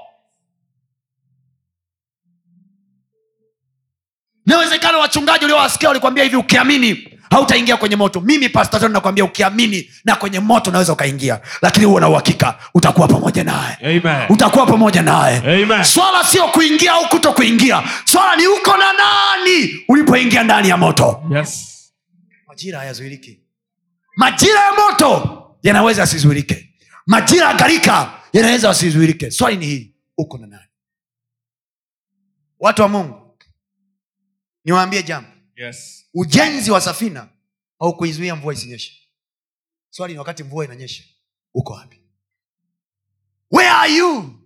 [4.49, 8.21] nawezekana wachungaji uliowasikia walikwambia hivi ukiamini hautaingia kwenye moto.
[8.21, 13.43] Mimi pastor nakwambia ukiamini na kwenye moto unaweza ukaingia lakini huo na uhakika utakuwa pamoja
[13.43, 14.01] naye.
[14.30, 15.65] Utakuwa pamoja naye.
[15.84, 21.23] Swala sio kuingia au kuto kuingia swala ni uko na nani ulipoingia ndani ya moto.
[21.35, 21.65] Yes.
[22.47, 23.39] majira hayazuiliki.
[24.17, 26.69] Majira ya moto yanaweza yasizuilike.
[27.05, 29.31] Majira ya gharika yanaweza yasizuilike.
[29.31, 30.63] Swali ni hili uko na nani?
[32.59, 33.28] Watu wa mungu
[34.65, 35.30] niwaambie jambo.
[35.56, 36.06] Yes.
[36.14, 37.30] ujenzi wa safina
[37.80, 38.94] au kuizuia mvua isinyeshe.
[39.90, 41.03] Swali ni wakati mvua inanyesha
[41.53, 41.99] uko wapi?
[43.52, 44.40] Where are you?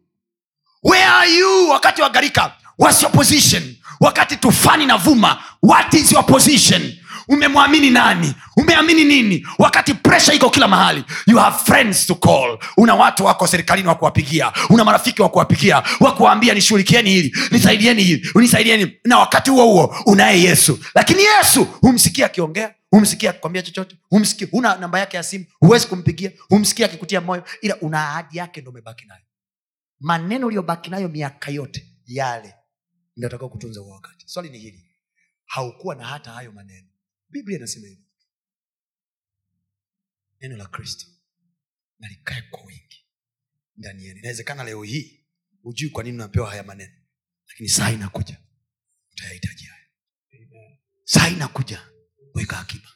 [0.83, 1.69] Where are you?
[1.69, 3.75] Wakati wa gharika what's your position?
[3.99, 8.35] Wakati tufani na vuma what is your position umemwamini nani?
[8.57, 9.47] Umeamini nini?
[9.57, 12.59] Wakati presha iko kila mahali you have friends to call.
[12.77, 14.53] Una watu wako serikalini wa kuwapigia.
[14.69, 19.95] Una marafiki wa kuwapigia wa kuwaambia nishughulikieni hili nisaidieni hili nisaidieni na wakati huo huo
[20.05, 20.79] unaye yesu.
[20.95, 26.31] Lakini yesu humsikia akiongea humsikia akikwambia chochote humsikia huna namba yake ya simu huwezi kumpigia
[26.49, 29.21] humsikia akikutia moyo ila una ahadi yake ndo umebaki nayo.
[29.99, 32.53] Maneno uliyobaki nayo miaka yote yale
[33.17, 34.25] ndio atakao kutunza huo wakati.
[34.27, 34.85] Swali ni hili
[35.45, 36.87] haukuwa na hata hayo maneno
[37.33, 38.03] biblia inasema hivi.
[40.41, 41.05] Neno la kristo
[41.99, 43.05] nalikae kwa wingi
[43.75, 44.19] ndani yenu.
[44.19, 45.25] Inawezekana leo hii
[45.61, 46.93] hujui kwa nini unapewa haya maneno
[47.47, 48.41] lakini saa inakuja
[49.11, 49.87] utayahitaji haya.
[51.03, 51.89] Saa inakuja
[52.33, 52.89] weka akiba.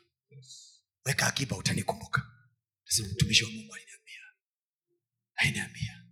[1.05, 2.31] Weka akiba utanikumbuka.
[2.85, 4.21] Nasema mtumishi wa mungu aliniambia
[5.35, 6.03] aliniambia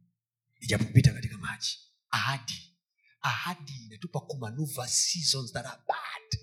[0.59, 1.79] ijapopita katika maji
[2.09, 2.77] ahadi
[3.21, 6.39] ahadi inatupa kumanuva seasons that are bad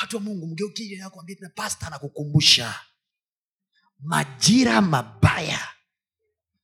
[0.00, 2.80] watu wa mungu mgeukili nakwambia tena pasta anakukumbusha.
[3.98, 5.68] Majira mabaya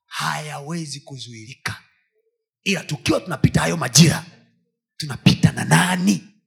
[0.06, 1.82] hayawezi kuzuilika.
[2.62, 4.26] Ila tukiwa tunapita hayo majira
[4.96, 6.42] tunapita na nani?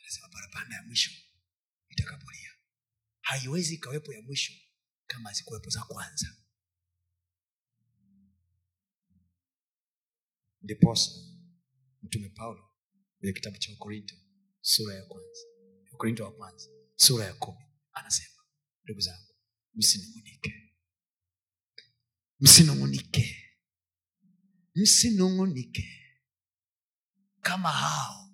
[0.00, 1.10] Anasema parapanda ya mwisho
[1.88, 2.50] itakapolia.
[3.20, 4.52] Haiwezi ikawepo ya mwisho
[5.06, 6.36] kama hazikuwepo za kwanza.
[10.62, 11.10] Ndiposa
[12.02, 12.70] mtume paulo
[13.20, 14.14] kwenye kitabu cha wakorinto
[14.60, 15.40] sura ya kwanza.
[15.92, 17.64] Wakorinto wa kwanza sura ya kumi.
[17.92, 18.42] Anasema
[18.84, 19.34] ndugu zangu
[19.74, 20.74] msinungunike.
[22.40, 23.36] Msinungunike.
[24.74, 25.88] Msinungunike.
[27.40, 28.30] Kama hao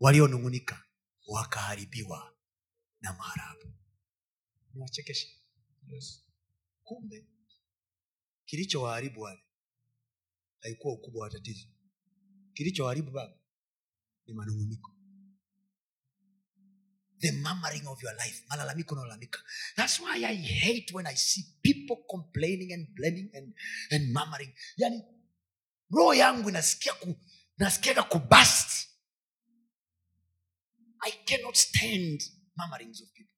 [0.00, 0.84] walionungunika
[1.26, 2.36] wakaharibiwa
[3.00, 3.72] na maharabu
[4.74, 5.40] niwachekeshe.
[5.86, 6.24] Yes.
[6.82, 7.28] kumbe
[8.44, 9.44] kilichowaharibu wale
[10.60, 11.68] haikuwa ukubwa wa tatizo.
[12.54, 13.43] Kilichowaharibu baba
[14.26, 14.90] ni manunguniko.
[17.20, 19.38] The murmuring of your life malalamiko nalalamika
[19.76, 23.54] thats why i hate when i see people complaining and blaming and,
[23.90, 24.52] and murmuring.
[24.76, 25.02] Yani
[25.90, 27.14] roho yangu inasikia ku,
[27.58, 28.88] nasikiaga kubast
[31.06, 32.22] i cannot stand
[32.56, 33.34] murmurings of people.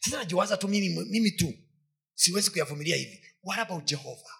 [0.00, 1.54] Sasa najiwaza tu mimi, tu
[2.14, 3.22] siwezi kuyavumilia hivi.
[3.42, 4.30] What about jehova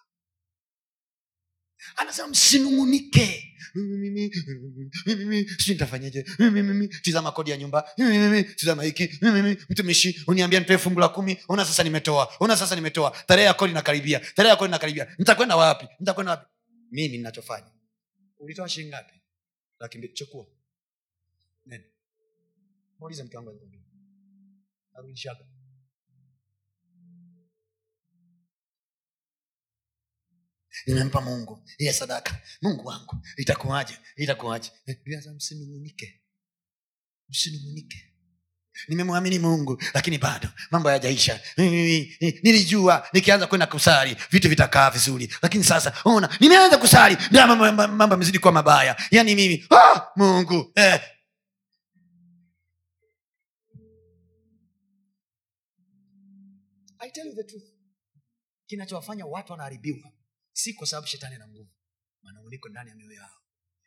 [1.96, 3.52] anasema msinungunike.
[5.04, 6.26] Sijui nitafanyaje.
[7.34, 7.90] Kodi ya nyumba.
[8.56, 9.18] Tizama hiki.
[9.70, 11.38] Mtumishi uniambia nitoe fungu la kumi.
[11.48, 13.10] Ona sasa nimetoa ona sasa nimetoa.
[13.26, 15.86] Tarehe ya kodi nakaribia tarehe ya kodi nakaribia nitakwenda wapi?
[16.00, 16.46] Nitakwenda wapi?
[16.90, 17.70] Mimi ninachofanya.
[18.38, 19.22] Ulitoa shilingi ngapi?
[19.80, 20.46] Laki chukua.
[21.66, 21.84] Nene
[22.98, 23.80] muulize mke wangu alikwambia.
[30.86, 31.64] Nimempa mungu.
[31.78, 32.40] Iye sadaka.
[32.62, 33.16] Mungu wangu.
[33.36, 33.98] Itakuwaje?
[34.16, 34.70] Itakuwaje?
[34.86, 34.96] Eh,
[35.36, 36.20] msinungunike
[37.28, 38.12] msinungunike
[38.88, 41.40] nimemwamini mungu lakini bado mambo hayajaisha.
[42.42, 45.34] Nilijua nikianza kwenda kusali vitu vitakaa vizuri.
[45.42, 48.96] Lakini sasa ona nimeanza kusali ndio mambo- yamezidi kuwa mabaya.
[49.10, 51.00] Yaani mimi ah, mungu eh.
[57.00, 57.64] I tell you the truth.
[58.68, 60.12] Kinachowafanya watu wanaharibiwa
[60.56, 61.70] si kwa sababu shetani ana nguvu
[62.22, 63.40] manunguniko ndani ya mioyo yao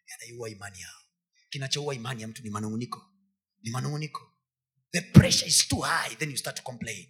[0.08, 1.02] yanaiua imani yao.
[1.50, 3.06] Kinachoua imani ya mtu ni manunguniko.
[3.62, 4.34] Ni manunguniko.
[4.92, 7.08] The pressure is too high then you start to complain.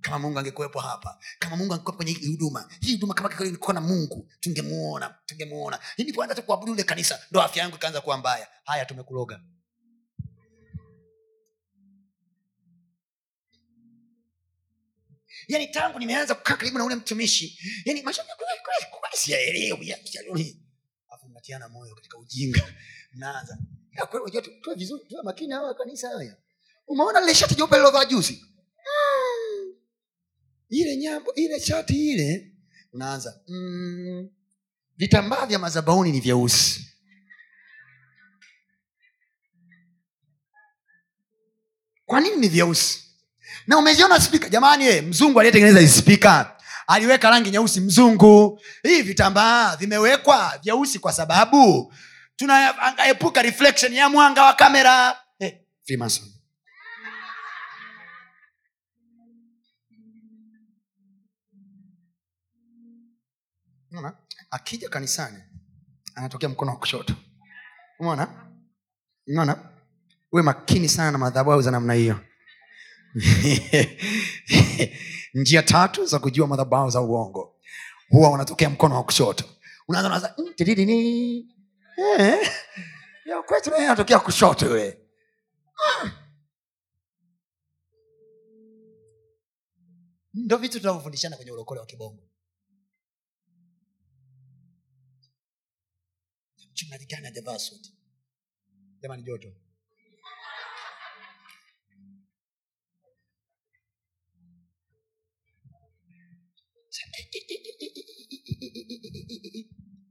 [0.00, 3.80] Kama mungu angekuwepo hapa kama mungu angekuwepo kwenye hii huduma hii huduma kama kweli na
[3.80, 5.78] mungu tungemuona tungemuona.
[5.98, 8.48] Nilipoanza tu kuabudu ule kanisa ndo afya yangu ikaanza kuwa mbaya.
[8.64, 9.40] Haya tumekuloga
[15.48, 18.02] yani tangu nimeanza kukaa karibu na ule mtumishi yani
[19.16, 19.98] siyaelewi ya-
[21.28, 22.74] mnatiana moyo katika ujinga
[23.12, 23.58] mnaanza
[24.62, 26.36] tuwe vizuri tuwe makini hawa kanisa haya
[26.86, 28.44] umeona lile shati jeupe lilovaa juzi
[28.86, 29.74] Mm.
[30.68, 32.52] ile nyambo ile shati ile
[32.92, 34.30] unaanza mm.
[34.96, 36.86] vitambaa vya mazabauni ni vyeusi
[42.06, 43.13] kwa nini ni vyeusi
[43.66, 48.60] na umeziona spika jamani eh, mzungu aliyetengeneza hizi spika aliweka rangi nyeusi mzungu.
[48.82, 51.92] Hii vitambaa vimewekwa vyeusi kwa sababu
[52.36, 55.16] tunaepuka reflection ya mwanga wa kamera.
[55.38, 56.28] Eh, Freemason.
[64.50, 65.38] Akija kanisani
[66.14, 67.14] anatokea mkono wa kushoto.
[68.00, 68.28] Umeona?
[69.26, 69.56] Umeona?
[70.32, 72.20] Uwe makini sana na madhabahu za namna hiyo
[75.34, 77.60] njia tatu za kujua madhabahu za uongo.
[78.08, 79.44] Huwa unatokea mkono wa kushoto.
[79.88, 81.38] Unaanza "Mm, tididini."
[82.16, 82.48] Eh,
[84.20, 84.98] kushoto yule.
[86.04, 86.10] Mm.
[90.34, 92.22] ndo vitu tunavyofundishana kwenye ulokole wa kibongo.
[96.72, 97.94] Mchungaji gani ajavaa suti?
[99.00, 99.48] Jamani joto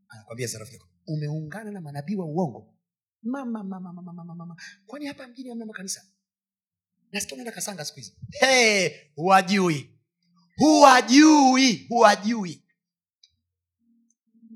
[0.09, 2.75] anakwambia yako umeungana na manabii wa uongo.
[3.23, 6.01] Mama mama mama mama mama kwani hapa mjini hamna makanisa
[7.11, 8.15] nasikia unaenda kasanga siku hizi.
[8.31, 9.99] Hey, huwajui
[10.57, 12.63] huwajui huwajui.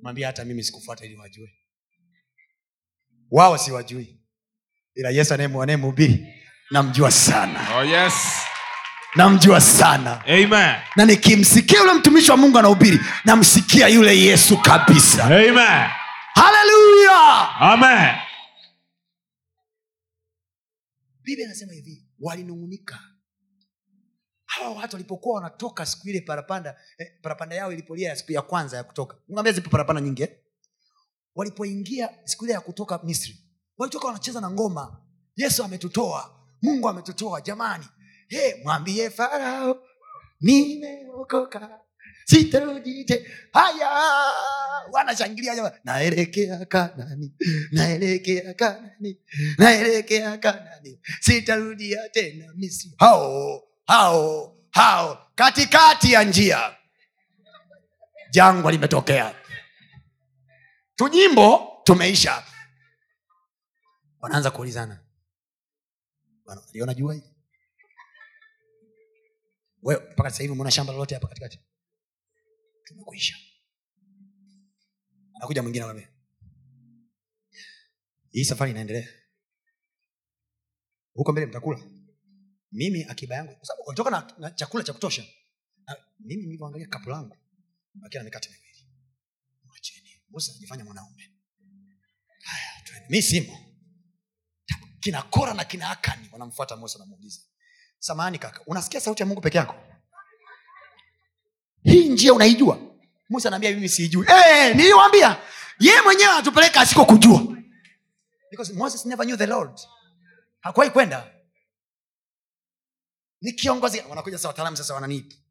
[0.02, 1.54] Mwambia hata mimi sikufuata ili wajue.
[3.32, 4.20] Wao siwajui
[4.96, 6.28] ila yesu anayemhubiri
[6.72, 7.78] namjua sana.
[7.78, 8.14] Oh, yes.
[9.16, 10.76] Namjua sana Amen.
[10.96, 15.90] na nikimsikia yule mtumishi wa mungu anahubiri namsikia yule yesu kabisa Amen.
[16.34, 18.16] haleluya Amen.
[21.24, 23.00] biblia anasema hivi walinung'unika
[24.46, 28.78] hawa watu walipokuwa wanatoka siku ile parapanda eh, parapanda yao ilipolia ya siku ya kwanza
[28.78, 30.30] ya kutoka ngambia zipo parapanda nyingi eh?
[31.36, 33.38] walipoingia siku ile ya kutoka misri
[33.78, 35.02] walitoka wanacheza na ngoma
[35.36, 37.86] yesu ametutoa mungu ametutoa jamani
[38.28, 39.84] hey, mwambie farao
[40.42, 41.80] nimeokoka
[42.26, 43.90] sitarudi te haya
[44.92, 47.34] wanashangilia jama naelekea kanani
[47.72, 49.18] naelekea kanani
[49.58, 52.92] naelekea kanani sitarudia tena misri.
[52.98, 56.76] Hao hao hao katikati ya njia
[58.32, 59.36] jangwa limetokea.
[60.96, 62.44] Tunyimbo tumeisha.
[64.20, 65.00] Wanaanza kuulizana.
[66.70, 67.37] Aliona jua hili
[69.96, 71.60] mpaka sasa hivi umeona shamba lolote hapa katikati?
[72.84, 73.36] Tumekuisha
[75.36, 76.08] anakuja mwingine wame
[78.32, 79.08] hii safari inaendelea.
[81.14, 81.90] Huko mbele mtakula.
[82.72, 85.26] Mimi akiba yangu kwa sababu ulitoka na, na chakula cha kutosha
[86.20, 87.38] mimi nilivyoangalia kapu langu
[87.94, 88.88] bakia na mikate miwili.
[89.64, 90.10] Mwacheni.
[90.30, 91.32] Musa ajifanya mwanaume.
[92.44, 93.58] Haya mi simo.
[95.00, 97.42] Kina kora na kina akani wanamfuata musa namuuliza
[98.00, 99.76] samahani kaka unasikia sauti ya mungu peke yako?
[101.84, 102.80] Hii njia unaijua?
[103.30, 104.26] Musa anaambia mimi siijui.
[104.28, 105.38] Hey, niliwambia
[105.80, 107.42] ye mwenyewe anatupeleka asiko kujua.
[108.52, 109.80] Because moses never knew the lord.
[110.62, 111.32] Hakuwahi kwenda.
[113.42, 115.44] Ni kiongozi wanakuja sasa wataalamu sasa wananipi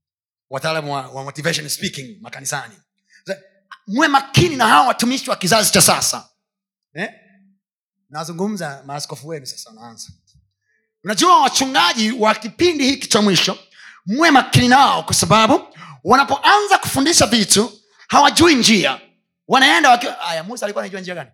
[0.51, 2.75] wataalamu wa, wa motivation speaking makanisani.
[3.87, 6.29] Mwe makini na hawa watumishi wa kizazi cha sasa.
[6.95, 7.11] Eh?
[8.11, 10.09] nazungumza maaskofu wenu sasa wanaanza
[11.07, 13.59] unajua wachungaji wa kipindi hiki cha mwisho
[14.07, 15.61] mwe makini nao kwa sababu
[16.05, 17.73] wanapoanza kufundisha vitu
[18.09, 19.01] hawajui njia
[19.49, 21.31] wanaenda wakiwa aya musa alikuwa anajua njia gani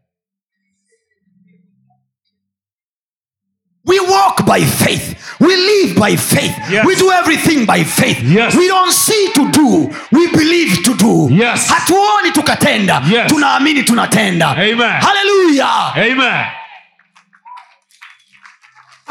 [3.85, 6.85] we walk by faith we live by faith Yes.
[6.87, 8.55] we do everything by faith Yes.
[8.55, 11.67] we don't see to do we believe to do Yes.
[11.69, 13.27] hatuoni tukatenda Yes.
[13.29, 14.79] tunaamini tunatenda Amen.
[15.01, 15.97] Hallelujah.
[15.97, 16.47] Amen.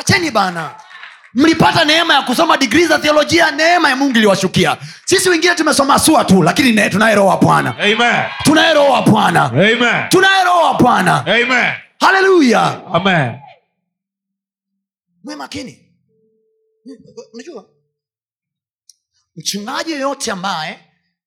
[0.02, 0.76] Acheni bana.
[1.34, 4.78] Mlipata neema ya kusoma digrii za theolojia neema ya mungu iliwashukia.
[5.06, 7.76] Sisi wengine tumesoma sua tu lakini tunaye roho wa bwana.
[7.80, 8.26] Amen.
[8.44, 9.46] tunaye roho wa bwana.
[9.46, 10.10] Amen.
[10.10, 11.26] tunaye roho wa bwana.
[12.00, 12.82] Haleluya
[15.24, 15.92] mwe makini
[17.34, 17.66] unajua
[19.36, 20.80] mchungaji yoyote ambaye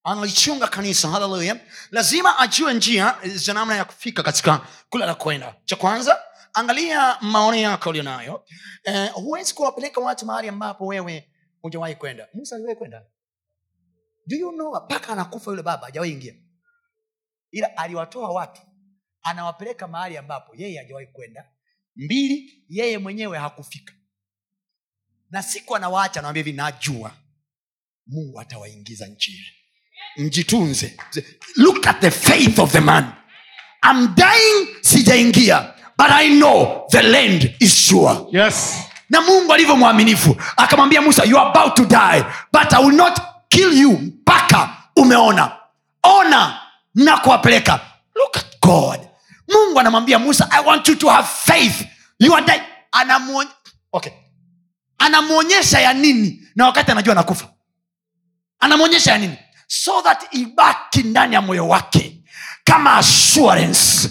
[0.04, 1.56] analichunga kanisa haleluya
[1.90, 4.60] lazima ajue njia za namna ya kufika katika
[4.90, 5.54] kule la kwenda.
[5.64, 6.18] Cha kwanza
[6.54, 8.44] angalia maoni yako ulionayo.
[8.84, 11.30] Eh, huwezi kuwapeleka watu mahali ambapo wewe
[11.62, 12.28] hujawahi kwenda.
[12.34, 13.02] Musa aliwahi kwenda.
[14.26, 14.84] Do you know?
[14.84, 16.34] Mpaka anakufa yule baba hajawahi ingia.
[17.50, 18.62] Ila aliwatoa watu
[19.22, 21.44] anawapeleka mahali ambapo yeye hajawahi kwenda.
[21.96, 23.94] Mbili yeye mwenyewe hakufika.
[25.30, 27.12] Na siku anawaacha anawambia hivi najua
[28.06, 29.44] mungu atawaingiza nchini
[30.16, 30.96] mjitunze.
[31.56, 33.12] Look at the faith of the man.
[33.90, 38.16] I'm dying sijaingia but i know the land is sure.
[38.32, 38.74] Yes.
[39.10, 43.20] na mungu alivyo mwaminifu akamwambia musa you are about to die but i will not
[43.48, 45.52] kill you mpaka umeona.
[46.02, 46.60] Ona
[46.94, 47.80] na kuwapeleka.
[48.14, 49.00] Look at god.
[49.48, 51.84] Mungu anamwambia musa i want you to have faith.
[52.18, 52.44] You are
[53.92, 54.12] okay.
[54.98, 57.48] anamwonyesha ya nini na wakati anajua anakufa.
[58.60, 59.38] Anamwonyesha ya nini?
[59.66, 62.23] So that ibaki ndani ya moyo wake
[62.64, 64.08] kama assurance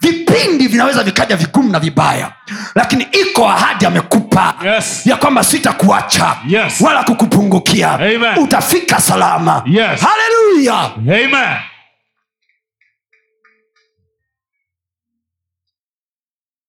[0.00, 2.34] vipindi vinaweza vikaja vigumu na vibaya
[2.74, 5.06] lakini iko ahadi amekupa Yes.
[5.06, 6.80] ya kwamba sitakuacha Yes.
[6.80, 8.38] wala kukupungukia Amen.
[8.38, 10.00] utafika salama Yes.
[10.00, 10.90] haleluya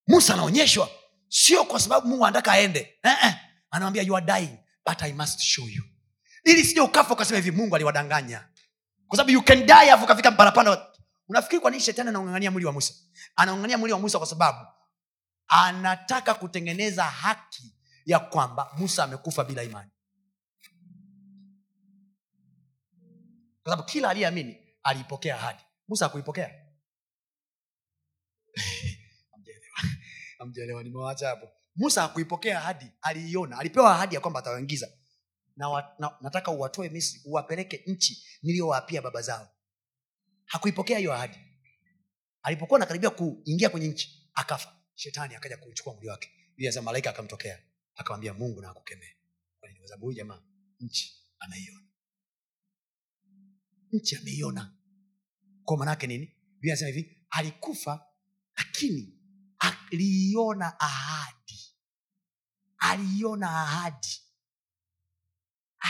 [0.08, 0.90] musa anaonyeshwa
[1.30, 3.34] sio kwa sababu mungu anataka aende eh, eh.
[3.72, 5.84] anamwambia you are dying but i must show you
[6.44, 8.48] ili sije ukafa ukasema hivi mungu aliwadanganya
[9.08, 10.88] kwa sababu you can die afu ukafika parapanda
[11.28, 12.94] unafikiri kwa nini shetani anaungangania mwili wa musa?
[13.36, 14.60] Anaungangania mwili wa musa kwa sababu
[15.48, 17.76] anataka kutengeneza haki
[18.06, 19.92] ya kwamba musa amekufa bila imani.
[23.64, 25.64] Kwa sababu kila aliyeamini aliipokea ahadi.
[25.88, 26.48] Musa akuipokea
[29.32, 29.78] Hamjaelewa.
[30.38, 31.48] hamjaelewa nimewacha hapo.
[31.76, 33.58] Musa hakuipokea ahadi aliiona.
[33.60, 34.88] Alipewa ahadi ya kwamba atawaingiza.
[35.58, 39.55] Na, na nataka uwatoe misri uwapeleke nchi niliyowapia baba zao
[40.46, 41.38] hakuipokea hiyo ahadi.
[42.42, 44.76] Alipokuwa nakaribia kuingia kwenye nchi akafa.
[44.96, 46.32] Shetani akaja kuchukua mwili wake.
[46.70, 47.62] Za malaika akamtokea
[47.96, 49.16] akamwambia mungu na akukemee
[49.88, 50.44] sababu huyu jamaa
[50.80, 51.88] nchi ameiona.
[53.92, 54.78] Nchi ameiona.
[55.64, 56.32] Kwa manaake nini?
[56.64, 58.06] Anasema hivi alikufa
[58.58, 59.20] lakini
[59.60, 61.76] aliiona ahadi.
[62.78, 64.22] Aliiona ahadi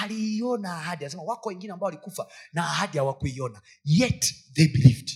[0.01, 5.09] aliiona ahadi anasema wako wengine ambao walikufa na ahadi hawakuiona yet they believed.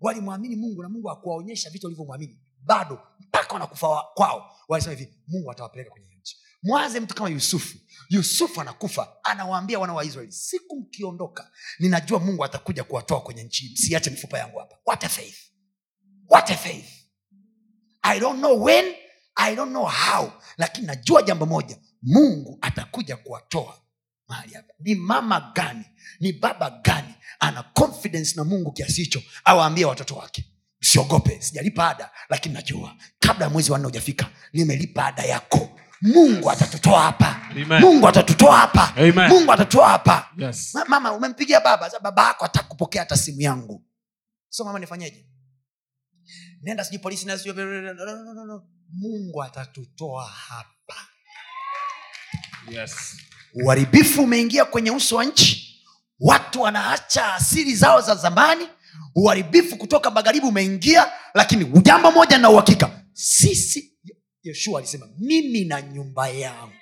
[0.00, 2.40] Walimwamini mungu na mungu akuwaonyesha vitu walivyomwamini.
[2.62, 6.36] Bado mpaka wanakufa wa- kwao walisema hivi mungu atawapeleka kwenye nchi.
[6.62, 7.78] Mwaze mtu kama yusufu.
[8.08, 14.10] Yusufu anakufa anawaambia wana wa israeli siku mkiondoka ninajua mungu atakuja kuwatoa kwenye nchi msiache
[14.10, 14.76] mifupa yangu hapa.
[14.86, 15.36] What a faith.
[16.28, 16.86] What a faith.
[18.02, 18.94] I don't know when
[19.36, 23.80] i don't know how lakini najua jambo moja mungu atakuja kuwatoa
[24.28, 24.74] mahali hapa.
[24.80, 25.84] Ni mama gani?
[26.20, 29.22] Ni baba gani ana confidence na mungu kiasi hicho?
[29.44, 30.44] Awaambie watoto wake.
[30.80, 35.70] Siogope sijalipa ada lakini najua kabla ya mwezi wanne ujafika nimelipa ada yako.
[36.02, 37.40] Mungu atatutoa hapa.
[37.50, 37.80] Amen.
[37.80, 38.92] mungu atatutoa hapa.
[38.96, 39.28] Amen.
[39.28, 40.30] mungu atatutoa hapa.
[40.38, 40.74] Yes.
[40.74, 43.84] Ma- mama umempigia baba baba yako atakupokea hata simu yangu.
[44.48, 45.26] So mama nifanyeje?
[46.62, 47.54] Nenda sijui polisi na sijui-
[47.94, 48.62] no, no, no.
[48.88, 50.94] mungu atatutoa hapa
[52.70, 53.16] Yes.
[53.64, 55.80] uharibifu umeingia kwenye uso wa nchi
[56.20, 58.68] watu wanaacha asili zao za zamani
[59.14, 63.92] uharibifu kutoka magharibi umeingia lakini jambo moja na uhakika sisi
[64.42, 66.72] yeshua alisema mimi na nyumba yangu.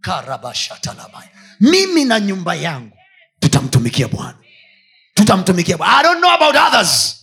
[0.00, 1.28] Karabashatalabaya.
[1.60, 2.96] Mimi na nyumba yangu.
[3.40, 4.38] Tutamtumikia bwana.
[5.14, 5.98] Tutamtumikia bwana.
[5.98, 7.21] I don't know about others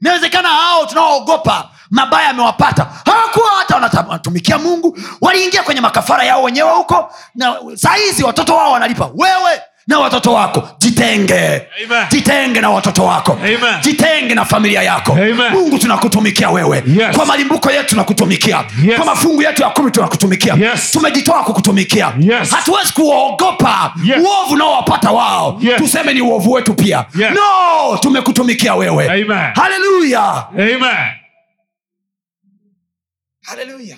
[0.00, 4.98] inawezekana hao tunaoogopa mabaya amewapata hawakuwa hata wanatumikia mungu.
[5.20, 9.10] Waliingia kwenye makafara yao wenyewe huko na sahizi watoto wao wanalipa.
[9.14, 12.06] Wewe na watoto wako jitenge Amen.
[12.10, 13.80] jitenge na watoto wako Amen.
[13.82, 15.52] jitenge na familia yako Amen.
[15.52, 17.16] mungu tunakutumikia wewe Yes.
[17.16, 18.96] kwa malimbuko yetu tunakutumikia Yes.
[18.96, 20.90] kwa mafungu yetu ya kumi tunakutumikia Yes.
[20.92, 22.50] tumejitoa kukutumikia Yes.
[22.50, 24.18] hatuwezi kuogopa Yes.
[24.18, 25.76] uovu unaowapata wao Yes.
[25.78, 27.30] tuseme ni uovu wetu pia Yes.
[27.34, 29.08] no tumekutumikia wewe
[29.54, 30.46] haleluya
[33.44, 33.96] haleluya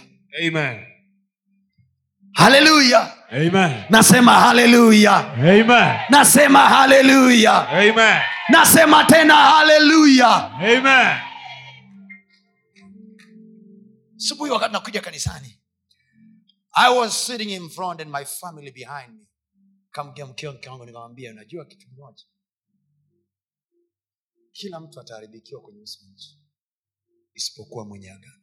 [2.35, 3.84] haleluya Amen.
[3.90, 5.32] nasema haleluya.
[5.32, 6.00] Amen.
[6.10, 7.68] nasema haleluya.
[8.48, 10.50] Nasema tena haleluya.
[10.52, 11.18] Amen.
[14.16, 15.59] subuhi wakati nakuja kanisani
[16.72, 19.26] i was sitting in front and my family behind me.
[19.90, 22.24] Kamgia mkeo mke wangu nikamwambia unajua kitu kimoja?
[24.52, 26.38] Kila mtu ataharibikiwa kwenye nchi
[27.34, 28.38] isipokuwa mwenye agano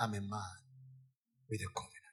[0.00, 0.58] I'm a man
[1.50, 2.04] with a covenant.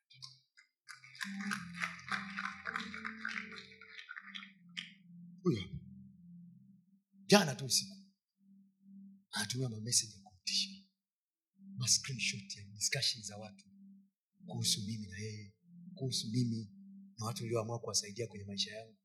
[5.44, 5.64] Huyo
[7.28, 7.96] jana tu usiku
[9.32, 10.70] anatumia mameseji ya kutisha,
[11.78, 13.66] mascreenshot ya discussion za watu
[14.46, 15.54] kuhusu mimi na yeye
[15.96, 16.72] kuhusu mimi
[17.20, 18.98] na watu ulioamua kuwasaidia kwenye maisha yangu.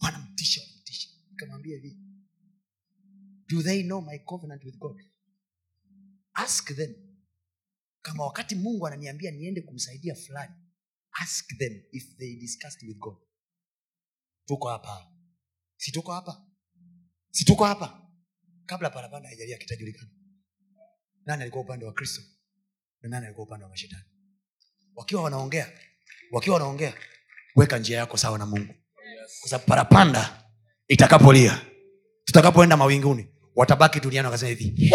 [0.00, 1.08] Wanamtisha wanamtisha.
[1.30, 1.98] Nikamwambia hivi
[3.48, 5.02] do they know my covenant with god?
[6.32, 7.11] Ask them
[8.02, 10.54] kama wakati mungu ananiambia niende kumsaidia fulani
[11.12, 13.16] ask them if they discussed with god.
[14.46, 15.06] Tuko hapa.
[15.76, 16.46] Situko hapa?
[17.30, 18.02] Situko hapa?
[18.66, 20.10] Kabla parapanda haijalia kitajulikana.
[21.26, 22.22] Nani alikuwa upande wa kristo?
[23.02, 24.04] Na nani alikuwa upande wa mashetani?
[24.94, 25.72] Wakiwa wanaongea
[26.32, 26.94] wakiwa wanaongea
[27.56, 28.74] weka njia yako sawa na mungu.
[29.40, 30.44] Kwa sababu parapanda
[30.88, 31.66] itakapolia
[32.24, 33.26] tutakapoenda mawinguni
[33.56, 34.92] watabaki duniani wakasema hivi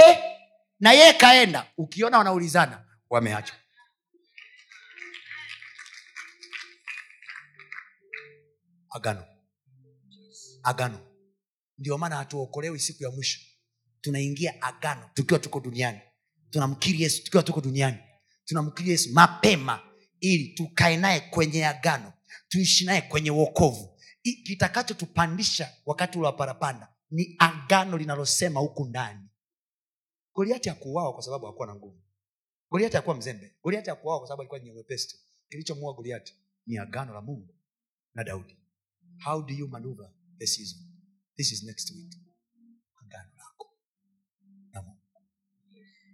[0.79, 1.71] na yeye kaenda.
[1.77, 3.53] Ukiona wanaulizana wameacha.
[8.89, 9.25] Agano.
[10.63, 10.99] Agano.
[11.77, 13.39] Ndio maana hatuokolewi siku ya mwisho.
[14.01, 15.99] Tunaingia agano tukiwa tuko duniani.
[16.49, 17.97] Tunamkiri yesu tukiwa tuko duniani.
[18.45, 19.79] Tunamkiri yesu mapema
[20.19, 22.13] ili tukae naye kwenye agano.
[22.47, 23.99] Tuishi naye kwenye uokovu
[24.43, 29.19] kitakachotupandisha wakati ule wa parapanda ni agano linalosema huku ndani.
[30.33, 32.01] Goliati hakuuawa kwa sababu hakuwa na nguvu
[32.71, 33.55] goliati akuwa mzembe.
[33.63, 35.17] Goliati hakuuawa kwa sababu alikuwa ni wepesi tu
[35.49, 36.35] kilichomua goliati
[36.65, 37.55] ni agano la mungu
[38.13, 38.57] na daudi.
[39.25, 40.79] How do you maneuver the season?
[41.35, 42.13] This is next week.
[42.95, 43.77] Agano lako
[44.71, 45.01] na mungu.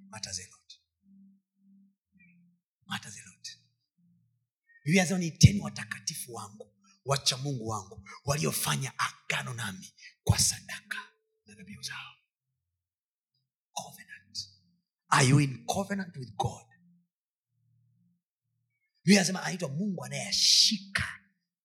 [0.09, 0.73] Matters a lot.
[2.85, 3.49] Matters a lot.
[4.83, 6.73] Biblia inasema niiteni watakatifu wangu
[7.05, 9.93] wacha mungu wangu waliofanya agano nami
[10.23, 10.97] kwa sadaka
[11.45, 12.13] na dhabihu zao.
[13.73, 14.02] Covenant
[15.13, 16.65] are you in covenant with god?
[19.03, 21.03] Biblia anasema anaitwa mungu anayeshika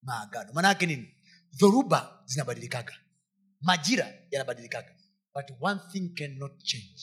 [0.03, 0.53] maagano.
[0.53, 1.15] Maana nini?
[1.53, 2.95] Dhoruba zinabadilikaga.
[3.61, 4.95] Majira yanabadilikaga.
[5.35, 7.03] But one thing cannot change.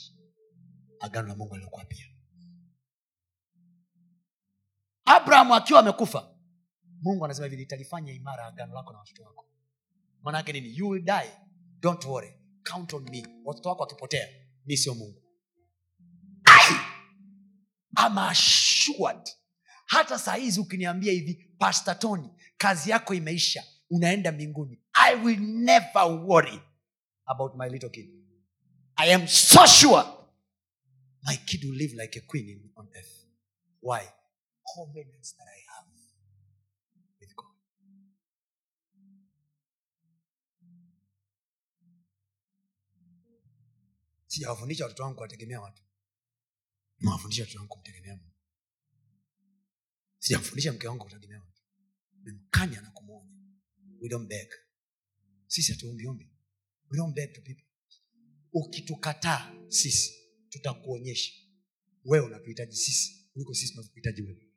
[1.00, 2.06] Agano la mungu alilokuwa pia.
[5.06, 6.36] Abrahamu akiwa amekufa
[7.02, 9.46] mungu anasema hivi nitalifanya imara agano lako na watoto wako.
[10.22, 10.78] Manaake nini?
[10.78, 11.32] You will die.
[11.80, 12.34] Don't worry.
[12.64, 13.28] Count on me.
[13.46, 14.28] Watoto wako wakipotea
[14.66, 15.25] mi sio mungu!
[17.98, 19.30] I'm assured.
[19.86, 21.52] Hata sahizi ukiniambia hivi
[22.00, 24.82] tony kazi yako imeisha unaenda mbinguni.
[24.94, 26.62] I will never worry
[27.26, 28.10] about my little kid.
[28.96, 30.04] I am so sure
[31.28, 33.26] my kid will live like a queen on earth.
[33.82, 34.02] Why?
[34.76, 35.88] Covenants that i have
[37.20, 37.56] with god.
[44.28, 45.85] Sijawafundisha watoto wangu kuwategemea watu
[47.00, 48.32] nimewafundisha watoto wangu kumtegemea mungu.
[50.20, 51.62] Sijamfundisha mke wangu kutegemea watu
[52.24, 53.32] memkanya na kumwonya
[54.02, 54.10] we
[55.48, 56.32] sisi hatuombiombi.
[56.90, 57.66] We don't beg to people.
[58.54, 60.14] Ukitukataa sisi
[60.50, 61.32] tutakuonyesha
[62.06, 64.48] wewe unatuhitaji sisi kuliko sisi tunavyokuhitaji wewe.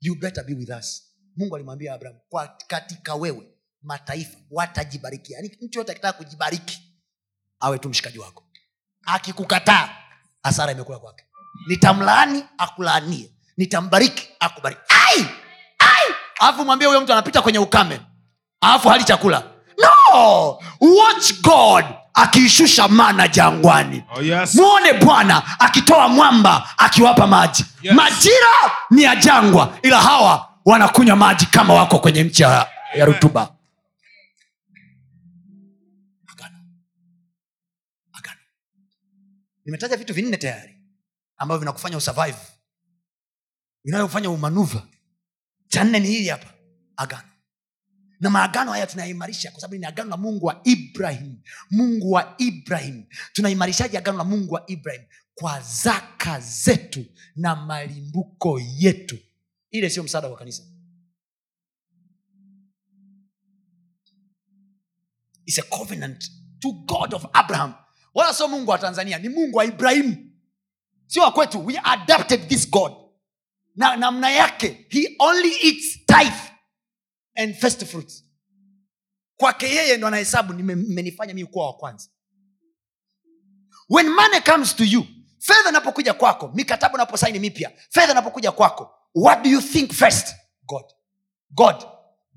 [0.00, 1.02] You better be with us.
[1.36, 2.20] Mungu alimwambia abraham
[2.66, 3.52] katika wewe
[3.82, 6.78] mataifa watajibariki yaani mtu yote akitaka kujibariki
[7.60, 8.45] awe tu mshikaji wako
[9.06, 9.88] akikukataa
[10.42, 11.24] hasara imekula kwake.
[11.68, 13.30] Nitamlaani akulaanie.
[13.56, 14.80] Nitambariki akubariki.
[14.88, 15.20] Ai!
[15.78, 16.14] Ai!
[16.40, 18.00] Alafu mwambie huyo mtu anapita kwenye ukame.
[18.60, 19.42] Alafu hali chakula.
[19.78, 20.58] No!
[20.80, 21.84] Watch god
[22.14, 24.04] akiishusha mana jangwani.
[24.16, 24.54] Oh, yes.
[24.54, 27.64] mwone bwana akitoa mwamba akiwapa maji.
[27.82, 27.94] Yes.
[27.94, 33.48] majira ni ya jangwa ila hawa wanakunywa maji kama wako kwenye nchi ya, ya rutuba
[39.66, 40.76] nimetaja vitu vinne tayari
[41.36, 42.38] ambavyo vinakufanya usurvive.
[43.84, 44.88] Vinayofanya umanuva.
[45.68, 46.54] Cha nne ni hili hapa
[46.96, 47.28] agano.
[48.20, 51.42] Na maagano haya tunayaimarisha kwa sababu ni agano la mungu wa ibrahim.
[51.70, 53.04] Mungu wa ibrahim.
[53.32, 55.02] Tunaimarishaji agano la mungu wa ibrahim?
[55.34, 57.04] Kwa zaka zetu
[57.36, 59.18] na malimbuko yetu.
[59.70, 60.62] Ile sio msaada wa kanisa.
[65.46, 66.30] It's a covenant
[66.60, 67.74] to god of abraham
[68.16, 70.16] wala sio mungu wa tanzania ni mungu wa ibrahimu.
[71.06, 72.92] Sio wakwetu we adapted this god.
[73.74, 76.52] Na namna yake he only eats tithe
[77.34, 78.24] and first fruits.
[79.36, 82.08] Kwake yeye ndo anahesabu nimenifanya mimi kuwa wa kwanza.
[83.88, 85.06] When money comes to you
[85.38, 90.34] fedha inapokuja kwako mikataba unaposaini mipya fedha inapokuja kwako what do you think first?
[90.66, 90.84] God.
[91.50, 91.84] God.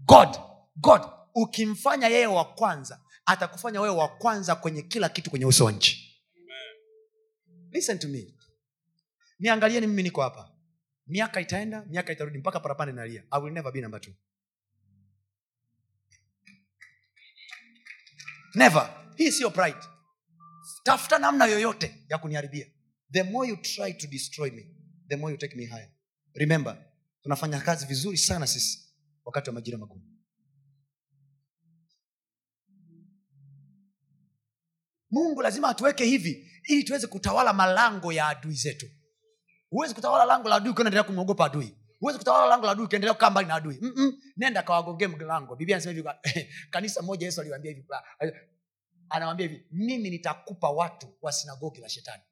[0.06, 0.38] God.
[0.76, 1.02] God.
[1.36, 3.00] Ukimfanya yeye wa kwanza
[3.30, 6.22] atakufanya wewe wa kwanza kwenye kila kitu kwenye uso wa nchi.
[7.72, 8.34] Listen to me.
[9.40, 10.52] Niangalieni mimi niko hapa.
[11.08, 14.14] Miaka itaenda miaka itarudi mpaka parapande nalia i will never be number two.
[18.56, 19.06] Never.
[19.16, 19.78] Hii siyo pride.
[20.84, 22.68] Tafuta namna yoyote ya kuniharibia.
[23.12, 24.76] The more you try to destroy me
[25.08, 25.92] the more you take me higher.
[26.34, 26.86] Remember
[27.24, 28.94] tunafanya kazi vizuri sana sisi
[29.26, 30.09] wakati wa majira magumu
[35.12, 38.86] mungu lazima atuweke hivi ili tuweze kutawala malango ya adui zetu.
[39.70, 41.76] Huwezi kutawala lango la adui ukiendelea kumwogopa adui.
[42.00, 43.78] Huwezi kutawala lango la adui ukiendelea kukaa mbali na adui.
[43.82, 44.14] Mm-mm.
[44.38, 45.56] nenda kawagongee mlango.
[45.56, 47.86] Biblia anasema hivi kanisa moja yesu aliwambia hivi
[49.10, 52.24] anawambia hivi mimi nitakupa watu wa sinagogi la shetani.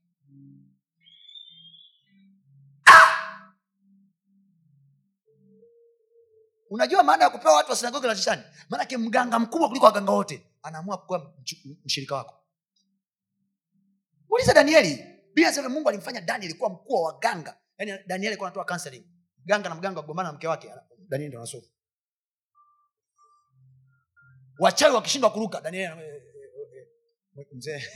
[2.86, 3.54] Ah!
[6.70, 8.42] unajua maana ya kupewa watu wa sinagogi la shetani?
[8.70, 10.46] Maanake mganga mkubwa kuliko waganga wote.
[10.64, 11.34] Anaamua kuwa
[11.86, 12.47] mshirika wako
[14.38, 14.96] uliza danieli.
[15.28, 19.08] Biblia inasema mungu alimfanya danieli kuwa mkuu wa waganga yaani danieli alikuwa anatoa counseling.
[19.46, 20.72] Mganga na mganga wagombana na mke wake.
[21.10, 21.64] Danieli ndo anasoma
[24.60, 26.22] wachawi wakishindwa kuruka danieli eh, eh,
[27.38, 27.82] eh, mzee.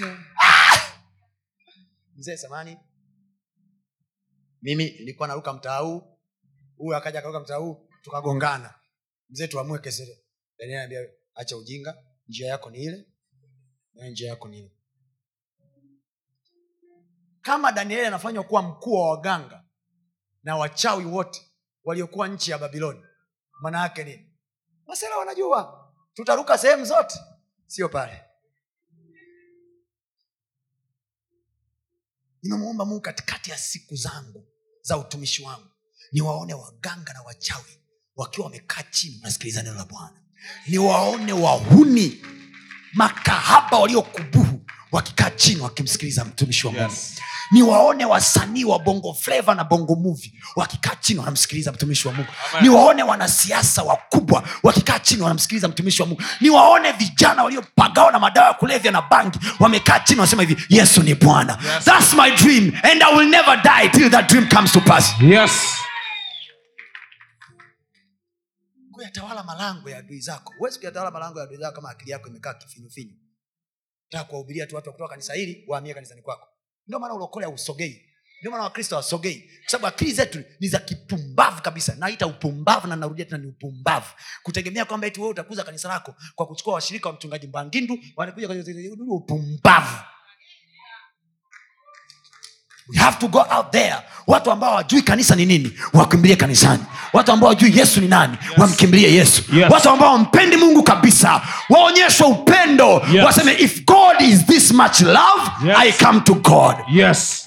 [2.16, 2.78] Mzee samani
[4.62, 6.18] mimi nilikuwa naruka mtaa huu.
[6.76, 8.74] Huyu akaja akaruka mtaa huu tukagongana.
[9.30, 10.18] Mzee tuamue kesere
[10.58, 11.00] daniel anambia
[11.34, 11.96] acha ujinga.
[12.28, 13.06] Njia yako ni ile.
[13.94, 14.73] Na njia yako ni ile
[17.44, 19.64] kama danieli anafanywa kuwa mkuu wa waganga
[20.42, 21.42] na wachawi wote
[21.84, 23.00] waliokuwa nchi ya babiloni
[23.60, 24.30] maana yake nini?
[24.86, 25.90] Masela wanajua.
[26.14, 27.18] Tutaruka sehemu zote
[27.66, 28.22] sio pale.
[32.42, 34.46] Nimemuomba mungu katikati ya siku zangu
[34.82, 35.70] za utumishi wangu
[36.12, 37.80] niwaone waganga na wachawi
[38.16, 40.22] wakiwa wamekaa chini nasikiliza neno la bwana.
[40.68, 42.22] Niwaone wahuni
[42.92, 44.60] makahaba waliokubuhu
[44.94, 47.20] wakikaa chini wakimsikiliza mtumishi wa mungu Yes.
[47.52, 52.62] niwaone wasanii wa bongo fleva na bongo muvi wakikaa chini wanamsikiliza mtumishi wa mungu Amen.
[52.62, 58.54] niwaone wanasiasa wakubwa wakikaa chini wanamsikiliza mtumishi wa mungu niwaone vijana waliopagawa na madawa ya
[58.54, 61.84] kulevya na bangi wamekaa chini wanasema hivi yesu ni bwana Yes.
[61.84, 65.50] thats my dream and i will never die till that dream comes to pass Yes.
[68.92, 72.54] kuyatawala malango ya adui zako huwezi kuyatawala malango ya adui zako kama akili yako imekaa
[72.54, 73.14] kifinyufinyu
[74.08, 76.48] taka kuwahubiria tu watu wa kutoka kanisa hili wahamie kanisani kwako.
[76.86, 78.10] Ndio maana ulokole hausogei.
[78.40, 79.34] Ndio maana wakristo hawasogei.
[79.40, 81.94] Kwa sababu akili zetu ni za kipumbavu kabisa.
[81.98, 84.06] Naita upumbavu na narudia tena ni upumbavu.
[84.42, 88.48] Kutegemea kwamba eti wewe utakuza kanisa lako kwa kuchukua washirika wa mchungaji mbangindu wanakuja
[89.08, 89.96] upumbavu
[92.88, 93.94] we have to go out there
[94.26, 96.82] watu ambao hawajui kanisa ni nini wakimbilie kanisani
[97.12, 98.58] watu ambao wajui yesu ni nani yes.
[98.58, 99.66] wamkimbilie yesu Yes.
[99.70, 101.40] watu ambao wampendi mungu kabisa
[101.70, 103.24] waonyeshwe upendo Yes.
[103.24, 105.76] waseme if god is this much love Yes.
[105.78, 107.43] i come to god Yes.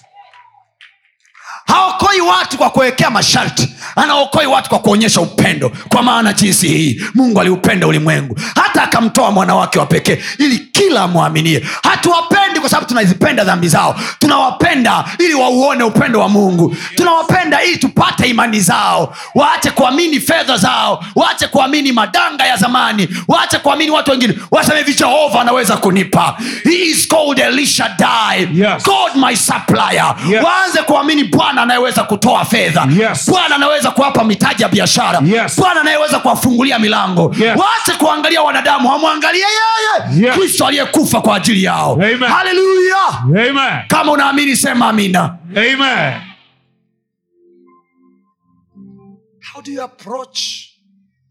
[1.67, 3.73] Haokoi watu kwa kuwekea masharti.
[3.95, 5.71] Anaokoi watu kwa kuonyesha upendo.
[5.89, 8.39] Kwa maana jinsi hii mungu aliupenda ulimwengu.
[8.55, 11.63] Hata akamtoa mwana wake wa pekee ili kila amwaminie.
[11.83, 13.95] Hatuwapendi kwa sababu tunazipenda dhambi zao.
[14.19, 16.75] Tunawapenda ili wauone upendo wa mungu.
[16.95, 19.15] Tunawapenda ili tupate imani zao.
[19.35, 21.03] Waache kuamini fedha zao.
[21.15, 23.07] Waache kuamini madanga ya zamani.
[23.27, 24.33] Waache kuamini watu wengine.
[24.51, 26.37] Waseme jehova anaweza kunipa.
[26.63, 28.83] He is called elisha die Yes.
[28.83, 30.15] god my supplier.
[30.29, 30.43] Yes.
[30.45, 32.87] waanze kuamini bwana anayeweza kutoa fedha.
[32.99, 33.29] Yes.
[33.29, 35.19] bwana anaweza kuwapa mitaji ya biashara.
[35.25, 35.55] Yes.
[35.59, 37.35] bwana anayeweza kuwafungulia milango.
[37.39, 37.59] Yes.
[37.59, 40.25] waache kuangalia wanadamu wamwangalie yeye.
[40.27, 40.35] Yes.
[40.35, 41.99] kristo aliyekufa kwa ajili yao.
[42.27, 43.85] Haleluya.
[43.87, 45.37] Kama unaamini sema amina.
[45.55, 46.21] Amen.
[49.53, 50.39] how do you approach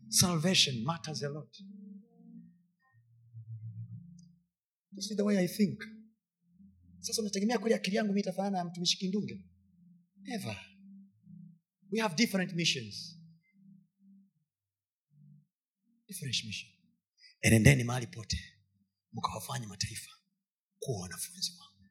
[0.09, 0.83] salvation?
[0.85, 1.49] Matters a lot.
[4.95, 5.79] This is the way i think.
[7.01, 9.41] Sasa unategemea kweli akili yangu mi itafanana na mtumishi kindunge
[10.27, 10.57] never
[11.93, 13.17] we have different missions.
[16.09, 16.71] Different mission.
[17.43, 18.39] Enendeni mahali pote
[19.13, 20.11] mkawafanye mataifa
[20.79, 21.89] kuwa wanafunzi wangu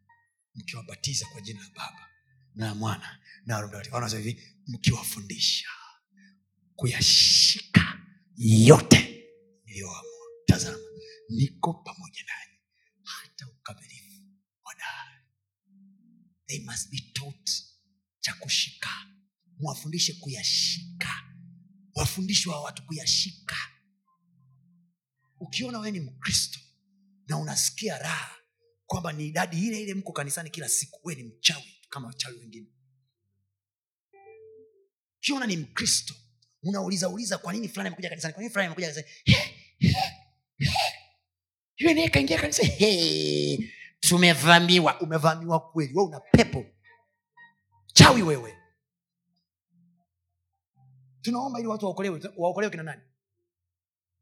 [0.55, 2.09] mkiwabatiza kwa jina la baba
[2.55, 5.67] na mwana na Roho hivi mkiwafundisha
[6.75, 7.99] kuyashika
[8.37, 9.25] yote
[9.65, 10.77] niliyoamuru tazama
[11.29, 12.59] niko pamoja nanyi
[13.03, 14.21] hata ukamilifu
[14.63, 15.23] wa dahari.
[16.47, 17.74] They must be taught
[18.25, 18.89] cha kushika.
[19.59, 21.23] Mwafundishe kuyashika.
[21.95, 23.55] Wafundishwe wa watu kuyashika.
[25.39, 26.59] Ukiona wewe ni mkristo
[27.27, 28.35] na unasikia raha
[28.85, 32.67] kwamba ni idadi ile ile mko kanisani kila siku wewe ni mchawi kama wachawi wengine.
[35.17, 36.13] Ukiona ni mkristo
[36.63, 38.33] unauliza uliza kwa nini fulani amekuja kanisani?
[38.33, 39.15] Kwa nini fulani amekuja kanisani?
[41.77, 43.57] Yule naye kaingia kanisa hey,
[43.99, 45.01] tumevamiwa.
[45.01, 45.93] Umevamiwa kweli.
[45.93, 46.65] We una pepo
[47.95, 48.57] chawi wewe.
[51.21, 52.21] Tunaomba ili watu waokolewe.
[52.37, 53.01] Waokolewe kina nani?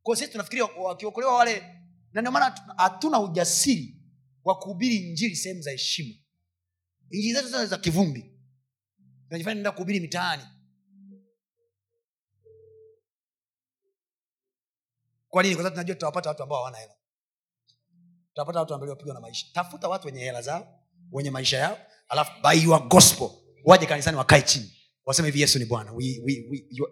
[0.04, 1.80] Kwa sisi tunafikiria wakiokolewa wale
[2.12, 4.02] na ndio maana hatuna ujasiri
[4.44, 6.16] wa kuhubiri injili sehemu za heshima.
[7.10, 8.40] Injili zetu za kivumbi.
[9.28, 10.44] Tunajifanya nenda kuhubiri mitaani.
[15.30, 15.56] Kwa nini?
[15.56, 16.94] Kwa sababu tunajua tutawapata watu ambao hawana hela.
[18.30, 19.48] Tutawapata watu ambao waliopigwa na maisha.
[19.54, 20.80] Tafuta watu wenye hela zao
[21.12, 21.78] wenye maisha yao
[22.08, 24.74] alafu by your gospel waje kanisani wakae chini.
[25.06, 25.94] Waseme hivi yesu ni bwana.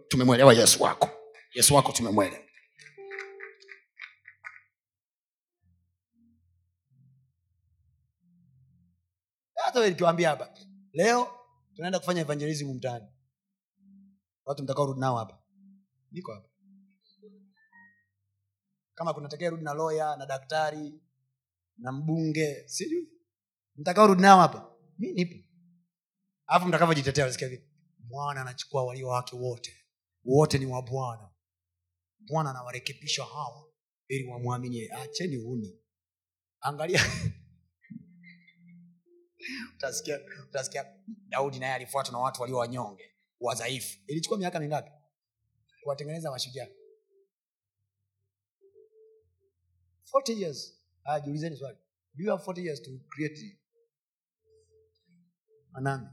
[0.08, 1.10] Tumemwelewa yesu wako.
[1.54, 2.44] Yesu wako tumemwelewa.
[9.56, 10.54] Hata hapa
[10.94, 11.28] leo
[11.76, 13.08] tunaenda kufanya evangelism mtaani.
[14.46, 15.40] Watu mtakao rudi nao hapa.
[16.12, 16.50] Niko hapa.
[18.94, 21.02] Kama kunatakia rudi na loya na daktari
[21.78, 23.10] na mbunge sijui.
[23.76, 24.76] Mtakao rudi nao hapa.
[24.98, 25.51] Mi nipo
[26.52, 29.86] alafu mtakavyojitetea nasikia vipi bwana anachukua walio wake wote.
[30.24, 31.30] Wote ni wa bwana.
[32.20, 33.72] Bwana anawarekebisha hawa
[34.08, 35.80] ili wamwamini acheni uni
[36.60, 37.02] angalia.
[39.76, 40.20] Utasikia
[40.50, 40.86] utasikia
[41.30, 44.00] daudi naye alifuatwa na watu walio wanyonge wadhaifu.
[44.08, 44.92] Ilichukua miaka mingapi?
[45.84, 46.68] Kuwatengeneza mashujaa.
[50.28, 50.82] Years.
[51.24, 51.78] Jiulizeni swali.
[52.14, 53.60] Do you have 40 years to create?
[55.74, 56.08] Anami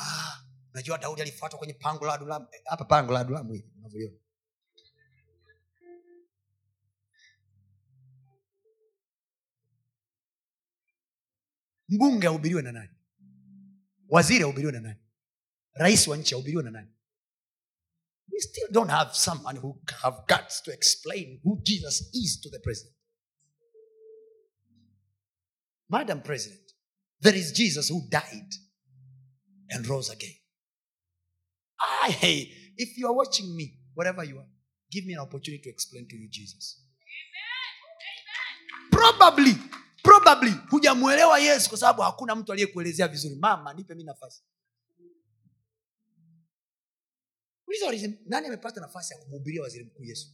[0.00, 0.42] ah,
[0.72, 2.46] najua daudi alifuatwa kwenye pango la adulamu.
[2.52, 4.18] Eh, hapa pango la adulamu hivi unavyoiona
[11.88, 12.90] mbunge ahubiriwe na nani?
[14.08, 15.00] Waziri ahubiriwe na nani?
[15.72, 16.90] Rais wa nchi ahubiriwe na nani?
[18.32, 22.58] We still don't have someone who have guts to explain who jesus is to the
[22.58, 22.94] president.
[25.88, 26.72] Madam president
[27.20, 28.54] there is jesus who died
[29.70, 30.34] and rose again.
[32.06, 34.48] I, hey, if you are watching me wherever you are
[34.90, 36.82] give me an opportunity to explain to you jesus.
[38.90, 39.52] Probably
[40.02, 43.34] probably hujamwelewa yesu kwa sababu hakuna mtu aliyekuelezea vizuri.
[43.36, 44.42] Mama nipe mi nafasi.
[47.66, 50.28] Uliza nani amepata nafasi ya kumhubiria waziri mkuu yesu?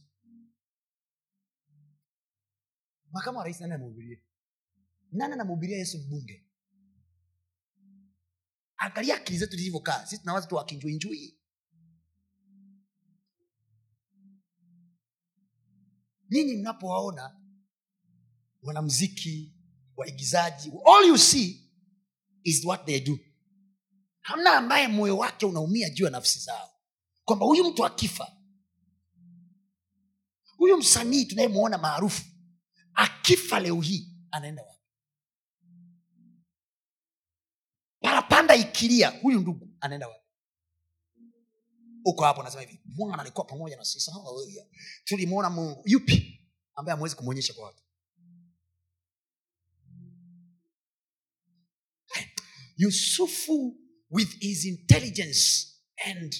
[3.11, 4.19] Makamu wa rais nani amhubiria
[5.11, 6.44] nani anamhubiria yesu mbunge
[8.77, 11.37] angalia akili zetu zilivyokaa sisi tunawaza tu wakinjuinjui
[16.29, 17.41] ninyi mnapowaona
[18.61, 19.53] wanamziki
[19.97, 21.71] waigizaji all you see
[22.43, 23.19] is what they do.
[24.21, 26.69] Hamna ambaye moyo wake unaumia juu ya nafsi zao.
[27.25, 28.31] Kwamba huyu mtu akifa
[30.57, 32.23] huyu msanii tunayemwona maarufu
[32.93, 34.74] akifa leo hii anaenda wapi
[38.55, 40.21] parapanda ikilia huyu ndugu anaenda wapi?
[42.05, 44.11] Uko hapo nasema hivi bwana alikuwa pamoja na sisi.
[44.11, 44.65] Haleluya
[45.03, 45.81] tulimwona mungu.
[45.85, 46.41] Yupi?
[46.75, 47.81] Ambaye amewezi kumwonyesha kwa watu.
[52.77, 53.77] Yusufu
[54.09, 55.67] with his intelligence
[56.05, 56.35] and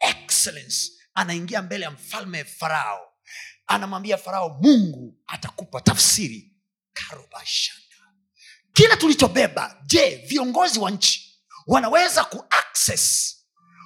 [0.00, 3.12] excellence anaingia mbele ya mfalme farao.
[3.66, 6.54] Anamwambia farao mungu atakupa tafsiri.
[6.92, 7.88] Karobashanda
[8.72, 11.27] kila tulichobeba je viongozi wa nchi
[11.68, 13.34] wanaweza kuaccess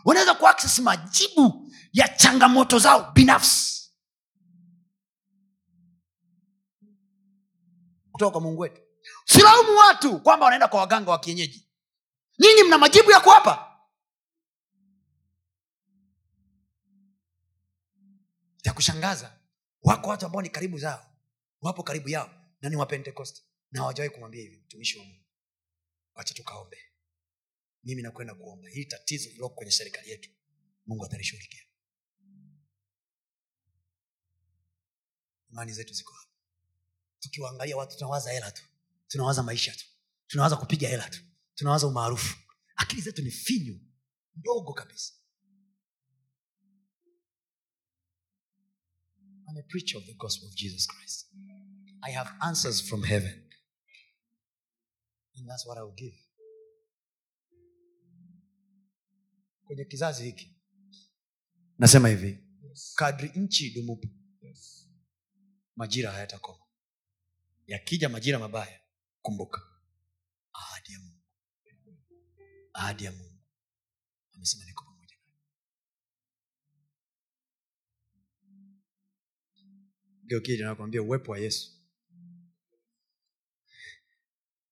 [0.05, 3.73] wanaweza kuaccess majibu ya changamoto zao binafsi.
[8.13, 8.83] Kutoka kwa mungu wetu.
[9.25, 11.69] Silaumu watu kwamba wanaenda kwa waganga wa kienyeji.
[12.39, 13.69] Nyinyi mna majibu ya kuwapa.
[18.65, 19.39] Ya kushangaza
[19.83, 21.07] wako watu ambao ni karibu zao.
[21.61, 22.31] Wapo karibu yao
[22.61, 25.25] na ni wapentekoste na hawajawahi kumwambia hivi mtumishi wa mungu.
[26.15, 26.92] Wacha tukaombe
[27.85, 28.69] mimi nakwenda kuomba.
[28.69, 30.31] Hili tatizo liloko kwenye serikali yetu
[30.87, 31.63] mungu atalishughulikia.
[35.51, 36.33] Imani zetu ziko hapa.
[37.21, 38.63] Tukiwaangalia watu tunawaza hela tu.
[39.09, 39.87] Tunawaza maisha tu.
[40.27, 41.21] Tunawaza kupiga hela tu.
[41.55, 42.37] Tunawaza umaarufu.
[42.77, 43.81] Akili zetu ni finyu
[44.37, 45.13] ndogo kabisa.
[49.49, 51.27] I'm a preacher of the gospel of Jesus Christ.
[52.03, 53.51] I have answers from heaven.
[55.37, 56.15] And that's what I will give.
[59.73, 60.57] Kwenye kizazi hiki.
[61.79, 62.39] Nasema hivi.
[62.95, 64.09] Kadri nchi idumupo
[65.77, 66.65] majira hayatakoma
[67.67, 68.81] yakija majira mabaya
[69.23, 69.63] kumbuka
[70.53, 71.23] ahadi ya mungu.
[72.73, 73.41] Ahadi ya mungu.
[74.33, 75.39] Amesema niko pamoja nawe.
[80.25, 81.73] ndio kile nakwambia uwepo wa yesu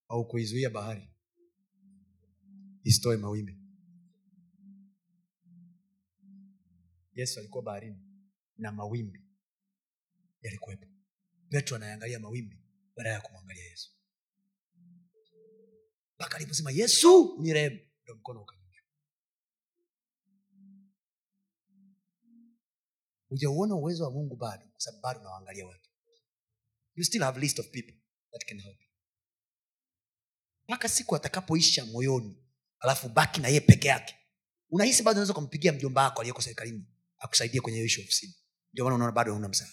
[0.09, 1.09] au kuizuia bahari
[2.85, 3.60] isitoe mawimbi
[7.12, 7.99] yesu alikuwa baharini
[8.57, 9.20] na mawimbi
[10.43, 10.87] yalikuwepo.
[11.49, 12.62] Petro anayangalia mawimbi
[12.97, 13.91] badala ya kumwangalia yesu.
[16.15, 18.87] Mpaka aliposema yesu ni rehemu ndo mkono ukanyushwa
[23.28, 25.91] hujauona uwezo wa mungu bado kwa sababu bado unawaangalia watu.
[26.95, 27.95] You still have list of people
[28.32, 28.78] that can help
[30.65, 32.37] mpaka siku atakapoisha moyoni
[32.81, 34.15] alafu baki na yeye peke yake
[34.70, 36.85] unahisi bado unaweza kumpigia mjomba wako aliyeko serikalini
[37.21, 38.35] akusaidie kwenye ishu ofisini.
[38.73, 39.73] Ndio maana unaona bado una msaada